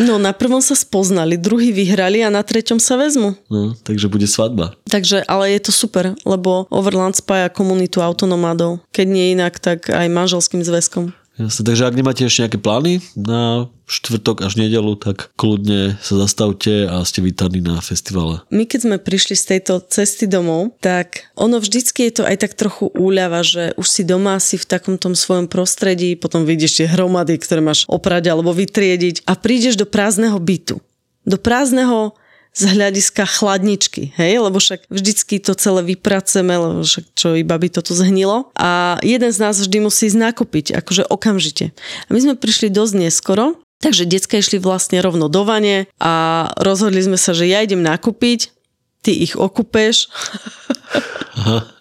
No 0.00 0.16
na 0.18 0.32
prvom 0.32 0.64
sa 0.64 0.74
spoznali, 0.74 1.36
druhý 1.38 1.70
vyhrali 1.70 2.24
a 2.24 2.32
na 2.32 2.42
treťom 2.42 2.80
sa 2.80 2.96
vezmu. 2.96 3.36
No, 3.52 3.76
takže 3.84 4.08
bude 4.08 4.24
svadba. 4.26 4.74
Takže, 4.88 5.22
ale 5.28 5.54
je 5.54 5.60
to 5.68 5.72
super, 5.72 6.16
lebo 6.24 6.66
Overland 6.72 7.14
spája 7.14 7.52
komunitu 7.52 8.00
autonomádov. 8.00 8.80
Keď 8.90 9.06
nie 9.06 9.36
inak, 9.36 9.60
tak 9.60 9.92
aj 9.92 10.08
manželským 10.08 10.64
zväzkom. 10.64 11.12
Jasne, 11.40 11.64
takže 11.64 11.88
ak 11.88 11.96
nemáte 11.96 12.28
ešte 12.28 12.44
nejaké 12.44 12.60
plány 12.60 13.00
na 13.16 13.72
štvrtok 13.88 14.44
až 14.44 14.60
nedelu, 14.60 14.92
tak 15.00 15.32
kľudne 15.40 15.96
sa 16.04 16.20
zastavte 16.20 16.84
a 16.84 17.00
ste 17.08 17.24
vítaní 17.24 17.64
na 17.64 17.80
festivale. 17.80 18.44
My 18.52 18.68
keď 18.68 18.80
sme 18.84 18.96
prišli 19.00 19.32
z 19.32 19.44
tejto 19.56 19.80
cesty 19.88 20.28
domov, 20.28 20.76
tak 20.84 21.32
ono 21.32 21.56
vždycky 21.56 22.08
je 22.08 22.20
to 22.20 22.22
aj 22.28 22.36
tak 22.36 22.52
trochu 22.52 22.92
úľava, 22.92 23.40
že 23.40 23.72
už 23.80 23.86
si 23.88 24.04
doma 24.04 24.36
si 24.44 24.60
v 24.60 24.68
takom 24.68 25.00
tom 25.00 25.16
svojom 25.16 25.48
prostredí, 25.48 26.20
potom 26.20 26.44
vidíš 26.44 26.84
tie 26.84 26.86
hromady, 26.92 27.40
ktoré 27.40 27.64
máš 27.64 27.88
oprať 27.88 28.28
alebo 28.28 28.52
vytriediť 28.52 29.24
a 29.24 29.32
prídeš 29.32 29.80
do 29.80 29.88
prázdneho 29.88 30.36
bytu. 30.36 30.84
Do 31.24 31.40
prázdneho 31.40 32.12
z 32.52 32.62
hľadiska 32.68 33.24
chladničky, 33.24 34.12
hej, 34.20 34.44
lebo 34.44 34.60
však 34.60 34.84
vždycky 34.92 35.40
to 35.40 35.56
celé 35.56 35.80
vypraceme, 35.96 36.52
lebo 36.52 36.84
však 36.84 37.04
čo 37.16 37.32
iba 37.32 37.56
by 37.56 37.68
toto 37.72 37.96
zhnilo. 37.96 38.52
A 38.52 39.00
jeden 39.00 39.32
z 39.32 39.38
nás 39.40 39.56
vždy 39.56 39.80
musí 39.80 40.12
ísť 40.12 40.20
nakúpiť, 40.20 40.76
akože 40.76 41.08
okamžite. 41.08 41.72
A 42.06 42.08
my 42.12 42.20
sme 42.20 42.34
prišli 42.36 42.68
dosť 42.68 43.08
neskoro, 43.08 43.56
takže 43.80 44.04
decka 44.04 44.36
išli 44.36 44.60
vlastne 44.60 45.00
rovno 45.00 45.32
do 45.32 45.48
vane 45.48 45.88
a 45.96 46.46
rozhodli 46.60 47.00
sme 47.00 47.16
sa, 47.16 47.32
že 47.32 47.48
ja 47.48 47.64
idem 47.64 47.80
nakúpiť, 47.80 48.52
ty 49.00 49.16
ich 49.16 49.32
okupeš. 49.32 50.12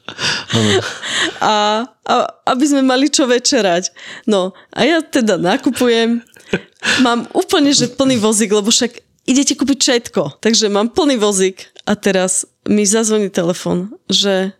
a, 1.44 1.84
a 1.84 2.14
aby 2.48 2.64
sme 2.64 2.80
mali 2.80 3.12
čo 3.12 3.28
večerať. 3.28 3.92
No 4.24 4.56
a 4.72 4.88
ja 4.88 5.04
teda 5.04 5.36
nakupujem, 5.36 6.24
mám 7.04 7.28
úplne 7.36 7.76
že 7.76 7.92
plný 7.92 8.24
vozík, 8.24 8.56
lebo 8.56 8.72
však 8.72 9.11
idete 9.32 9.56
kúpiť 9.56 9.80
všetko. 9.80 10.44
Takže 10.44 10.68
mám 10.68 10.92
plný 10.92 11.16
vozík 11.16 11.72
a 11.88 11.96
teraz 11.96 12.44
mi 12.68 12.84
zazvoní 12.84 13.32
telefon, 13.32 13.96
že 14.12 14.52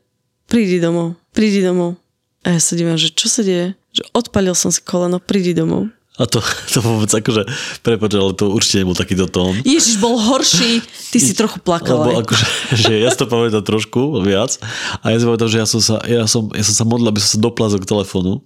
prídi 0.48 0.80
domov, 0.80 1.20
prídi 1.36 1.60
domov. 1.60 2.00
A 2.42 2.58
ja 2.58 2.60
sa 2.64 2.74
dívam, 2.74 2.98
že 2.98 3.14
čo 3.14 3.30
sa 3.30 3.46
deje? 3.46 3.78
Že 3.94 4.04
odpalil 4.16 4.56
som 4.56 4.72
si 4.74 4.82
koleno, 4.82 5.22
prídi 5.22 5.54
domov. 5.54 5.92
A 6.20 6.28
to, 6.28 6.44
to 6.74 6.84
vôbec 6.84 7.08
akože, 7.08 7.48
prepáč, 7.82 8.12
ale 8.20 8.36
to 8.36 8.52
určite 8.52 8.84
nebol 8.84 8.98
takýto 8.98 9.32
tón. 9.32 9.56
Ježiš, 9.64 9.96
bol 10.04 10.20
horší, 10.20 10.84
ty 10.84 11.18
si 11.24 11.32
trochu 11.32 11.64
plakal. 11.64 12.04
Lebo 12.04 12.20
akože, 12.28 12.46
že 12.84 12.92
ja 13.00 13.08
si 13.08 13.18
to 13.20 13.32
pamätám 13.32 13.64
trošku 13.64 14.20
viac 14.20 14.60
a 15.00 15.16
ja 15.16 15.18
si 15.18 15.24
pamätám, 15.24 15.50
že 15.50 15.58
ja 15.64 15.68
som 15.68 15.80
sa, 15.80 15.96
ja 16.04 16.28
som, 16.28 16.52
ja 16.52 16.64
som 16.68 16.76
sa 16.76 16.84
modlil, 16.84 17.08
aby 17.08 17.24
som 17.24 17.40
sa 17.40 17.40
doplazol 17.40 17.80
k 17.80 17.88
telefónu. 17.88 18.44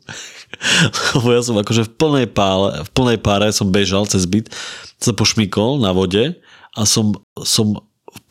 Lebo 1.17 1.27
ja 1.33 1.41
som 1.41 1.57
akože 1.57 1.89
v 1.89 1.91
plnej, 1.97 2.27
pále, 2.29 2.85
v 2.85 2.89
plnej 2.93 3.17
páre 3.17 3.49
som 3.49 3.73
bežal 3.73 4.05
cez 4.05 4.29
byt, 4.29 4.53
sa 5.01 5.11
pošmykol 5.11 5.81
na 5.81 5.89
vode 5.91 6.37
a 6.77 6.81
som, 6.85 7.17
som 7.43 7.81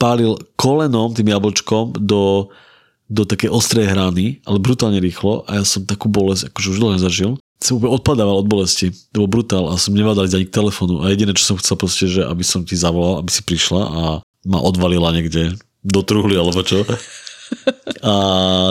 pálil 0.01 0.39
kolenom 0.57 1.13
tým 1.13 1.29
jablčkom 1.29 1.97
do, 2.01 2.49
do 3.11 3.23
takej 3.29 3.53
ostrej 3.53 3.93
hrany, 3.93 4.41
ale 4.49 4.63
brutálne 4.63 5.03
rýchlo 5.03 5.45
a 5.45 5.61
ja 5.61 5.65
som 5.67 5.85
takú 5.85 6.09
bolesť 6.09 6.49
akože 6.49 6.71
už 6.73 6.79
dlho 6.81 6.95
nezažil. 6.97 7.33
Som 7.63 7.81
úplne 7.81 7.97
odpadával 7.97 8.45
od 8.45 8.49
bolesti, 8.51 8.93
to 9.15 9.25
bol 9.25 9.41
brutál 9.41 9.71
a 9.73 9.81
som 9.81 9.97
nevádal 9.97 10.29
ani 10.29 10.47
k 10.47 10.53
telefónu 10.53 11.01
a 11.01 11.09
jediné, 11.09 11.33
čo 11.33 11.55
som 11.55 11.57
chcel 11.57 11.77
proste, 11.81 12.05
že 12.11 12.21
aby 12.27 12.45
som 12.45 12.67
ti 12.67 12.77
zavolal, 12.77 13.23
aby 13.25 13.31
si 13.33 13.41
prišla 13.41 13.83
a 13.83 14.03
ma 14.45 14.59
odvalila 14.61 15.15
niekde 15.15 15.57
do 15.81 16.01
truhly 16.05 16.37
alebo 16.37 16.61
čo. 16.61 16.85
A 18.05 18.13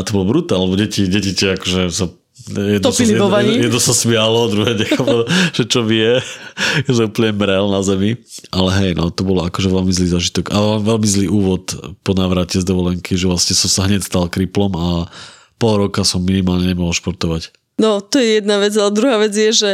to 0.05 0.09
bolo 0.13 0.29
brutál, 0.29 0.65
lebo 0.65 0.77
deti, 0.77 1.09
deti 1.09 1.33
ti 1.33 1.45
akože 1.49 1.89
sa 1.89 2.05
Jedno 2.33 2.91
sa, 2.91 3.05
jedno, 3.05 3.29
jedno 3.39 3.79
sa 3.79 3.93
smialo, 3.95 4.51
druhé 4.51 4.75
nechápalo, 4.75 5.23
že 5.57 5.63
čo 5.63 5.85
vie. 5.85 6.19
Som 6.91 7.13
úplne 7.13 7.31
mrel 7.31 7.71
na 7.71 7.79
zemi. 7.85 8.19
Ale 8.51 8.69
hej, 8.83 8.91
no 8.99 9.13
to 9.13 9.23
bolo 9.23 9.47
akože 9.47 9.71
veľmi 9.71 9.93
zlý 9.93 10.07
zažitok. 10.11 10.51
A 10.51 10.81
veľmi 10.81 11.07
zlý 11.07 11.27
úvod 11.31 11.71
po 12.03 12.11
návrate 12.17 12.59
z 12.59 12.65
dovolenky, 12.67 13.15
že 13.15 13.29
vlastne 13.31 13.55
som 13.55 13.69
sa 13.71 13.87
hneď 13.87 14.03
stal 14.03 14.27
kriplom 14.27 14.75
a 14.75 15.07
pol 15.55 15.87
roka 15.87 16.03
som 16.03 16.19
minimálne 16.19 16.67
nemohol 16.67 16.91
športovať. 16.91 17.53
No, 17.81 18.01
to 18.05 18.21
je 18.21 18.37
jedna 18.37 18.61
vec, 18.61 18.73
ale 18.77 18.93
druhá 18.93 19.17
vec 19.17 19.33
je, 19.33 19.49
že 19.49 19.71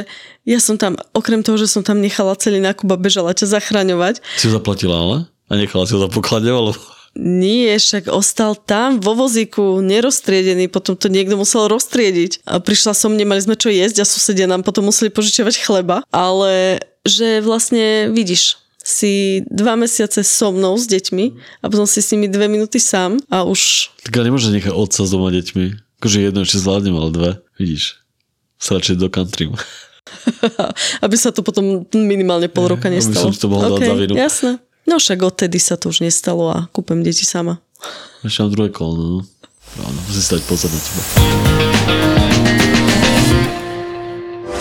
ja 0.48 0.60
som 0.64 0.80
tam, 0.80 0.96
okrem 1.12 1.44
toho, 1.44 1.60
že 1.60 1.68
som 1.68 1.84
tam 1.84 2.00
nechala 2.00 2.34
celý 2.40 2.64
nákup 2.64 2.88
a 2.88 2.98
bežala 2.98 3.36
ťa 3.36 3.60
zachraňovať. 3.60 4.24
Si 4.40 4.48
ho 4.48 4.56
zaplatila, 4.56 4.96
ale? 4.96 5.18
A 5.52 5.60
nechala 5.60 5.84
si 5.84 5.94
ho 5.94 6.02
za 6.02 6.08
pokladňou, 6.08 6.56
alebo... 6.56 6.80
Nie, 7.20 7.76
však 7.76 8.08
ostal 8.08 8.54
tam 8.56 9.02
vo 9.02 9.18
vozíku, 9.18 9.82
neroztriedený, 9.82 10.70
potom 10.70 10.94
to 10.96 11.10
niekto 11.10 11.36
musel 11.36 11.68
roztriediť. 11.68 12.46
A 12.48 12.62
prišla 12.62 12.94
som, 12.96 13.18
nemali 13.18 13.42
sme 13.44 13.58
čo 13.60 13.68
jesť 13.68 14.06
a 14.06 14.08
susedia 14.08 14.48
nám 14.48 14.62
potom 14.62 14.88
museli 14.88 15.10
požičiavať 15.12 15.56
chleba, 15.60 16.06
ale 16.14 16.80
že 17.04 17.42
vlastne 17.42 18.14
vidíš, 18.14 18.62
si 18.80 19.44
dva 19.52 19.76
mesiace 19.76 20.24
so 20.24 20.50
mnou 20.56 20.78
s 20.80 20.88
deťmi 20.88 21.26
a 21.62 21.66
potom 21.68 21.84
si 21.84 22.00
s 22.00 22.10
nimi 22.16 22.32
dve 22.32 22.48
minúty 22.48 22.80
sám 22.80 23.20
a 23.28 23.44
už... 23.44 23.92
Tak 24.08 24.16
ale 24.16 24.32
nemôže 24.32 24.50
nechať 24.50 24.72
otca 24.72 25.02
s 25.04 25.10
doma 25.12 25.30
deťmi. 25.30 25.89
Akože 26.00 26.32
jedno 26.32 26.48
ešte 26.48 26.64
zvládnem, 26.64 26.96
ale 26.96 27.10
dve, 27.12 27.32
vidíš. 27.60 28.00
Sa 28.56 28.80
radšej 28.80 28.96
do 29.04 29.12
country. 29.12 29.52
Aby 31.06 31.16
sa 31.20 31.36
to 31.36 31.44
potom 31.44 31.84
minimálne 31.92 32.48
pol 32.48 32.72
roka 32.72 32.88
nestalo. 32.88 33.28
Aby 33.30 33.36
som 33.36 33.44
to 33.44 33.52
mohol 33.52 33.76
okay, 33.76 33.84
dať 33.84 33.88
za 33.88 33.96
vinu. 34.00 34.14
Jasné. 34.16 34.52
No 34.88 34.96
však 34.96 35.20
odtedy 35.22 35.60
sa 35.60 35.76
to 35.76 35.92
už 35.92 36.02
nestalo 36.08 36.50
a 36.50 36.72
kúpem 36.72 37.04
deti 37.04 37.28
sama. 37.28 37.60
Ešte 38.24 38.48
mám 38.48 38.52
druhé 38.56 38.70
kolo, 38.72 38.96
no. 38.96 39.20
Áno, 39.84 40.00
musím 40.08 40.24
stať 40.24 40.42
pozor 40.48 40.72
na 40.72 40.80
teba. 40.82 41.04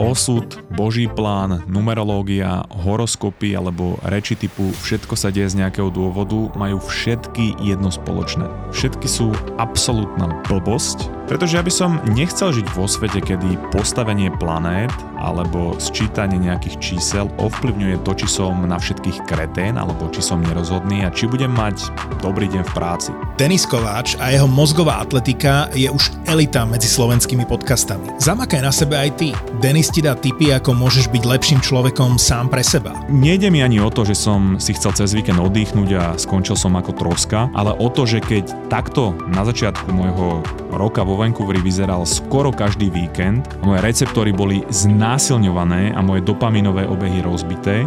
osud, 0.00 0.48
boží 0.72 1.04
plán, 1.06 1.60
numerológia, 1.68 2.64
horoskopy 2.72 3.52
alebo 3.52 4.00
reči 4.08 4.32
typu 4.32 4.72
všetko 4.80 5.14
sa 5.14 5.28
deje 5.28 5.52
z 5.52 5.60
nejakého 5.60 5.92
dôvodu 5.92 6.48
majú 6.56 6.80
všetky 6.80 7.60
jedno 7.60 7.92
spoločné. 7.92 8.48
Všetky 8.72 9.04
sú 9.04 9.36
absolútna 9.60 10.40
blbosť, 10.48 11.19
pretože 11.30 11.54
ja 11.54 11.62
by 11.62 11.70
som 11.70 12.02
nechcel 12.10 12.50
žiť 12.50 12.74
vo 12.74 12.90
svete, 12.90 13.22
kedy 13.22 13.70
postavenie 13.70 14.34
planét 14.34 14.90
alebo 15.14 15.78
sčítanie 15.78 16.42
nejakých 16.42 16.82
čísel 16.82 17.30
ovplyvňuje 17.38 18.02
to, 18.02 18.18
či 18.18 18.26
som 18.26 18.66
na 18.66 18.80
všetkých 18.80 19.30
kretén, 19.30 19.78
alebo 19.78 20.10
či 20.10 20.24
som 20.24 20.42
nerozhodný 20.42 21.06
a 21.06 21.14
či 21.14 21.30
budem 21.30 21.54
mať 21.54 21.92
dobrý 22.18 22.50
deň 22.50 22.66
v 22.66 22.72
práci. 22.74 23.10
Denis 23.38 23.62
Kováč 23.62 24.18
a 24.18 24.34
jeho 24.34 24.50
mozgová 24.50 24.98
atletika 24.98 25.70
je 25.70 25.86
už 25.86 26.10
elita 26.26 26.66
medzi 26.66 26.90
slovenskými 26.90 27.46
podcastami. 27.46 28.10
Zamakaj 28.18 28.60
na 28.64 28.72
sebe 28.74 28.98
aj 28.98 29.10
ty. 29.20 29.30
Denis 29.62 29.92
ti 29.92 30.02
dá 30.02 30.18
tipy, 30.18 30.50
ako 30.50 30.74
môžeš 30.74 31.12
byť 31.12 31.22
lepším 31.30 31.60
človekom 31.62 32.18
sám 32.18 32.50
pre 32.50 32.64
seba. 32.64 32.96
Nejde 33.06 33.52
mi 33.52 33.62
ani 33.62 33.78
o 33.78 33.92
to, 33.92 34.02
že 34.02 34.18
som 34.18 34.58
si 34.58 34.74
chcel 34.74 34.96
cez 34.96 35.14
víkend 35.14 35.38
oddychnúť 35.38 35.90
a 35.94 36.04
skončil 36.18 36.56
som 36.56 36.74
ako 36.74 36.96
troska, 36.96 37.52
ale 37.54 37.76
o 37.76 37.86
to, 37.92 38.08
že 38.08 38.24
keď 38.24 38.72
takto 38.72 39.14
na 39.30 39.44
začiatku 39.44 39.92
môjho 39.92 40.42
roka 40.72 41.04
vo 41.04 41.19
Vancouveri 41.20 41.60
vyzeral 41.60 42.08
skoro 42.08 42.48
každý 42.48 42.88
víkend 42.88 43.44
moje 43.60 43.84
receptory 43.84 44.32
boli 44.32 44.64
zná 44.72 45.10
znásilňované 45.10 45.90
a 45.92 46.00
moje 46.06 46.22
dopaminové 46.22 46.86
obehy 46.86 47.20
rozbité. 47.20 47.82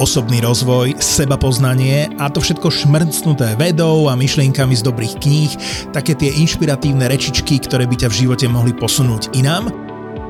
Osobný 0.00 0.40
rozvoj, 0.40 0.96
seba 0.96 1.36
poznanie 1.36 2.08
a 2.16 2.32
to 2.32 2.40
všetko 2.40 2.70
šmrcnuté 2.70 3.54
vedou 3.54 4.08
a 4.08 4.16
myšlienkami 4.16 4.74
z 4.74 4.82
dobrých 4.82 5.14
kníh, 5.20 5.52
také 5.92 6.16
tie 6.16 6.34
inšpiratívne 6.34 7.04
rečičky, 7.06 7.60
ktoré 7.60 7.84
by 7.84 8.06
ťa 8.06 8.08
v 8.10 8.18
živote 8.24 8.46
mohli 8.48 8.72
posunúť 8.72 9.36
inám. 9.36 9.68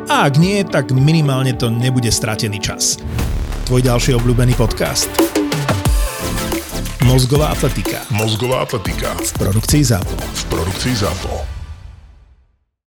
A 0.09 0.26
ak 0.26 0.41
nie, 0.41 0.64
tak 0.64 0.91
minimálne 0.91 1.55
to 1.55 1.70
nebude 1.70 2.09
stratený 2.11 2.59
čas. 2.59 2.99
Tvoj 3.68 3.85
ďalší 3.85 4.16
obľúbený 4.16 4.57
podcast. 4.57 5.09
Mozgová 7.05 7.53
atletika. 7.53 8.05
Mozgová 8.11 8.64
atletika. 8.64 9.12
V 9.16 9.33
produkcii 9.39 9.85
ZAPO. 9.85 10.16
V 10.16 10.43
produkcii 10.51 10.95
ZAPO. 10.97 11.57